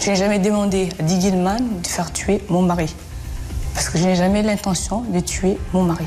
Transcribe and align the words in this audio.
Je 0.00 0.10
n'ai 0.10 0.16
jamais 0.16 0.38
demandé 0.38 0.88
à 1.00 1.02
Dick 1.02 1.20
Gilman 1.20 1.58
de 1.82 1.86
faire 1.86 2.12
tuer 2.12 2.40
mon 2.48 2.62
mari. 2.62 2.94
Parce 3.74 3.88
que 3.88 3.98
je 3.98 4.04
n'ai 4.04 4.14
jamais 4.14 4.42
l'intention 4.42 5.02
de 5.02 5.18
tuer 5.18 5.58
mon 5.72 5.82
mari. 5.82 6.06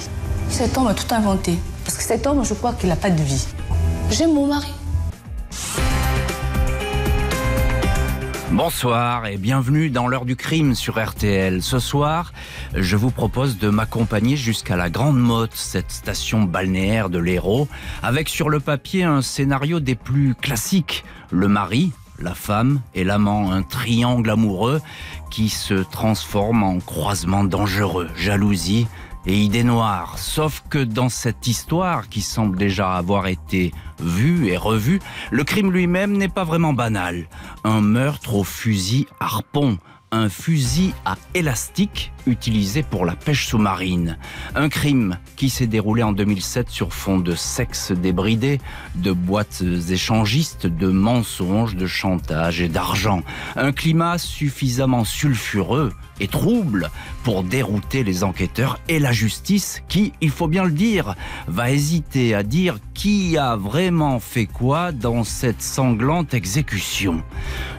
Cet 0.50 0.77
homme 0.77 0.88
a 0.88 0.94
tout 0.94 1.14
inventé. 1.14 1.58
Parce 1.84 1.98
que 1.98 2.04
cet 2.04 2.26
homme, 2.26 2.44
je 2.45 2.54
crois 2.54 2.73
qu'il 2.73 2.88
n'a 2.88 2.95
pas 2.95 3.09
de 3.09 3.22
vie. 3.22 3.45
J'aime 4.09 4.34
mon 4.34 4.48
mari. 4.48 4.72
Bonsoir 8.52 9.27
et 9.27 9.38
bienvenue 9.38 9.90
dans 9.90 10.08
l'heure 10.08 10.26
du 10.26 10.36
crime 10.36 10.73
sur 10.73 11.02
RTL. 11.02 11.62
Ce 11.62 11.80
soir, 11.80 12.31
je 12.73 12.95
vous 12.95 13.12
propose 13.12 13.58
de 13.58 13.70
m'accompagner 13.70 14.38
jusqu'à 14.38 14.78
la 14.78 14.89
Grande 14.89 15.20
Motte, 15.20 15.53
cette 15.53 15.92
station 15.92 16.44
balnéaire 16.44 17.09
de 17.09 17.20
l'Hérault, 17.20 17.67
avec 18.03 18.30
sur 18.30 18.50
le 18.50 18.59
papier 18.59 19.03
un 19.03 19.22
scénario 19.22 19.80
des 19.80 19.95
plus 19.95 20.36
classiques. 20.36 21.03
Le 21.30 21.47
mari, 21.47 21.94
la 22.22 22.36
femme 22.36 22.81
et 22.94 23.03
l'amant, 23.03 23.52
un 23.52 23.64
triangle 23.64 24.30
amoureux 24.30 24.81
qui 25.30 25.50
se 25.50 25.75
transforme 25.75 26.63
en 26.63 26.80
croisement 26.80 27.44
dangereux, 27.44 28.09
jalousie 28.16 28.88
et 29.25 29.38
idée 29.38 29.63
noire. 29.63 30.17
Sauf 30.17 30.63
que 30.69 30.83
dans 30.83 31.09
cette 31.09 31.47
histoire 31.47 32.09
qui 32.09 32.22
semble 32.22 32.58
déjà 32.58 32.94
avoir 32.94 33.28
été 33.28 33.72
vue 34.00 34.47
et 34.47 34.58
revue, 34.58 35.00
le 35.30 35.44
crime 35.44 35.72
lui-même 35.72 36.17
n'est 36.17 36.28
pas 36.28 36.44
vraiment 36.44 36.73
banal. 36.73 37.28
Un 37.63 37.81
meurtre 37.81 38.35
au 38.35 38.44
fusil 38.44 39.08
harpon, 39.19 39.78
un 40.14 40.28
fusil 40.28 40.94
à 41.06 41.16
élastique 41.34 42.12
utilisé 42.28 42.84
pour 42.84 43.06
la 43.06 43.16
pêche 43.16 43.48
sous-marine. 43.48 44.18
Un 44.56 44.68
crime 44.68 45.18
qui 45.38 45.50
s'est 45.50 45.68
déroulé 45.68 46.03
en 46.03 46.12
2007 46.12 46.70
sur 46.70 46.94
fond 46.94 47.18
de 47.18 47.34
sexe 47.34 47.94
débridé, 47.94 48.59
de 48.95 49.14
boîtes 49.14 49.64
échangistes, 49.90 50.68
de 50.68 50.88
mensonges, 50.88 51.78
de 51.78 51.88
chantage 51.88 52.59
et 52.59 52.68
d'argent. 52.68 53.23
Un 53.56 53.72
climat 53.72 54.18
suffisamment 54.18 55.06
sulfureux 55.06 55.94
et 56.20 56.28
trouble 56.28 56.92
pour 57.23 57.44
dérouter 57.44 58.03
les 58.03 58.25
enquêteurs 58.25 58.80
et 58.90 59.00
la 59.00 59.14
justice 59.14 59.81
qui, 59.88 60.12
il 60.20 60.30
faut 60.30 60.48
bien 60.50 60.66
le 60.66 60.72
dire, 60.72 61.16
va 61.48 61.72
hésiter 61.72 62.36
à 62.36 62.44
dire 62.44 62.80
qui 62.94 63.38
a 63.38 63.56
vraiment 63.56 64.20
fait 64.20 64.46
quoi 64.46 64.92
dans 64.92 65.23
cette 65.23 65.62
sanglante 65.62 66.34
exécution. 66.34 67.23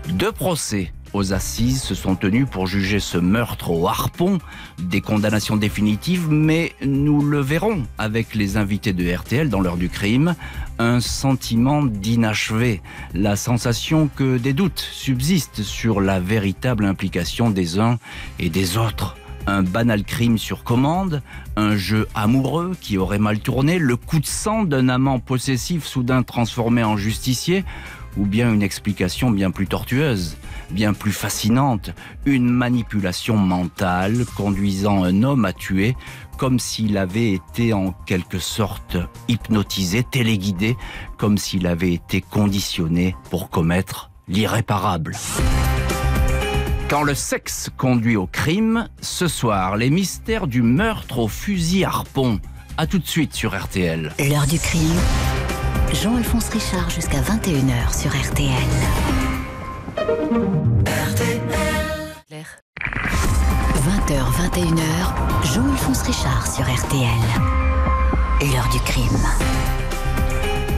Deux 0.08 0.32
procès 0.32 0.92
aux 1.12 1.32
assises 1.32 1.82
se 1.82 1.94
sont 1.94 2.14
tenus 2.14 2.46
pour 2.50 2.66
juger 2.66 3.00
ce 3.00 3.18
meurtre 3.18 3.70
au 3.70 3.86
harpon. 3.88 4.38
Des 4.78 5.00
condamnations 5.00 5.56
définitives, 5.56 6.28
mais 6.30 6.72
nous 6.84 7.22
le 7.22 7.40
verrons 7.40 7.82
avec 7.98 8.34
les 8.34 8.56
invités 8.56 8.92
de 8.92 9.12
RTL 9.12 9.48
dans 9.48 9.60
l'heure 9.60 9.76
du 9.76 9.88
crime. 9.88 10.34
Un 10.78 11.00
sentiment 11.00 11.82
d'inachevé, 11.82 12.80
la 13.14 13.36
sensation 13.36 14.08
que 14.14 14.38
des 14.38 14.52
doutes 14.52 14.86
subsistent 14.92 15.62
sur 15.62 16.00
la 16.00 16.20
véritable 16.20 16.84
implication 16.84 17.50
des 17.50 17.78
uns 17.78 17.98
et 18.38 18.48
des 18.48 18.78
autres 18.78 19.16
un 19.46 19.62
banal 19.62 20.04
crime 20.04 20.38
sur 20.38 20.64
commande, 20.64 21.22
un 21.56 21.76
jeu 21.76 22.06
amoureux 22.14 22.76
qui 22.80 22.98
aurait 22.98 23.18
mal 23.18 23.40
tourné, 23.40 23.78
le 23.78 23.96
coup 23.96 24.20
de 24.20 24.26
sang 24.26 24.64
d'un 24.64 24.88
amant 24.88 25.18
possessif 25.18 25.84
soudain 25.84 26.22
transformé 26.22 26.84
en 26.84 26.96
justicier, 26.96 27.64
ou 28.16 28.26
bien 28.26 28.52
une 28.52 28.62
explication 28.62 29.30
bien 29.30 29.50
plus 29.50 29.66
tortueuse, 29.66 30.36
bien 30.70 30.92
plus 30.94 31.12
fascinante, 31.12 31.90
une 32.24 32.48
manipulation 32.48 33.36
mentale 33.36 34.24
conduisant 34.36 35.04
un 35.04 35.22
homme 35.22 35.44
à 35.44 35.52
tuer 35.52 35.96
comme 36.38 36.58
s'il 36.58 36.98
avait 36.98 37.32
été 37.32 37.72
en 37.72 37.92
quelque 38.06 38.38
sorte 38.40 38.96
hypnotisé, 39.28 40.02
téléguidé, 40.02 40.76
comme 41.16 41.38
s'il 41.38 41.66
avait 41.66 41.92
été 41.92 42.20
conditionné 42.20 43.14
pour 43.30 43.48
commettre 43.48 44.10
l'irréparable. 44.26 45.16
Quand 46.88 47.04
le 47.04 47.14
sexe 47.14 47.70
conduit 47.76 48.16
au 48.16 48.26
crime, 48.26 48.88
ce 49.00 49.28
soir, 49.28 49.76
les 49.76 49.88
mystères 49.88 50.46
du 50.46 50.62
meurtre 50.62 51.20
au 51.20 51.28
fusil 51.28 51.84
harpon. 51.84 52.40
A 52.76 52.86
tout 52.86 52.98
de 52.98 53.06
suite 53.06 53.34
sur 53.34 53.56
RTL. 53.58 54.12
L'heure 54.18 54.46
du 54.46 54.58
crime 54.58 54.98
Jean-Alphonse 55.92 56.48
Richard 56.48 56.88
jusqu'à 56.88 57.20
21h 57.20 58.00
sur 58.00 58.10
RTL. 58.10 58.48
RTL. 60.86 61.40
20h, 63.76 64.22
21h, 64.40 65.54
Jean-Alphonse 65.54 66.02
Richard 66.02 66.50
sur 66.50 66.64
RTL. 66.64 67.06
L'heure 68.40 68.68
du 68.72 68.80
crime. 68.80 69.20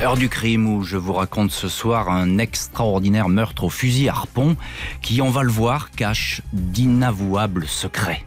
Heure 0.02 0.16
du 0.16 0.28
crime 0.28 0.66
où 0.66 0.82
je 0.82 0.96
vous 0.96 1.12
raconte 1.12 1.52
ce 1.52 1.68
soir 1.68 2.10
un 2.10 2.38
extraordinaire 2.38 3.28
meurtre 3.28 3.64
au 3.64 3.70
fusil 3.70 4.08
harpon 4.08 4.56
qui, 5.00 5.22
on 5.22 5.30
va 5.30 5.44
le 5.44 5.52
voir, 5.52 5.92
cache 5.92 6.42
d'inavouables 6.52 7.66
secrets. 7.68 8.24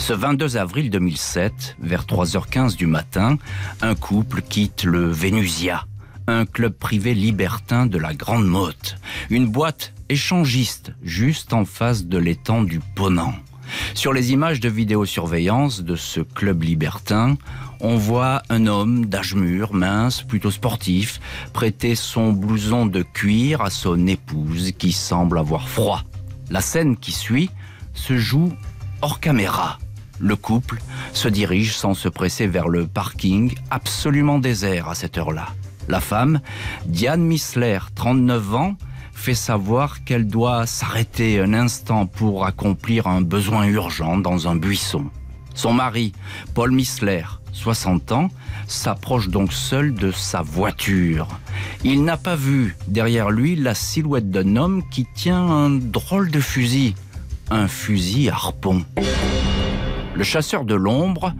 Ce 0.00 0.14
22 0.14 0.56
avril 0.56 0.88
2007, 0.88 1.76
vers 1.78 2.04
3h15 2.04 2.74
du 2.74 2.86
matin, 2.86 3.36
un 3.82 3.94
couple 3.94 4.40
quitte 4.40 4.84
le 4.84 5.06
Vénusia, 5.06 5.84
un 6.26 6.46
club 6.46 6.72
privé 6.72 7.12
libertin 7.12 7.84
de 7.84 7.98
la 7.98 8.14
Grande 8.14 8.46
Motte, 8.46 8.96
une 9.28 9.46
boîte 9.46 9.92
échangiste 10.08 10.92
juste 11.02 11.52
en 11.52 11.66
face 11.66 12.06
de 12.06 12.16
l'étang 12.16 12.62
du 12.62 12.80
Ponant. 12.80 13.34
Sur 13.94 14.14
les 14.14 14.32
images 14.32 14.58
de 14.58 14.70
vidéosurveillance 14.70 15.82
de 15.82 15.96
ce 15.96 16.20
club 16.20 16.62
libertin, 16.62 17.36
on 17.80 17.96
voit 17.96 18.42
un 18.48 18.66
homme 18.66 19.04
d'âge 19.04 19.34
mûr, 19.34 19.74
mince, 19.74 20.22
plutôt 20.22 20.50
sportif, 20.50 21.20
prêter 21.52 21.94
son 21.94 22.32
blouson 22.32 22.86
de 22.86 23.02
cuir 23.02 23.60
à 23.60 23.68
son 23.68 24.06
épouse 24.06 24.72
qui 24.72 24.92
semble 24.92 25.38
avoir 25.38 25.68
froid. 25.68 26.02
La 26.50 26.62
scène 26.62 26.96
qui 26.96 27.12
suit 27.12 27.50
se 27.92 28.16
joue 28.16 28.50
hors 29.02 29.20
caméra. 29.20 29.78
Le 30.20 30.36
couple 30.36 30.78
se 31.14 31.28
dirige 31.28 31.74
sans 31.74 31.94
se 31.94 32.08
presser 32.08 32.46
vers 32.46 32.68
le 32.68 32.86
parking 32.86 33.54
absolument 33.70 34.38
désert 34.38 34.88
à 34.90 34.94
cette 34.94 35.16
heure-là. 35.16 35.48
La 35.88 36.00
femme, 36.00 36.40
Diane 36.84 37.22
Missler, 37.22 37.78
39 37.94 38.54
ans, 38.54 38.76
fait 39.14 39.34
savoir 39.34 40.04
qu'elle 40.04 40.26
doit 40.26 40.66
s'arrêter 40.66 41.40
un 41.40 41.54
instant 41.54 42.04
pour 42.04 42.44
accomplir 42.44 43.06
un 43.06 43.22
besoin 43.22 43.64
urgent 43.66 44.18
dans 44.18 44.46
un 44.46 44.56
buisson. 44.56 45.06
Son 45.54 45.72
mari, 45.72 46.12
Paul 46.54 46.70
Missler, 46.70 47.24
60 47.52 48.12
ans, 48.12 48.28
s'approche 48.66 49.28
donc 49.28 49.54
seul 49.54 49.94
de 49.94 50.12
sa 50.12 50.42
voiture. 50.42 51.28
Il 51.82 52.04
n'a 52.04 52.18
pas 52.18 52.36
vu 52.36 52.76
derrière 52.88 53.30
lui 53.30 53.56
la 53.56 53.74
silhouette 53.74 54.30
d'un 54.30 54.56
homme 54.56 54.82
qui 54.90 55.06
tient 55.14 55.40
un 55.40 55.70
drôle 55.70 56.30
de 56.30 56.40
fusil, 56.40 56.94
un 57.50 57.68
fusil 57.68 58.28
harpon. 58.28 58.84
Le 60.20 60.24
chasseur 60.24 60.66
de 60.66 60.74
l'ombre 60.74 61.32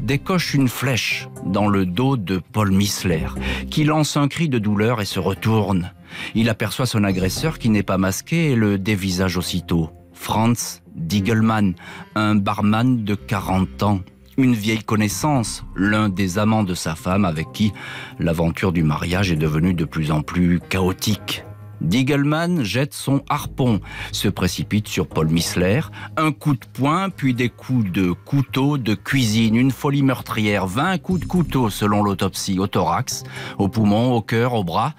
décoche 0.00 0.54
une 0.54 0.66
flèche 0.66 1.28
dans 1.46 1.68
le 1.68 1.86
dos 1.86 2.16
de 2.16 2.38
Paul 2.38 2.72
Missler, 2.72 3.28
qui 3.70 3.84
lance 3.84 4.16
un 4.16 4.26
cri 4.26 4.48
de 4.48 4.58
douleur 4.58 5.00
et 5.00 5.04
se 5.04 5.20
retourne. 5.20 5.92
Il 6.34 6.48
aperçoit 6.48 6.86
son 6.86 7.04
agresseur 7.04 7.60
qui 7.60 7.68
n'est 7.68 7.84
pas 7.84 7.96
masqué 7.96 8.50
et 8.50 8.56
le 8.56 8.76
dévisage 8.76 9.36
aussitôt. 9.36 9.90
Franz 10.14 10.82
Diegelmann, 10.96 11.74
un 12.16 12.34
barman 12.34 13.04
de 13.04 13.14
40 13.14 13.84
ans, 13.84 14.00
une 14.36 14.54
vieille 14.54 14.82
connaissance, 14.82 15.62
l'un 15.76 16.08
des 16.08 16.36
amants 16.36 16.64
de 16.64 16.74
sa 16.74 16.96
femme 16.96 17.24
avec 17.24 17.52
qui 17.52 17.72
l'aventure 18.18 18.72
du 18.72 18.82
mariage 18.82 19.30
est 19.30 19.36
devenue 19.36 19.74
de 19.74 19.84
plus 19.84 20.10
en 20.10 20.22
plus 20.22 20.58
chaotique. 20.58 21.44
Diegelman 21.84 22.64
jette 22.64 22.94
son 22.94 23.22
harpon, 23.28 23.80
se 24.10 24.28
précipite 24.28 24.88
sur 24.88 25.06
Paul 25.06 25.28
Missler, 25.28 25.80
un 26.16 26.32
coup 26.32 26.54
de 26.54 26.66
poing, 26.72 27.10
puis 27.10 27.34
des 27.34 27.50
coups 27.50 27.90
de 27.92 28.12
couteau 28.12 28.78
de 28.78 28.94
cuisine, 28.94 29.54
une 29.54 29.70
folie 29.70 30.02
meurtrière, 30.02 30.66
20 30.66 30.98
coups 30.98 31.20
de 31.20 31.26
couteau 31.26 31.70
selon 31.70 32.02
l'autopsie, 32.02 32.58
au 32.58 32.66
thorax, 32.66 33.22
au 33.58 33.68
poumon, 33.68 34.12
au 34.14 34.22
cœur, 34.22 34.54
au 34.54 34.64
bras. 34.64 34.94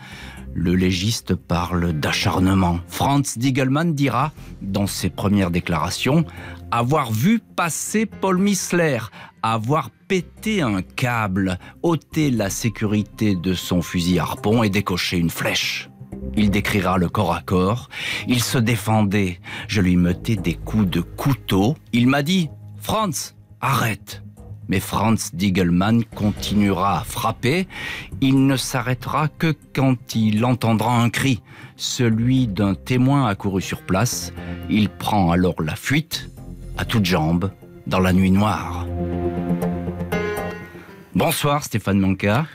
Le 0.53 0.73
légiste 0.73 1.35
parle 1.35 1.91
d'acharnement. 1.91 2.79
Franz 2.87 3.37
Diegelman 3.37 3.93
dira, 3.93 4.31
dans 4.61 4.87
ses 4.87 5.09
premières 5.09 5.51
déclarations, 5.51 6.23
avoir 6.71 7.11
vu 7.11 7.39
passer 7.39 8.05
Paul 8.05 8.37
Missler, 8.37 8.99
avoir 9.43 9.89
pété 10.07 10.61
un 10.61 10.81
câble, 10.81 11.59
ôté 11.83 12.31
la 12.31 12.49
sécurité 12.49 13.35
de 13.35 13.53
son 13.53 13.81
fusil 13.81 14.17
harpon 14.17 14.63
et 14.63 14.69
décoché 14.69 15.17
une 15.17 15.29
flèche. 15.29 15.89
Il 16.37 16.51
décrira 16.51 16.97
le 16.97 17.09
corps 17.09 17.33
à 17.33 17.41
corps. 17.41 17.89
Il 18.27 18.41
se 18.41 18.57
défendait. 18.57 19.39
Je 19.67 19.81
lui 19.81 19.95
mettais 19.95 20.35
des 20.35 20.55
coups 20.55 20.89
de 20.89 21.01
couteau. 21.01 21.75
Il 21.93 22.07
m'a 22.07 22.23
dit 22.23 22.49
Franz, 22.81 23.35
arrête. 23.61 24.21
Mais 24.67 24.79
Franz 24.79 25.31
Diegelmann 25.33 26.03
continuera 26.03 26.99
à 26.99 27.03
frapper. 27.03 27.67
Il 28.21 28.47
ne 28.47 28.57
s'arrêtera 28.57 29.27
que 29.27 29.55
quand 29.73 30.15
il 30.15 30.43
entendra 30.43 30.97
un 30.97 31.09
cri, 31.09 31.41
celui 31.77 32.47
d'un 32.47 32.73
témoin 32.73 33.27
accouru 33.27 33.61
sur 33.61 33.83
place. 33.83 34.33
Il 34.69 34.89
prend 34.89 35.31
alors 35.31 35.61
la 35.61 35.75
fuite, 35.75 36.29
à 36.77 36.85
toutes 36.85 37.05
jambes, 37.05 37.51
dans 37.85 37.99
la 37.99 38.11
nuit 38.11 38.31
noire. 38.31 38.87
Bonsoir 41.13 41.63
Stéphane 41.63 41.99
Manca. 41.99 42.45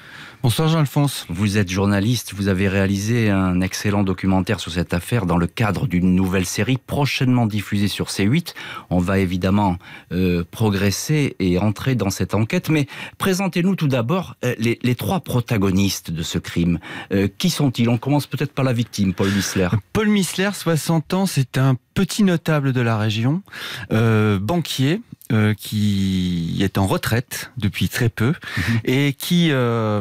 Bonsoir 0.43 0.69
Jean-Alphonse. 0.69 1.27
Vous 1.29 1.59
êtes 1.59 1.71
journaliste, 1.71 2.33
vous 2.33 2.49
avez 2.49 2.67
réalisé 2.67 3.29
un 3.29 3.61
excellent 3.61 4.03
documentaire 4.03 4.59
sur 4.59 4.73
cette 4.73 4.95
affaire 4.95 5.27
dans 5.27 5.37
le 5.37 5.47
cadre 5.47 5.87
d'une 5.87 6.15
nouvelle 6.15 6.47
série 6.47 6.79
prochainement 6.79 7.45
diffusée 7.45 7.89
sur 7.89 8.07
C8. 8.07 8.55
On 8.89 9.01
va 9.01 9.19
évidemment 9.19 9.77
euh, 10.13 10.43
progresser 10.51 11.37
et 11.41 11.59
entrer 11.59 11.95
dans 11.95 12.09
cette 12.09 12.35
enquête, 12.35 12.71
mais 12.71 12.87
présentez-nous 13.19 13.77
tout 13.77 13.87
d'abord 13.87 14.35
euh, 14.43 14.55
les, 14.59 14.79
les, 14.83 14.95
trois 14.95 15.21
protagonistes 15.21 16.11
de 16.11 16.23
ce 16.23 16.39
crime. 16.39 16.79
Euh, 17.13 17.29
qui 17.37 17.51
sont-ils? 17.51 17.91
On 17.91 17.99
commence 17.99 18.27
peut-être 18.27 18.55
par 18.55 18.65
la 18.65 18.73
victime, 18.73 19.13
Paul 19.13 19.29
Missler. 19.29 19.69
Paul 19.93 20.09
Missler, 20.09 20.51
60 20.55 21.13
ans, 21.13 21.27
c'est 21.27 21.59
un 21.59 21.77
petit 21.93 22.23
notable 22.23 22.73
de 22.73 22.81
la 22.81 22.97
région, 22.97 23.43
banquier, 23.91 25.03
euh, 25.33 25.55
qui 25.55 26.59
est 26.61 26.77
en 26.77 26.89
retraite 26.89 27.53
depuis 27.57 27.89
très 27.89 28.09
peu 28.09 28.31
mmh. 28.31 28.63
et 28.85 29.13
qui 29.13 29.51
euh, 29.53 30.01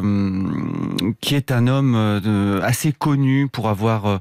qui 1.20 1.36
est 1.36 1.52
un 1.52 1.68
homme 1.68 1.94
euh, 1.96 2.60
assez 2.62 2.92
connu 2.92 3.46
pour 3.46 3.68
avoir 3.68 4.18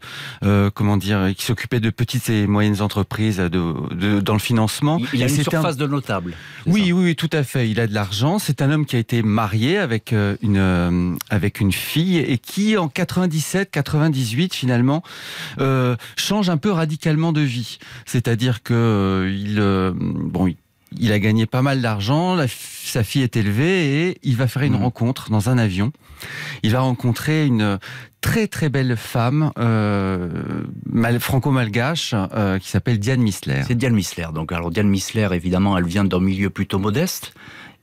comment 0.76 0.98
dire 0.98 1.32
qui 1.36 1.46
s'occupait 1.46 1.80
de 1.80 1.90
petites 1.90 2.30
et 2.30 2.46
moyennes 2.46 2.82
entreprises 2.82 3.38
de, 3.38 3.50
de 3.96 4.20
dans 4.20 4.34
le 4.34 4.40
financement. 4.40 5.00
Il, 5.00 5.08
il 5.14 5.24
a 5.24 5.28
et 5.28 5.36
une 5.36 5.44
surface 5.44 5.76
un... 5.76 5.78
de 5.78 5.88
notable. 5.88 6.36
Oui, 6.68 6.92
oui, 6.92 7.04
oui, 7.06 7.16
tout 7.16 7.30
à 7.32 7.44
fait. 7.44 7.70
Il 7.70 7.80
a 7.80 7.88
de 7.88 7.94
l'argent. 7.94 8.38
C'est 8.38 8.62
un 8.62 8.70
homme 8.70 8.86
qui 8.86 8.96
a 8.96 9.00
été 9.00 9.24
marié 9.24 9.80
avec 9.80 10.14
une 10.42 11.18
avec 11.32 11.60
une 11.60 11.72
fille 11.72 12.18
et 12.18 12.38
qui 12.38 12.78
en 12.78 12.88
97, 12.88 13.72
98 13.72 14.54
finalement 14.54 15.02
change 16.18 16.50
un 16.50 16.58
peu 16.58 16.72
radicalement 16.72 17.34
de 17.34 17.42
vie. 17.42 17.80
C'est-à-dire 18.06 18.62
que 18.62 19.28
il 19.28 19.60
bon 19.96 20.48
il 20.48 20.56
il 20.98 21.12
a 21.12 21.20
gagné 21.20 21.46
pas 21.46 21.62
mal 21.62 21.82
d'argent, 21.82 22.38
sa 22.48 23.04
fille 23.04 23.22
est 23.22 23.38
élevée 23.38 24.08
et 24.08 24.18
il 24.24 24.36
va 24.36 24.48
faire 24.48 24.64
une 24.64 24.74
mmh. 24.74 24.84
rencontre 24.84 25.30
dans 25.30 25.50
un 25.50 25.58
avion. 25.58 25.92
Il 26.64 26.72
va 26.72 26.82
rencontrer 26.82 27.46
une 27.46 27.80
très 28.22 28.48
très 28.48 28.70
belle 28.70 28.98
femme 28.98 29.52
euh, 29.58 30.30
franco-malgache 31.20 32.14
euh, 32.14 32.60
qui 32.60 32.70
s'appelle 32.70 33.00
Diane 33.00 33.22
Missler. 33.22 33.62
C'est 33.66 33.76
Diane 33.76 33.94
Missler. 33.94 34.28
Donc 34.34 34.52
alors 34.52 34.72
Diane 34.72 34.90
Missler, 34.90 35.30
évidemment, 35.32 35.78
elle 35.78 35.86
vient 35.86 36.04
d'un 36.04 36.20
milieu 36.20 36.50
plutôt 36.50 36.80
modeste 36.80 37.34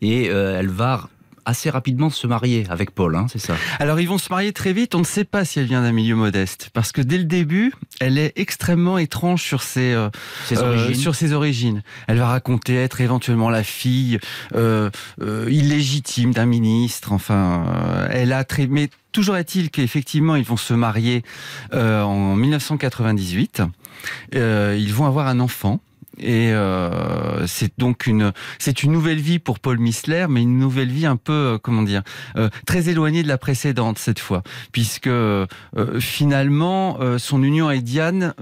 et 0.03 0.29
euh, 0.31 0.59
elle 0.59 0.69
va 0.69 1.09
assez 1.47 1.71
rapidement 1.71 2.11
se 2.11 2.27
marier 2.27 2.67
avec 2.69 2.91
Paul, 2.91 3.17
hein, 3.17 3.27
c'est 3.31 3.39
ça. 3.39 3.55
Alors 3.79 4.01
ils 4.01 4.09
vont 4.09 4.19
se 4.19 4.29
marier 4.31 4.53
très 4.53 4.73
vite, 4.73 4.95
on 4.95 4.99
ne 4.99 5.05
sait 5.05 5.25
pas 5.25 5.45
si 5.45 5.61
elle 5.61 5.67
vient 5.67 5.83
d'un 5.83 5.93
milieu 5.93 6.17
modeste, 6.17 6.71
parce 6.75 6.93
que 6.93 7.01
dès 7.01 7.19
le 7.19 7.25
début, 7.25 7.73
elle 8.01 8.19
est 8.19 8.33
extrêmement 8.37 8.99
étrange 8.99 9.43
sur 9.43 9.63
ses, 9.63 9.93
euh, 9.93 10.11
ses. 10.45 10.59
Euh, 10.59 10.93
sur 10.95 11.15
ses 11.15 11.33
origines. 11.33 11.83
Elle 12.09 12.19
va 12.19 12.27
raconter 12.27 12.75
être 12.75 13.01
éventuellement 13.01 13.49
la 13.49 13.63
fille 13.63 14.19
euh, 14.55 14.91
illégitime 15.49 16.35
d'un 16.35 16.47
ministre, 16.47 17.13
enfin, 17.13 17.65
elle 18.11 18.33
a 18.33 18.45
très... 18.45 18.67
Mais 18.67 18.91
toujours 19.13 19.37
est-il 19.37 19.71
qu'effectivement, 19.71 20.37
ils 20.37 20.45
vont 20.45 20.57
se 20.57 20.75
marier 20.75 21.23
en 21.73 22.35
1998, 22.35 23.63
ils 24.33 24.93
vont 24.93 25.07
avoir 25.07 25.29
un 25.29 25.41
enfant, 25.41 25.81
et 26.19 26.53
euh, 26.53 27.47
c'est 27.47 27.79
donc 27.79 28.07
une 28.07 28.33
c'est 28.59 28.83
une 28.83 28.93
nouvelle 28.93 29.21
vie 29.21 29.39
pour 29.39 29.59
Paul 29.59 29.79
Missler, 29.79 30.27
mais 30.29 30.43
une 30.43 30.59
nouvelle 30.59 30.91
vie 30.91 31.07
un 31.07 31.17
peu 31.17 31.33
euh, 31.33 31.59
comment 31.59 31.83
dire 31.83 32.03
euh, 32.37 32.49
très 32.67 32.89
éloignée 32.89 33.23
de 33.23 33.29
la 33.29 33.39
précédente 33.39 33.99
cette 33.99 34.19
fois, 34.19 34.43
puisque 34.73 35.07
euh, 35.07 35.47
finalement 36.01 36.99
euh, 37.01 37.19
son 37.19 37.43
union 37.43 37.69
avec 37.69 37.85
Diane 37.85 38.35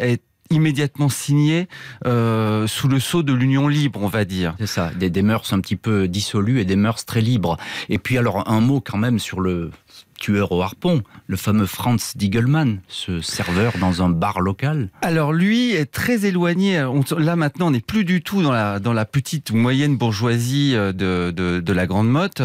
est 0.00 0.22
immédiatement 0.50 1.08
signé 1.08 1.68
euh, 2.06 2.66
sous 2.66 2.86
le 2.88 3.00
sceau 3.00 3.24
de 3.24 3.32
l'union 3.32 3.66
libre, 3.66 4.00
on 4.02 4.08
va 4.08 4.24
dire. 4.24 4.54
C'est 4.58 4.66
ça, 4.66 4.92
des, 4.96 5.10
des 5.10 5.22
mœurs 5.22 5.52
un 5.52 5.60
petit 5.60 5.76
peu 5.76 6.06
dissolues 6.06 6.60
et 6.60 6.64
des 6.64 6.76
mœurs 6.76 7.04
très 7.04 7.20
libres. 7.20 7.56
Et 7.88 7.98
puis 7.98 8.16
alors 8.16 8.48
un 8.48 8.60
mot 8.60 8.80
quand 8.80 8.98
même 8.98 9.18
sur 9.18 9.40
le 9.40 9.70
tueur 10.16 10.52
au 10.52 10.62
harpon, 10.62 11.02
le 11.26 11.36
fameux 11.36 11.66
Franz 11.66 12.12
Diegelmann, 12.16 12.80
ce 12.88 13.20
serveur 13.20 13.72
dans 13.78 14.02
un 14.02 14.08
bar 14.08 14.40
local 14.40 14.88
Alors 15.02 15.32
lui 15.32 15.72
est 15.72 15.86
très 15.86 16.24
éloigné. 16.26 16.82
On, 16.82 17.02
là 17.18 17.36
maintenant, 17.36 17.68
on 17.68 17.70
n'est 17.70 17.80
plus 17.80 18.04
du 18.04 18.22
tout 18.22 18.42
dans 18.42 18.52
la, 18.52 18.78
dans 18.80 18.92
la 18.92 19.04
petite 19.04 19.50
ou 19.50 19.56
moyenne 19.56 19.96
bourgeoisie 19.96 20.72
de, 20.74 20.92
de, 21.30 21.60
de 21.60 21.72
la 21.72 21.86
Grande 21.86 22.08
Motte. 22.08 22.42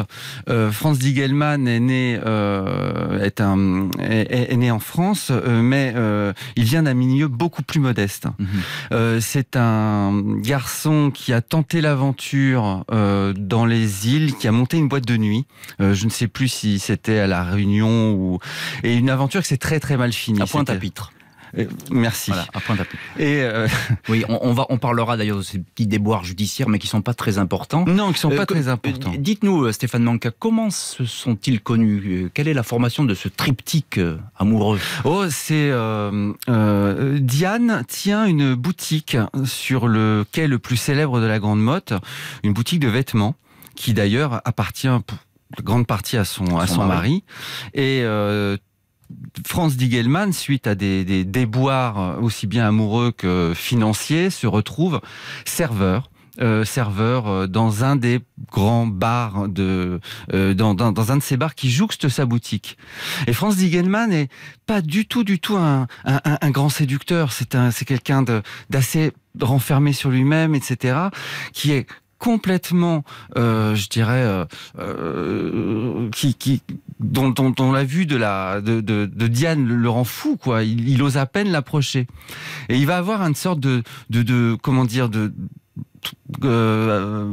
Euh, 0.49 0.71
Franz 0.71 0.99
Diegelmann 0.99 1.67
est 1.67 1.79
né, 1.79 2.19
euh, 2.25 3.23
est, 3.23 3.41
un, 3.41 3.89
est, 3.99 4.51
est, 4.51 4.57
né 4.57 4.71
en 4.71 4.79
France, 4.79 5.29
euh, 5.31 5.61
mais 5.61 5.93
euh, 5.95 6.33
il 6.55 6.63
vient 6.63 6.83
d'un 6.83 6.93
milieu 6.93 7.27
beaucoup 7.27 7.63
plus 7.63 7.79
modeste. 7.79 8.27
-hmm. 8.39 9.19
C'est 9.21 9.55
un 9.55 10.23
garçon 10.41 11.11
qui 11.13 11.33
a 11.33 11.41
tenté 11.41 11.81
l'aventure 11.81 12.85
dans 13.55 13.65
les 13.65 14.07
îles, 14.15 14.35
qui 14.35 14.47
a 14.47 14.51
monté 14.51 14.77
une 14.77 14.87
boîte 14.87 15.07
de 15.07 15.17
nuit. 15.17 15.45
je 15.79 16.05
ne 16.05 16.09
sais 16.09 16.27
plus 16.27 16.47
si 16.47 16.79
c'était 16.79 17.19
à 17.19 17.27
la 17.27 17.43
Réunion 17.43 17.70
ou 17.79 18.39
et 18.83 18.95
une 18.95 19.09
aventure 19.09 19.41
qui 19.41 19.47
s'est 19.47 19.57
très 19.57 19.79
très 19.79 19.95
mal 19.95 20.11
finie. 20.11 20.41
À 20.41 20.45
Pointe-à-Pitre. 20.45 21.13
Euh, 21.57 21.65
merci. 21.91 22.31
Voilà, 22.31 22.47
à 22.53 22.61
Pointe-à-Pitre. 22.61 23.01
Et 23.19 23.41
euh... 23.41 23.67
oui, 24.07 24.23
on, 24.29 24.39
on, 24.41 24.53
va, 24.53 24.65
on 24.69 24.77
parlera 24.77 25.17
d'ailleurs 25.17 25.37
de 25.37 25.41
ces 25.41 25.59
petits 25.59 25.85
déboires 25.85 26.23
judiciaires, 26.23 26.69
mais 26.69 26.79
qui 26.79 26.87
sont 26.87 27.01
pas 27.01 27.13
très 27.13 27.39
importants. 27.39 27.83
Non, 27.85 28.13
qui 28.13 28.19
sont 28.19 28.29
pas 28.29 28.43
euh, 28.43 28.45
très 28.45 28.69
importants. 28.69 29.11
Dites-nous, 29.17 29.69
Stéphane 29.73 30.03
Manca, 30.03 30.31
comment 30.31 30.69
se 30.69 31.03
sont-ils 31.03 31.59
connus? 31.59 32.29
Quelle 32.33 32.47
est 32.47 32.53
la 32.53 32.63
formation 32.63 33.03
de 33.03 33.13
ce 33.13 33.27
triptyque 33.27 33.99
amoureux? 34.37 34.79
Oh, 35.03 35.25
c'est 35.29 35.69
euh, 35.71 37.19
Diane 37.19 37.83
tient 37.85 38.25
une 38.25 38.55
boutique 38.55 39.17
sur 39.43 39.89
le 39.89 40.25
quai 40.31 40.47
le 40.47 40.57
plus 40.57 40.77
célèbre 40.77 41.19
de 41.19 41.25
la 41.25 41.39
Grande 41.39 41.61
Motte, 41.61 41.93
une 42.43 42.53
boutique 42.53 42.79
de 42.79 42.87
vêtements 42.87 43.35
qui 43.75 43.93
d'ailleurs 43.93 44.41
appartient 44.45 44.87
grande 45.63 45.87
partie 45.87 46.17
à 46.17 46.25
son, 46.25 46.57
à 46.57 46.67
son, 46.67 46.75
son 46.75 46.85
mari. 46.85 46.89
mari. 46.89 47.23
Et 47.73 48.01
euh, 48.03 48.57
Franz 49.45 49.75
Diegelmann, 49.75 50.33
suite 50.33 50.67
à 50.67 50.75
des, 50.75 51.03
des 51.03 51.25
déboires 51.25 52.21
aussi 52.21 52.47
bien 52.47 52.67
amoureux 52.67 53.11
que 53.11 53.53
financiers, 53.55 54.29
se 54.29 54.47
retrouve 54.47 55.01
serveur 55.45 56.11
euh, 56.39 56.63
serveur 56.63 57.27
euh, 57.27 57.45
dans 57.47 57.83
un 57.83 57.97
des 57.97 58.21
grands 58.49 58.87
bars 58.87 59.49
de 59.49 59.99
euh, 60.33 60.53
dans, 60.53 60.73
dans, 60.73 60.93
dans, 60.93 61.11
un 61.11 61.17
de 61.17 61.21
ces 61.21 61.35
bars 61.35 61.55
qui 61.55 61.69
jouxte 61.69 62.07
sa 62.07 62.25
boutique. 62.25 62.77
Et 63.27 63.33
Franz 63.33 63.57
Diegelmann 63.57 64.11
n'est 64.11 64.29
pas 64.65 64.81
du 64.81 65.05
tout 65.05 65.25
du 65.25 65.39
tout 65.39 65.57
un, 65.57 65.87
un, 66.05 66.21
un 66.23 66.51
grand 66.51 66.69
séducteur. 66.69 67.33
C'est 67.33 67.53
un 67.53 67.69
c'est 67.71 67.83
quelqu'un 67.83 68.23
d'assez 68.69 69.11
renfermé 69.41 69.91
sur 69.91 70.09
lui-même, 70.09 70.55
etc. 70.55 71.09
Qui 71.51 71.73
est 71.73 71.85
complètement, 72.21 73.03
euh, 73.35 73.73
je 73.73 73.89
dirais, 73.89 74.21
euh, 74.21 74.45
euh, 74.77 76.07
qui, 76.11 76.35
qui, 76.35 76.61
dont, 76.99 77.31
dont, 77.31 77.49
dont, 77.49 77.71
la 77.71 77.83
vue 77.83 78.05
de, 78.05 78.15
la, 78.15 78.61
de, 78.61 78.79
de, 78.79 79.07
de 79.07 79.27
Diane 79.27 79.67
le, 79.67 79.89
rend 79.89 80.03
fou, 80.03 80.37
quoi. 80.37 80.61
Il, 80.63 80.87
il 80.87 81.01
ose 81.01 81.17
à 81.17 81.25
peine 81.25 81.51
l'approcher. 81.51 82.05
Et 82.69 82.77
il 82.77 82.85
va 82.85 82.97
avoir 82.97 83.23
une 83.23 83.33
sorte 83.33 83.59
de, 83.59 83.81
de, 84.11 84.21
de 84.21 84.55
comment 84.61 84.85
dire, 84.85 85.09
de, 85.09 85.33
euh, 86.43 87.25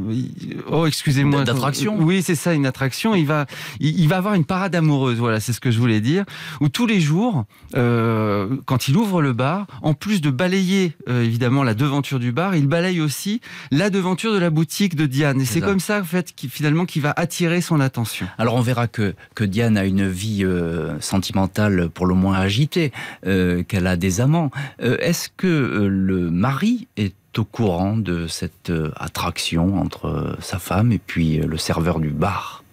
oh 0.71 0.85
excusez-moi. 0.85 1.43
D'attraction 1.43 1.97
oui 1.99 2.21
c'est 2.21 2.35
ça 2.35 2.53
une 2.53 2.65
attraction. 2.65 3.15
Il 3.15 3.25
va 3.25 3.45
il, 3.79 3.99
il, 3.99 4.07
va 4.07 4.17
avoir 4.17 4.33
une 4.33 4.45
parade 4.45 4.75
amoureuse 4.75 5.17
voilà 5.17 5.39
c'est 5.39 5.53
ce 5.53 5.59
que 5.59 5.71
je 5.71 5.79
voulais 5.79 6.01
dire. 6.01 6.25
Où 6.61 6.69
tous 6.69 6.85
les 6.85 6.99
jours 6.99 7.45
euh, 7.75 8.57
quand 8.65 8.87
il 8.87 8.97
ouvre 8.97 9.21
le 9.21 9.33
bar 9.33 9.67
en 9.81 9.93
plus 9.93 10.21
de 10.21 10.29
balayer 10.29 10.93
euh, 11.07 11.23
évidemment 11.23 11.63
la 11.63 11.73
devanture 11.73 12.19
du 12.19 12.31
bar 12.31 12.55
il 12.55 12.67
balaye 12.67 13.01
aussi 13.01 13.41
la 13.71 13.89
devanture 13.89 14.33
de 14.33 14.39
la 14.39 14.49
boutique 14.49 14.95
de 14.95 15.05
Diane. 15.05 15.41
Et 15.41 15.45
c'est 15.45 15.61
comme 15.61 15.79
ça 15.79 15.99
en 16.01 16.03
fait 16.03 16.33
qui 16.35 16.49
finalement 16.49 16.85
qui 16.85 16.99
va 16.99 17.13
attirer 17.15 17.61
son 17.61 17.79
attention. 17.79 18.27
Alors 18.37 18.55
on 18.55 18.61
verra 18.61 18.87
que 18.87 19.13
que 19.35 19.43
Diane 19.43 19.77
a 19.77 19.85
une 19.85 20.07
vie 20.07 20.43
euh, 20.43 20.99
sentimentale 20.99 21.89
pour 21.89 22.05
le 22.05 22.15
moins 22.15 22.37
agitée 22.37 22.91
euh, 23.25 23.63
qu'elle 23.63 23.87
a 23.87 23.95
des 23.95 24.21
amants. 24.21 24.51
Euh, 24.81 24.97
est-ce 24.99 25.29
que 25.35 25.47
le 25.47 26.29
mari 26.29 26.87
est 26.97 27.13
au 27.37 27.45
courant 27.45 27.95
de 27.95 28.27
cette 28.27 28.69
euh, 28.69 28.91
attraction 28.97 29.79
entre 29.79 30.07
euh, 30.07 30.35
sa 30.39 30.59
femme 30.59 30.91
et 30.91 30.99
puis 30.99 31.39
euh, 31.39 31.45
le 31.45 31.57
serveur 31.57 31.99
du 31.99 32.09
bar 32.09 32.63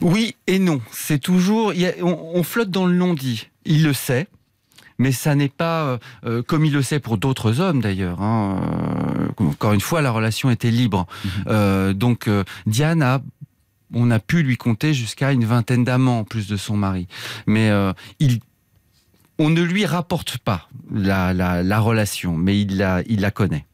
Oui 0.00 0.36
et 0.46 0.58
non. 0.58 0.80
C'est 0.90 1.18
toujours. 1.18 1.72
On, 2.02 2.42
flotte 2.42 2.70
dans 2.70 2.86
le 2.86 2.94
non-dit. 2.94 3.48
Il 3.64 3.84
le 3.84 3.92
sait. 3.92 4.28
Mais 4.98 5.12
ça 5.12 5.36
n'est 5.36 5.48
pas 5.48 5.98
euh, 6.24 6.42
comme 6.42 6.64
il 6.64 6.72
le 6.72 6.82
sait 6.82 6.98
pour 6.98 7.18
d'autres 7.18 7.60
hommes 7.60 7.80
d'ailleurs. 7.80 8.20
Hein. 8.20 9.30
Encore 9.36 9.72
une 9.72 9.80
fois, 9.80 10.02
la 10.02 10.10
relation 10.10 10.50
était 10.50 10.72
libre. 10.72 11.06
Mmh. 11.06 11.28
Euh, 11.46 11.92
donc 11.92 12.26
euh, 12.26 12.42
Diane 12.66 13.02
a 13.02 13.22
on 13.94 14.10
a 14.10 14.18
pu 14.18 14.42
lui 14.42 14.58
compter 14.58 14.92
jusqu'à 14.92 15.32
une 15.32 15.44
vingtaine 15.46 15.84
d'amants 15.84 16.18
en 16.18 16.24
plus 16.24 16.46
de 16.46 16.56
son 16.58 16.76
mari. 16.76 17.06
Mais 17.46 17.70
il 18.18 18.40
on 19.38 19.48
ne 19.48 19.62
lui 19.62 19.86
rapporte 19.86 20.36
pas 20.38 20.68
la, 20.92 21.32
la, 21.32 21.80
relation, 21.80 22.36
mais 22.36 22.60
il 22.60 22.76
la, 22.76 23.02
il 23.06 23.20
la 23.20 23.30
connaît. 23.30 23.64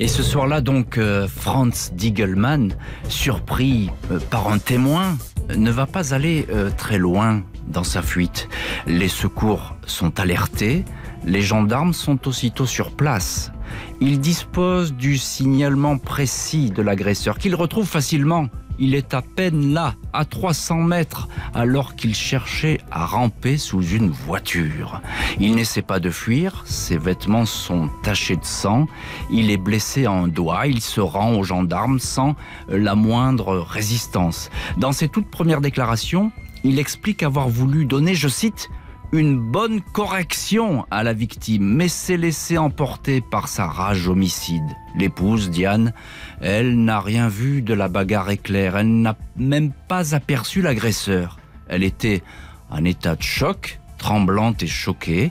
Et 0.00 0.08
ce 0.08 0.22
soir-là, 0.22 0.60
donc, 0.60 0.98
euh, 0.98 1.28
Franz 1.28 1.92
Diegelmann, 1.94 2.74
surpris 3.08 3.90
euh, 4.10 4.18
par 4.30 4.48
un 4.48 4.58
témoin, 4.58 5.16
ne 5.56 5.70
va 5.70 5.86
pas 5.86 6.14
aller 6.14 6.46
euh, 6.50 6.70
très 6.76 6.98
loin 6.98 7.42
dans 7.68 7.84
sa 7.84 8.02
fuite. 8.02 8.48
Les 8.86 9.08
secours 9.08 9.76
sont 9.86 10.18
alertés, 10.20 10.84
les 11.24 11.42
gendarmes 11.42 11.92
sont 11.92 12.26
aussitôt 12.28 12.66
sur 12.66 12.90
place. 12.90 13.52
Ils 14.00 14.20
disposent 14.20 14.92
du 14.92 15.16
signalement 15.16 15.98
précis 15.98 16.70
de 16.70 16.82
l'agresseur 16.82 17.38
qu'ils 17.38 17.54
retrouvent 17.54 17.88
facilement 17.88 18.48
il 18.78 18.94
est 18.94 19.14
à 19.14 19.22
peine 19.22 19.72
là, 19.72 19.94
à 20.12 20.24
300 20.24 20.76
mètres, 20.76 21.28
alors 21.54 21.94
qu'il 21.96 22.14
cherchait 22.14 22.80
à 22.90 23.06
ramper 23.06 23.56
sous 23.58 23.82
une 23.82 24.10
voiture. 24.10 25.00
Il 25.40 25.54
n'essaie 25.54 25.82
pas 25.82 26.00
de 26.00 26.10
fuir, 26.10 26.62
ses 26.66 26.98
vêtements 26.98 27.46
sont 27.46 27.88
tachés 28.02 28.36
de 28.36 28.44
sang, 28.44 28.86
il 29.30 29.50
est 29.50 29.56
blessé 29.56 30.06
à 30.06 30.12
un 30.12 30.28
doigt, 30.28 30.66
il 30.66 30.80
se 30.80 31.00
rend 31.00 31.34
aux 31.34 31.44
gendarmes 31.44 31.98
sans 31.98 32.36
la 32.68 32.94
moindre 32.94 33.58
résistance. 33.58 34.50
Dans 34.76 34.92
ses 34.92 35.08
toutes 35.08 35.30
premières 35.30 35.60
déclarations, 35.60 36.32
il 36.64 36.78
explique 36.78 37.22
avoir 37.22 37.48
voulu 37.48 37.84
donner, 37.84 38.14
je 38.14 38.28
cite, 38.28 38.70
une 39.14 39.38
bonne 39.38 39.80
correction 39.80 40.86
à 40.90 41.04
la 41.04 41.12
victime, 41.12 41.64
mais 41.64 41.86
s'est 41.86 42.16
laissé 42.16 42.58
emporter 42.58 43.20
par 43.20 43.46
sa 43.46 43.68
rage 43.68 44.08
homicide. 44.08 44.64
L'épouse, 44.98 45.50
Diane, 45.50 45.92
elle 46.40 46.82
n'a 46.82 47.00
rien 47.00 47.28
vu 47.28 47.62
de 47.62 47.74
la 47.74 47.86
bagarre 47.86 48.30
éclair, 48.30 48.76
elle 48.76 49.02
n'a 49.02 49.16
même 49.36 49.70
pas 49.86 50.16
aperçu 50.16 50.62
l'agresseur. 50.62 51.38
Elle 51.68 51.84
était 51.84 52.24
en 52.70 52.84
état 52.84 53.14
de 53.14 53.22
choc, 53.22 53.78
tremblante 53.98 54.64
et 54.64 54.66
choquée. 54.66 55.30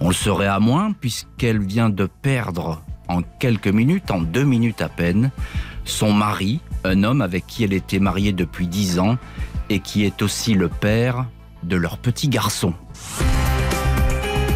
On 0.00 0.08
le 0.08 0.14
serait 0.14 0.46
à 0.46 0.60
moins 0.60 0.92
puisqu'elle 0.92 1.64
vient 1.64 1.88
de 1.88 2.04
perdre 2.04 2.84
en 3.08 3.22
quelques 3.22 3.68
minutes, 3.68 4.10
en 4.10 4.20
deux 4.20 4.44
minutes 4.44 4.82
à 4.82 4.90
peine, 4.90 5.30
son 5.86 6.12
mari, 6.12 6.60
un 6.84 7.02
homme 7.02 7.22
avec 7.22 7.46
qui 7.46 7.64
elle 7.64 7.72
était 7.72 7.98
mariée 7.98 8.32
depuis 8.32 8.66
dix 8.66 8.98
ans 8.98 9.16
et 9.70 9.80
qui 9.80 10.04
est 10.04 10.20
aussi 10.20 10.52
le 10.52 10.68
père 10.68 11.26
de 11.62 11.76
leur 11.76 11.96
petit 11.96 12.28
garçon. 12.28 12.74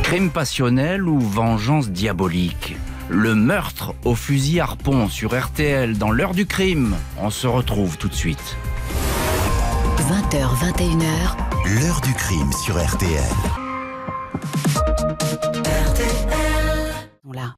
Crime 0.03 0.31
passionnel 0.31 1.03
ou 1.03 1.21
vengeance 1.21 1.91
diabolique? 1.91 2.77
Le 3.09 3.35
meurtre 3.35 3.95
au 4.05 4.15
fusil 4.15 4.61
harpon 4.61 5.09
sur 5.09 5.39
RTL 5.39 5.99
dans 5.99 6.11
l'heure 6.11 6.35
du 6.35 6.47
crime. 6.47 6.97
On 7.19 7.31
se 7.31 7.47
retrouve 7.47 7.99
tout 7.99 8.09
de 8.09 8.15
suite. 8.15 8.57
20h, 9.99 10.47
21h. 10.73 11.81
L'heure 11.81 12.01
du 12.01 12.13
crime 12.15 12.53
sur 12.53 12.77
RTL. 12.77 13.21
RTL. 15.65 16.27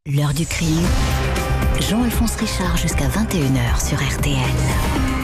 L'heure 0.07 0.33
du 0.33 0.47
crime. 0.47 0.87
Jean-Alphonse 1.81 2.37
Richard 2.37 2.77
jusqu'à 2.77 3.09
21h 3.09 3.87
sur 3.87 3.99
RTL. 3.99 5.18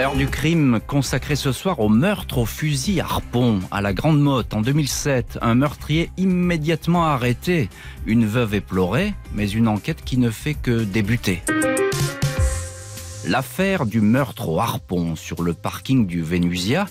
Heure 0.00 0.14
du 0.14 0.28
crime 0.28 0.78
consacrée 0.86 1.34
ce 1.34 1.50
soir 1.50 1.80
au 1.80 1.88
meurtre 1.88 2.38
au 2.38 2.46
fusil 2.46 3.00
harpon 3.00 3.58
à 3.72 3.80
la 3.80 3.92
Grande 3.92 4.20
Motte 4.20 4.54
en 4.54 4.60
2007. 4.60 5.40
Un 5.42 5.56
meurtrier 5.56 6.12
immédiatement 6.16 7.06
arrêté. 7.06 7.68
Une 8.06 8.24
veuve 8.24 8.54
éplorée, 8.54 9.12
mais 9.34 9.50
une 9.50 9.66
enquête 9.66 10.04
qui 10.04 10.16
ne 10.16 10.30
fait 10.30 10.54
que 10.54 10.84
débuter. 10.84 11.42
L'affaire 13.26 13.86
du 13.86 14.00
meurtre 14.00 14.48
au 14.48 14.60
harpon 14.60 15.16
sur 15.16 15.42
le 15.42 15.52
parking 15.52 16.06
du 16.06 16.22
Vénusia, 16.22 16.86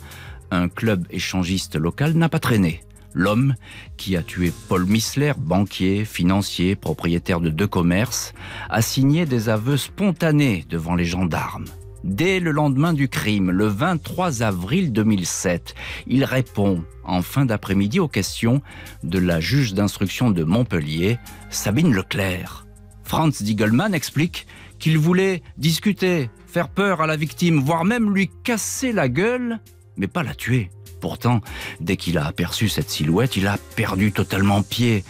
un 0.51 0.67
club 0.67 1.07
échangiste 1.09 1.77
local, 1.77 2.11
n'a 2.11 2.27
pas 2.27 2.39
traîné. 2.39 2.83
L'homme 3.13 3.55
qui 3.95 4.17
a 4.17 4.21
tué 4.21 4.51
Paul 4.67 4.85
Missler, 4.85 5.31
banquier, 5.37 6.03
financier, 6.03 6.75
propriétaire 6.75 7.39
de 7.39 7.51
deux 7.51 7.67
commerces, 7.67 8.33
a 8.69 8.81
signé 8.81 9.25
des 9.25 9.47
aveux 9.47 9.77
spontanés 9.77 10.65
devant 10.69 10.95
les 10.95 11.05
gendarmes. 11.05 11.67
Dès 12.04 12.39
le 12.39 12.51
lendemain 12.51 12.94
du 12.94 13.10
crime, 13.10 13.50
le 13.51 13.66
23 13.66 14.44
avril 14.44 14.94
2007, 14.94 15.74
il 16.06 16.24
répond 16.24 16.84
en 17.04 17.22
fin 17.22 17.46
d'après-midi 17.46 18.00
aux 18.00 18.08
questions 18.08 18.62
de 19.04 19.20
la 19.20 19.39
juge 19.39 19.74
d'instruction 19.74 20.30
de 20.30 20.44
Montpellier, 20.44 21.18
Sabine 21.50 21.94
Leclerc. 21.94 22.66
Franz 23.04 23.44
Diegelmann 23.44 23.94
explique 23.94 24.48
qu'il 24.80 24.98
voulait 24.98 25.42
discuter, 25.58 26.30
faire 26.46 26.70
peur 26.70 27.01
à 27.01 27.08
la 27.08 27.16
victime, 27.16 27.60
voire 27.60 27.86
même 27.86 28.13
lui 28.13 28.30
casser 28.44 28.92
la 28.92 29.10
gueule, 29.10 29.60
mais 29.96 30.08
pas 30.08 30.24
la 30.24 30.36
tuer. 30.36 30.70
Pourtant, 31.00 31.42
dès 31.80 31.98
qu'il 31.98 32.18
a 32.18 32.25
aperçu 32.25 32.70
cette 32.70 32.89
silhouette, 32.89 33.36
il 33.36 33.48
a 33.48 33.58
perdu 33.75 34.12
totalement 34.12 34.63
pied. 34.63 35.04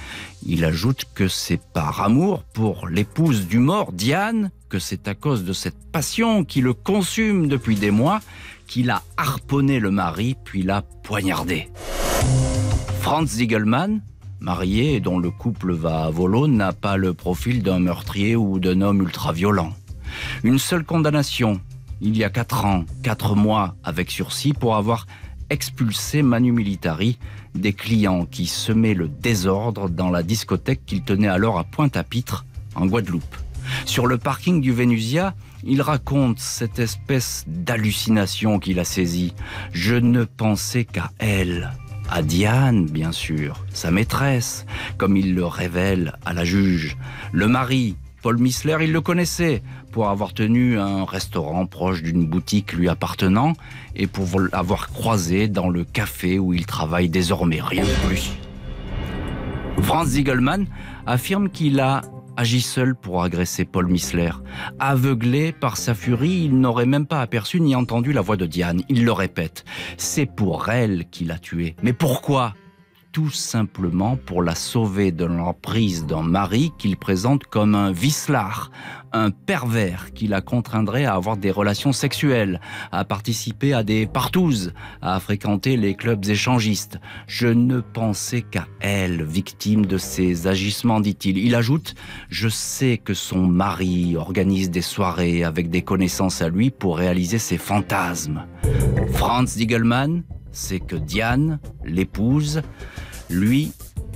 Il 0.46 0.66
ajoute 0.66 1.06
que 1.14 1.28
c'est 1.28 1.62
par 1.62 2.02
amour 2.02 2.44
pour 2.44 2.88
l'épouse 2.88 3.48
du 3.48 3.60
mort, 3.60 3.92
Diane, 3.92 4.52
que 4.70 4.80
c'est 4.80 5.08
à 5.08 5.16
cause 5.16 5.44
de 5.44 5.54
cette 5.54 5.92
passion 5.92 6.44
qui 6.44 6.62
le 6.62 6.74
consume 6.74 7.48
depuis 7.48 7.76
des 7.76 7.92
mois 7.92 8.20
qu'il 8.68 8.90
a 8.90 9.02
harponné 9.16 9.80
le 9.80 9.92
mari 9.92 10.36
puis 10.44 10.62
l'a 10.62 10.84
poignardé. 11.04 11.70
Franz 13.00 13.38
Ziegelmann, 13.38 14.02
marié 14.42 14.96
et 14.96 15.00
dont 15.00 15.20
le 15.20 15.32
couple 15.32 15.74
va 15.74 16.04
à 16.04 16.10
volo, 16.10 16.48
n'a 16.48 16.74
pas 16.74 16.98
le 16.98 17.14
profil 17.14 17.64
d'un 17.64 17.80
meurtrier 17.80 18.36
ou 18.36 18.60
d'un 18.60 18.82
homme 18.82 19.02
ultra-violent. 19.02 19.72
Une 20.44 20.60
seule 20.60 20.84
condamnation, 20.84 21.62
il 22.02 22.18
y 22.18 22.24
a 22.24 22.30
quatre 22.30 22.66
ans, 22.66 22.86
quatre 23.04 23.36
mois 23.36 23.76
avec 23.84 24.12
sursis 24.12 24.54
pour 24.54 24.76
avoir 24.76 25.08
expulsé 25.50 26.22
Manu 26.22 26.52
Militari 26.52 27.18
des 27.56 27.74
clients 27.74 28.26
qui 28.26 28.46
semaient 28.46 28.94
le 28.94 29.08
désordre 29.08 29.90
dans 29.90 30.10
la 30.10 30.24
discothèque 30.24 30.86
qu'il 30.86 31.04
tenait 31.04 31.28
alors 31.28 31.58
à 31.60 31.64
Pointe-à-Pitre, 31.64 32.46
en 32.76 32.86
Guadeloupe. 32.86 33.36
Sur 33.86 34.08
le 34.08 34.18
parking 34.18 34.62
du 34.62 34.72
Vénusia, 34.72 35.34
il 35.64 35.82
raconte 35.82 36.40
cette 36.40 36.80
espèce 36.80 37.44
d'hallucination 37.48 38.60
qu'il 38.60 38.80
a 38.80 38.86
saisie. 38.86 39.34
Je 39.74 39.96
ne 39.96 40.24
pensais 40.24 40.86
qu'à 40.86 41.12
elle, 41.18 41.72
à 42.10 42.22
Diane, 42.22 42.86
bien 42.86 43.12
sûr, 43.12 43.66
sa 43.74 43.92
maîtresse, 43.92 44.66
comme 44.98 45.18
il 45.18 45.36
le 45.36 45.46
révèle 45.46 46.16
à 46.26 46.34
la 46.34 46.46
juge. 46.46 46.98
Le 47.34 47.48
mari, 47.48 47.98
Paul 48.22 48.38
Missler, 48.38 48.78
il 48.82 48.92
le 48.92 49.02
connaissait 49.02 49.62
pour 49.98 50.10
avoir 50.10 50.36
tenu 50.36 50.78
un 50.78 51.06
restaurant 51.06 51.66
proche 51.66 52.04
d'une 52.04 52.24
boutique 52.28 52.74
lui 52.74 52.88
appartenant 52.88 53.54
et 53.96 54.06
pour 54.06 54.28
l'avoir 54.40 54.90
croisé 54.90 55.48
dans 55.48 55.70
le 55.70 55.86
café 55.86 56.38
où 56.38 56.54
il 56.54 56.68
travaille 56.68 57.10
désormais, 57.10 57.60
rien 57.60 57.84
de 57.84 58.08
plus. 58.08 58.34
Franz 59.82 60.12
Ziegelmann 60.12 60.68
affirme 61.08 61.50
qu'il 61.50 61.80
a 61.80 62.04
agit 62.36 62.62
seul 62.62 62.94
pour 62.94 63.24
agresser 63.24 63.66
Paul 63.66 63.88
Missler. 63.88 64.30
Aveuglé 64.78 65.52
par 65.52 65.78
sa 65.78 65.96
furie, 65.96 66.44
il 66.44 66.60
n'aurait 66.60 66.86
même 66.86 67.08
pas 67.08 67.22
aperçu 67.22 67.60
ni 67.60 67.76
entendu 67.76 68.14
la 68.14 68.22
voix 68.22 68.38
de 68.38 68.46
Diane. 68.46 68.84
Il 68.90 69.04
le 69.04 69.12
répète. 69.12 69.66
C'est 69.98 70.28
pour 70.28 70.70
elle 70.70 71.06
qu'il 71.10 71.32
a 71.32 71.40
tué. 71.40 71.76
Mais 71.82 71.94
pourquoi? 71.94 72.54
Tout 73.18 73.32
simplement 73.32 74.16
pour 74.16 74.44
la 74.44 74.54
sauver 74.54 75.12
de 75.12 75.26
l'emprise 75.26 76.06
d'un 76.06 76.22
mari 76.22 76.72
qu'il 76.78 76.98
présente 76.98 77.46
comme 77.46 77.74
un 77.74 77.92
vicelard, 77.92 78.70
un 79.12 79.32
pervers 79.32 80.14
qui 80.14 80.28
la 80.28 80.42
contraindrait 80.42 81.06
à 81.06 81.16
avoir 81.16 81.36
des 81.36 81.50
relations 81.50 81.94
sexuelles, 81.94 82.62
à 82.92 83.06
participer 83.06 83.74
à 83.74 83.82
des 83.82 84.06
partouzes, 84.06 84.72
à 85.02 85.20
fréquenter 85.20 85.78
les 85.78 85.96
clubs 85.96 86.24
échangistes. 86.26 87.00
Je 87.26 87.48
ne 87.48 87.80
pensais 87.80 88.44
qu'à 88.44 88.68
elle, 88.82 89.24
victime 89.24 89.88
de 89.88 89.98
ses 89.98 90.46
agissements, 90.46 91.00
dit-il. 91.00 91.40
Il 91.40 91.56
ajoute, 91.56 91.96
je 92.30 92.50
sais 92.50 93.00
que 93.04 93.16
son 93.16 93.48
mari 93.48 94.16
organise 94.16 94.70
des 94.70 94.84
soirées 94.84 95.44
avec 95.44 95.72
des 95.72 95.82
connaissances 95.82 96.44
à 96.44 96.50
lui 96.50 96.70
pour 96.70 97.00
réaliser 97.00 97.40
ses 97.40 97.58
fantasmes. 97.58 98.46
Franz 99.14 99.58
Diegelmann, 99.58 100.22
c'est 100.52 100.80
que 100.80 100.96
Diane, 100.96 101.60
l'épouse, 101.84 102.62
lui, 103.30 103.72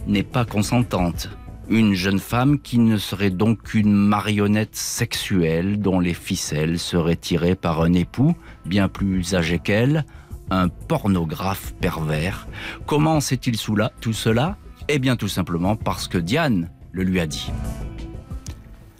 n'est 0.08 0.24
pas 0.24 0.46
consentante. 0.46 1.30
Une 1.70 1.94
jeune 1.94 2.20
femme 2.20 2.60
qui 2.60 2.80
ne 2.80 2.98
serait 2.98 3.30
donc 3.30 3.64
qu'une 3.64 3.94
marionnette 3.94 4.76
sexuelle 4.76 5.80
dont 5.80 6.00
les 6.00 6.14
ficelles 6.14 6.80
seraient 6.80 7.16
tirées 7.16 7.56
par 7.56 7.82
un 7.82 7.94
époux 7.94 8.36
bien 8.66 8.90
plus 8.90 9.36
âgé 9.36 9.60
qu'elle, 9.60 10.06
un 10.50 10.68
pornographe 10.68 11.74
pervers. 11.80 12.48
Comment 12.86 13.22
sait-il 13.22 13.58
tout 14.02 14.14
cela? 14.14 14.58
Eh 14.90 15.00
bien 15.00 15.16
tout 15.16 15.30
simplement 15.30 15.76
parce 15.76 16.08
que 16.08 16.18
Diane 16.18 16.70
le 16.92 17.04
lui 17.04 17.20
a 17.20 17.28
dit. 17.28 17.52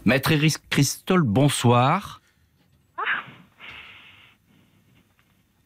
Maître 0.06 0.32
Iris 0.32 0.58
Christol, 0.70 1.24
bonsoir. 1.24 2.21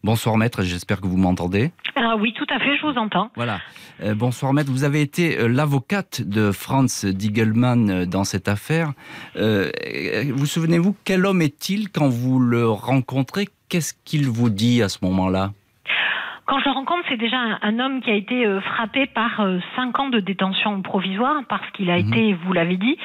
Bonsoir 0.06 0.38
maître, 0.38 0.62
j'espère 0.62 1.02
que 1.02 1.08
vous 1.08 1.18
m'entendez. 1.18 1.72
Ah 1.96 2.16
oui, 2.16 2.32
tout 2.38 2.46
à 2.54 2.60
fait, 2.60 2.78
je 2.78 2.86
vous 2.86 2.96
entends. 2.96 3.32
Voilà. 3.36 3.60
Euh, 4.04 4.14
bonsoir 4.14 4.54
maître, 4.54 4.70
vous 4.70 4.84
avez 4.84 5.02
été 5.02 5.40
euh, 5.40 5.48
l'avocate 5.48 6.22
de 6.22 6.52
Franz 6.52 7.12
Diegelmann 7.12 7.90
euh, 7.90 8.06
dans 8.06 8.24
cette 8.24 8.48
affaire. 8.48 8.94
vous 9.36 10.46
souvenez-vous, 10.46 10.96
quel 11.06 11.26
homme 11.26 11.42
est-il 11.42 11.90
quand 11.90 12.08
vous 12.08 12.40
le 12.40 12.70
rencontrez? 12.70 13.48
Qu'est-ce 13.68 13.96
qu'il 14.06 14.30
vous 14.30 14.52
dit 14.52 14.84
à 14.84 14.90
ce 14.90 15.00
moment-là? 15.02 15.54
Quand 16.46 16.60
je 16.60 16.66
le 16.66 16.72
rencontre, 16.72 17.04
c'est 17.10 17.18
déjà 17.18 17.38
un, 17.38 17.58
un, 17.64 17.80
homme 17.80 18.02
qui 18.02 18.12
a 18.12 18.14
été 18.14 18.46
euh, 18.46 18.62
frappé 18.62 19.08
par 19.08 19.42
euh, 19.42 19.58
cinq 19.76 20.00
ans 20.00 20.10
de 20.10 20.20
détention 20.20 20.80
provisoire 20.84 21.42
parce 21.50 21.68
qu'il 21.72 21.90
a 21.90 21.96
mmh. 21.96 22.08
été, 22.08 22.34
vous 22.34 22.54
l'avez 22.54 22.78
dit, 22.78 22.98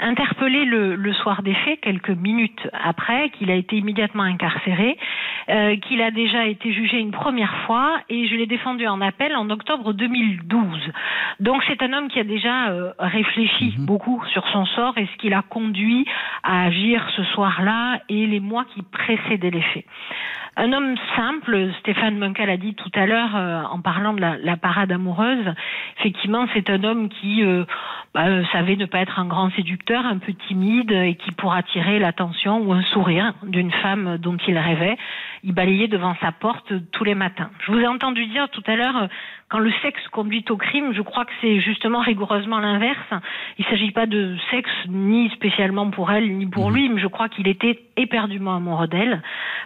interpellé 0.00 0.64
le, 0.64 0.96
le, 0.96 1.12
soir 1.12 1.42
des 1.42 1.54
faits, 1.54 1.80
quelques 1.80 2.10
minutes 2.10 2.68
après, 2.72 3.30
qu'il 3.30 3.52
a 3.52 3.54
été 3.54 3.76
immédiatement 3.76 4.24
incarcéré, 4.24 4.96
euh, 5.48 5.76
qu'il 5.76 6.02
a 6.02 6.10
déjà 6.10 6.46
été 6.46 6.72
jugé 6.72 6.98
une 6.98 7.12
première 7.12 7.54
fois 7.66 8.00
et 8.08 8.26
je 8.26 8.34
l'ai 8.34 8.46
défendu 8.46 8.86
en 8.88 9.00
appel 9.00 9.36
en 9.36 9.48
octobre 9.50 9.92
2012. 9.92 10.92
Donc 11.38 11.62
c'est 11.68 11.80
un 11.82 11.92
homme 11.92 12.08
qui 12.08 12.18
a 12.18 12.24
déjà 12.24 12.70
euh, 12.70 12.92
réfléchi 12.98 13.76
mmh. 13.78 13.84
beaucoup 13.84 14.24
sur 14.32 14.46
son 14.48 14.66
sort 14.66 14.98
et 14.98 15.06
ce 15.06 15.16
qui 15.18 15.28
l'a 15.28 15.42
conduit 15.42 16.04
à 16.42 16.64
agir 16.64 17.08
ce 17.14 17.22
soir-là 17.22 18.00
et 18.08 18.26
les 18.26 18.40
mois 18.40 18.64
qui 18.74 18.82
précédaient 18.82 19.50
les 19.50 19.62
faits 19.62 19.84
un 20.58 20.72
homme 20.72 20.96
simple, 21.14 21.70
Stéphane 21.80 22.18
Munka 22.18 22.44
l'a 22.44 22.56
dit 22.56 22.74
tout 22.74 22.90
à 22.94 23.06
l'heure 23.06 23.36
euh, 23.36 23.62
en 23.62 23.80
parlant 23.80 24.12
de 24.12 24.20
la, 24.20 24.36
la, 24.38 24.56
parade 24.56 24.90
amoureuse, 24.90 25.54
effectivement 26.00 26.46
c'est 26.52 26.68
un 26.68 26.82
homme 26.82 27.08
qui 27.08 27.44
euh, 27.44 27.64
bah, 28.18 28.26
euh, 28.26 28.42
savait 28.50 28.74
ne 28.74 28.86
pas 28.86 28.98
être 28.98 29.20
un 29.20 29.26
grand 29.26 29.48
séducteur, 29.52 30.04
un 30.04 30.18
peu 30.18 30.32
timide 30.48 30.90
et 30.90 31.14
qui 31.14 31.30
pour 31.30 31.52
attirer 31.52 32.00
l'attention 32.00 32.58
ou 32.62 32.72
un 32.72 32.82
sourire 32.82 33.32
d'une 33.44 33.70
femme 33.70 34.18
dont 34.18 34.36
il 34.48 34.58
rêvait, 34.58 34.96
il 35.44 35.52
balayait 35.52 35.86
devant 35.86 36.16
sa 36.20 36.32
porte 36.32 36.72
tous 36.90 37.04
les 37.04 37.14
matins. 37.14 37.50
Je 37.64 37.70
vous 37.70 37.78
ai 37.78 37.86
entendu 37.86 38.26
dire 38.26 38.48
tout 38.48 38.64
à 38.66 38.74
l'heure 38.74 39.08
quand 39.48 39.60
le 39.60 39.72
sexe 39.82 40.06
conduit 40.08 40.44
au 40.50 40.56
crime, 40.56 40.92
je 40.92 41.00
crois 41.00 41.24
que 41.24 41.32
c'est 41.40 41.60
justement 41.60 42.00
rigoureusement 42.00 42.58
l'inverse. 42.58 42.98
Il 43.58 43.64
ne 43.64 43.70
s'agit 43.70 43.92
pas 43.92 44.04
de 44.04 44.36
sexe 44.50 44.70
ni 44.88 45.30
spécialement 45.30 45.88
pour 45.88 46.10
elle 46.10 46.36
ni 46.36 46.46
pour 46.46 46.70
mmh. 46.70 46.74
lui, 46.74 46.88
mais 46.90 47.00
je 47.00 47.06
crois 47.06 47.30
qu'il 47.30 47.48
était 47.48 47.78
éperdument 47.96 48.56
amoureux 48.56 48.88
d'elle 48.88 49.22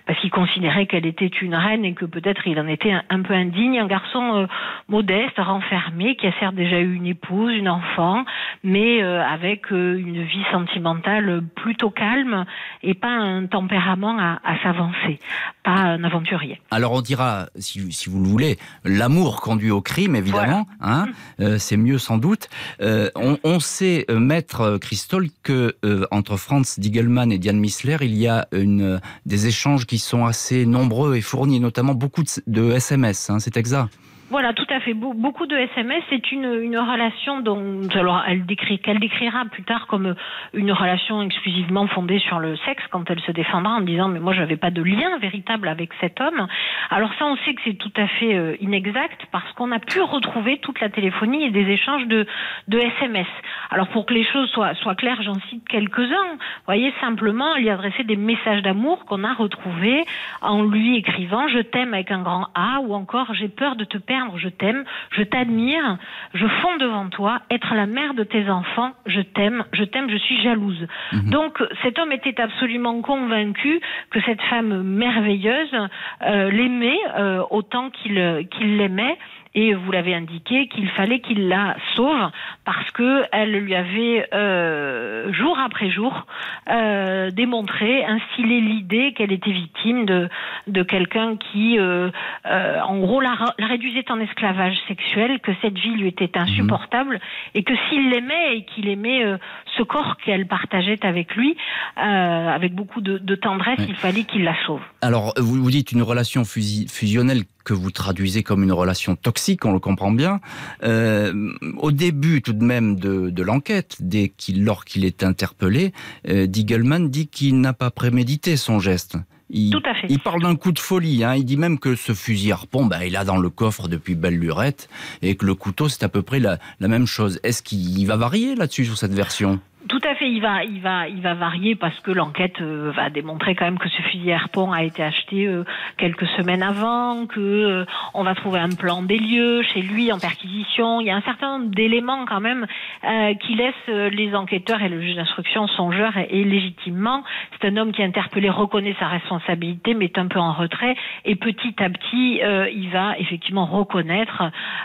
parce 0.07 0.19
qu'il 0.21 0.31
considérait 0.31 0.87
qu'elle 0.87 1.07
était 1.07 1.27
une 1.27 1.55
reine 1.55 1.85
et 1.85 1.95
que 1.95 2.05
peut-être 2.05 2.47
il 2.47 2.61
en 2.61 2.69
était 2.69 2.93
un, 2.93 3.03
un 3.11 3.23
peu 3.23 3.35
indigne, 3.35 3.81
un 3.81 3.87
garçon 3.87 4.37
euh, 4.37 4.47
modeste, 4.89 5.39
renfermé, 5.39 6.15
qui 6.15 6.29
a 6.29 6.33
certes 6.39 6.55
déjà 6.55 6.79
eu 6.79 6.95
une 6.95 7.07
épouse, 7.07 7.53
une 7.53 7.69
enfant, 7.69 8.25
mais 8.65 9.03
euh, 9.03 9.23
avec 9.23 9.73
euh, 9.73 9.97
une 9.99 10.23
vie 10.25 10.45
sentimentale 10.51 11.43
plutôt 11.57 11.91
calme 11.91 12.45
et 12.83 12.95
pas 12.95 13.09
un 13.11 13.47
tempérament 13.47 14.19
à, 14.19 14.41
à 14.45 14.63
s'avancer, 14.63 15.19
pas 15.65 15.71
un 15.73 16.05
aventurier. 16.05 16.61
Alors 16.71 16.93
on 16.93 17.01
dira, 17.01 17.47
si, 17.57 17.93
si 17.93 18.09
vous 18.11 18.23
le 18.23 18.29
voulez, 18.29 18.59
l'amour 18.85 19.41
conduit 19.41 19.71
au 19.71 19.81
crime, 19.81 20.17
évidemment, 20.17 20.67
voilà. 20.81 21.03
hein, 21.03 21.07
euh, 21.41 21.59
c'est 21.59 21.77
mieux 21.77 21.99
sans 21.99 22.19
doute. 22.19 22.49
Euh, 22.81 23.11
on, 23.15 23.39
on, 23.45 23.61
sait, 23.61 24.07
maître 24.11 24.79
Christol, 24.81 25.29
que 25.43 25.77
euh, 25.85 26.07
entre 26.11 26.37
Franz 26.37 26.81
Diegelmann 26.81 27.33
et 27.33 27.39
Diane 27.39 27.59
Missler, 27.59 27.97
il 28.01 28.15
y 28.15 28.29
a 28.29 28.47
une, 28.53 29.01
des 29.27 29.47
échanges 29.47 29.87
qui 29.87 29.99
sont 29.99 30.25
assez 30.25 30.67
nombreux 30.67 31.17
et 31.17 31.21
fournis, 31.21 31.61
notamment 31.61 31.95
beaucoup 31.95 32.23
de, 32.23 32.31
de 32.47 32.73
SMS, 32.73 33.31
hein, 33.31 33.39
c'est 33.39 33.57
exact? 33.57 33.89
Voilà, 34.33 34.55
tout 34.55 34.67
à 34.71 34.81
fait. 34.81 34.95
Beaucoup 34.95 35.47
de 35.47 35.55
SMS, 35.55 36.03
c'est 36.09 36.33
une, 36.33 36.79
relation 36.79 37.41
dont 37.41 37.83
alors 37.95 38.25
elle 38.27 38.47
décrit 38.47 38.79
qu'elle 38.79 38.99
décrira 38.99 39.45
plus 39.45 39.63
tard 39.63 39.87
comme 39.87 40.15
une 40.55 40.73
relation 40.73 41.21
exclusivement 41.21 41.87
fondée 41.87 42.19
sur 42.19 42.39
le 42.39 42.57
sexe 42.65 42.83
quand 42.91 43.11
elle 43.11 43.21
se 43.21 43.31
défendra 43.31 43.75
en 43.75 43.83
disant 43.83 44.09
mais 44.09 44.21
moi 44.21 44.33
j'avais 44.33 44.57
pas 44.57 44.71
de 44.71 44.83
lien 44.83 45.19
véritable 45.19 45.69
avec 45.69 45.91
cet 46.01 46.19
homme. 46.23 46.47
Alors 46.89 47.11
ça 47.19 47.27
on 47.27 47.37
sait 47.45 47.53
que 47.53 47.61
c'est 47.63 47.75
tout 47.75 47.93
à 47.95 48.07
fait 48.07 48.35
euh, 48.35 48.57
inexact 48.61 49.27
parce 49.33 49.53
qu'on 49.53 49.71
a 49.71 49.79
pu 49.79 50.01
retrouver 50.01 50.57
toute 50.61 50.81
la 50.81 50.89
téléphonie 50.89 51.45
et 51.45 51.51
des 51.51 51.69
échanges 51.69 52.07
de, 52.07 52.27
SMS. 52.71 53.29
Alors 53.71 53.89
pour 53.89 54.07
que 54.07 54.15
les 54.15 54.25
choses 54.25 54.49
soient, 54.51 54.95
claires, 54.95 55.21
j'en 55.21 55.39
cite 55.51 55.69
quelques-uns. 55.69 56.39
Voyez 56.65 56.95
simplement 57.03 57.55
il 57.57 57.67
y 57.67 57.71
adressait 57.71 58.05
des 58.05 58.17
messages 58.17 58.63
d'amour 58.63 59.05
qu'on 59.05 59.25
a 59.25 59.35
retrouvés 59.35 60.03
en 60.41 60.63
lui 60.63 60.97
écrivant 60.97 61.49
je 61.49 61.59
t'aime 61.59 61.93
avec 61.93 62.11
un 62.11 62.23
grand 62.23 62.49
A 62.55 62.81
ou 62.81 62.95
encore 62.95 63.35
j'ai 63.35 63.49
peur 63.49 63.77
de 63.77 63.85
te 63.85 63.99
perdre 63.99 64.22
je 64.37 64.49
t'aime, 64.49 64.85
je 65.11 65.23
t'admire, 65.23 65.99
je 66.35 66.47
fonds 66.47 66.77
devant 66.79 67.09
toi, 67.09 67.41
être 67.51 67.75
la 67.75 67.87
mère 67.87 68.15
de 68.15 68.25
tes 68.25 68.49
enfants, 68.49 68.93
je 69.07 69.21
t'aime, 69.21 69.65
je 69.73 69.85
t'aime, 69.85 70.11
je 70.11 70.17
suis 70.17 70.43
jalouse. 70.43 70.87
Mmh. 71.13 71.31
Donc 71.31 71.63
cet 71.83 71.99
homme 71.99 72.13
était 72.13 72.41
absolument 72.41 73.01
convaincu 73.03 73.81
que 74.11 74.21
cette 74.23 74.43
femme 74.43 74.83
merveilleuse 74.83 75.75
euh, 76.23 76.51
l'aimait 76.51 77.01
euh, 77.17 77.43
autant 77.51 77.91
qu'il 77.91 78.47
qu'il 78.51 78.77
l'aimait 78.77 79.17
et 79.55 79.75
vous 79.75 79.93
l'avez 79.93 80.15
indiqué 80.15 80.69
qu'il 80.69 80.89
fallait 80.91 81.21
qu'il 81.21 81.49
la 81.49 81.77
sauve 81.95 82.31
parce 82.65 82.91
que 82.93 83.23
elle 83.33 83.53
lui 83.53 83.75
avait 83.75 84.27
euh, 84.33 85.33
jour 85.33 85.59
après 85.59 85.91
jour 85.91 86.27
euh, 86.71 87.31
démontré, 87.31 88.05
instillé 88.05 88.61
l'idée 88.61 89.13
qu'elle 89.15 89.33
était 89.33 89.53
victime 89.53 90.07
de 90.07 90.29
de 90.67 90.83
quelqu'un 90.83 91.37
qui 91.37 91.79
euh, 91.79 92.11
euh 92.47 92.81
en 92.83 92.99
gros 92.99 93.21
la, 93.21 93.37
la, 93.59 93.67
réduisait 93.67 94.11
en 94.11 94.21
esclavage 94.21 94.77
sexuel, 94.89 95.41
que 95.41 95.53
cette 95.61 95.79
vie 95.79 95.95
lui 95.97 96.09
était 96.09 96.37
insupportable 96.39 97.17
mmh. 97.17 97.59
et 97.59 97.63
que 97.63 97.75
s'il 97.89 98.11
l'aimait 98.11 98.57
et 98.57 98.65
qu'il 98.65 98.89
aimait 98.89 99.25
euh, 99.25 99.37
ce 99.77 99.83
corps 99.83 100.17
qu'elle 100.25 100.47
partageait 100.47 101.05
avec 101.05 101.35
lui 101.35 101.57
euh, 101.99 102.49
avec 102.49 102.75
beaucoup 102.75 103.01
de, 103.01 103.19
de 103.19 103.35
tendresse, 103.35 103.79
oui. 103.79 103.87
il 103.89 103.97
fallait 103.97 104.25
qu'il 104.25 104.45
la 104.45 104.55
sauve. 104.67 104.83
Alors 105.01 105.35
vous 105.37 105.63
vous 105.63 105.71
dites 105.71 105.93
une 105.93 106.03
relation 106.03 106.45
fusionnelle 106.45 107.43
que 107.65 107.73
vous 107.73 107.91
traduisez 107.91 108.43
comme 108.43 108.63
une 108.63 108.73
relation 108.73 109.17
toxique, 109.17 109.65
on 109.65 109.73
le 109.73 109.79
comprend 109.79 110.11
bien. 110.11 110.41
Euh, 110.83 111.53
au 111.79 111.93
début 111.93 112.43
tout 112.43 112.53
de 112.53 112.65
même 112.65 112.97
de, 112.97 113.31
de 113.31 113.43
l'enquête, 113.43 113.97
dès 114.01 114.29
qu'il, 114.29 114.69
est 115.05 115.23
interpellé, 115.23 115.93
euh, 116.29 116.47
Diegelman 116.47 117.09
dit 117.09 117.29
qu'il 117.29 117.61
n'a 117.61 117.73
pas 117.73 117.91
prémédité 117.91 118.57
son 118.57 118.79
geste. 118.81 119.17
Il, 119.51 119.71
Tout 119.71 119.83
à 119.85 119.95
fait. 119.95 120.07
il 120.09 120.19
parle 120.19 120.43
d'un 120.43 120.57
coup 120.57 120.73
de 120.73 120.79
folie. 120.79 121.25
Hein. 121.25 121.35
Il 121.37 121.45
dit 121.45 121.59
même 121.59 121.79
que 121.79 121.95
ce 121.95 122.15
fusil 122.15 122.53
harpon, 122.53 122.87
ben, 122.87 123.03
il 123.03 123.17
a 123.17 123.25
dans 123.25 123.37
le 123.37 123.51
coffre 123.51 123.87
depuis 123.87 124.15
belle 124.15 124.39
lurette 124.39 124.89
et 125.21 125.35
que 125.35 125.45
le 125.45 125.55
couteau, 125.55 125.91
c'est 125.91 126.03
à 126.05 126.09
peu 126.09 126.23
près 126.23 126.41
la, 126.41 126.59
la 126.81 126.89
même 126.89 127.07
chose. 127.07 127.39
Est-ce 127.43 127.63
qu'il 127.63 128.07
va 128.07 128.17
varier 128.17 128.55
là-dessus 128.55 128.87
sur 128.87 128.97
cette 128.97 129.13
version? 129.13 129.61
Tout 129.89 130.01
à 130.05 130.15
fait, 130.15 130.31
il 130.31 130.41
va, 130.41 130.65
il 130.65 130.81
va, 130.81 131.09
il 131.09 131.21
va 131.21 131.35
varier 131.35 131.75
parce 131.75 131.99
que 132.01 132.11
l'enquête 132.11 132.61
euh, 132.61 132.93
va 132.95 133.11
démontrer 133.11 133.55
quand 133.55 133.65
même 133.65 133.79
que 133.79 133.89
ce 133.89 134.03
fusil 134.03 134.33
harpon 134.33 134.73
a 134.73 134.83
été 134.83 135.03
acheté 135.03 135.47
euh, 135.47 135.65
quelques 135.97 136.27
semaines 136.37 136.63
avant, 136.63 137.27
que 137.27 137.41
euh, 137.41 137.85
on 138.15 138.23
va 138.23 138.35
trouver 138.35 138.61
un 138.61 138.71
plan 138.71 139.03
des 139.03 139.19
lieux 139.19 139.63
chez 139.63 139.83
lui 139.83 140.13
en 140.13 140.19
perquisition. 140.19 141.01
Il 141.01 141.07
y 141.07 141.11
a 141.11 141.17
un 141.17 141.23
certain 141.23 141.59
nombre 141.59 141.75
d'éléments 141.75 142.25
quand 142.27 142.41
même 142.41 142.67
euh, 143.05 143.35
qui 143.35 143.55
laissent 143.55 143.89
les 143.89 144.35
enquêteurs 144.35 144.83
et 144.83 144.89
le 144.89 145.01
juge 145.01 145.17
d'instruction 145.17 145.67
songeurs 145.69 146.17
et, 146.17 146.45
légitimement. 146.45 147.23
C'est 147.53 147.69
un 147.69 147.77
homme 147.77 147.93
qui 147.93 148.03
est 148.03 148.05
interpellé, 148.05 148.51
reconnaît 148.51 148.97
sa 148.99 149.09
responsabilité, 149.09 149.95
mais 149.95 150.07
est 150.07 150.19
un 150.19 150.27
peu 150.27 150.39
en 150.39 150.53
retrait 150.53 150.97
et 151.25 151.37
petit 151.37 151.75
à 151.83 151.89
petit, 151.89 152.41
euh, 152.43 152.69
il 152.71 152.91
va 152.91 153.19
effectivement 153.19 153.67
reconnaître 153.67 154.43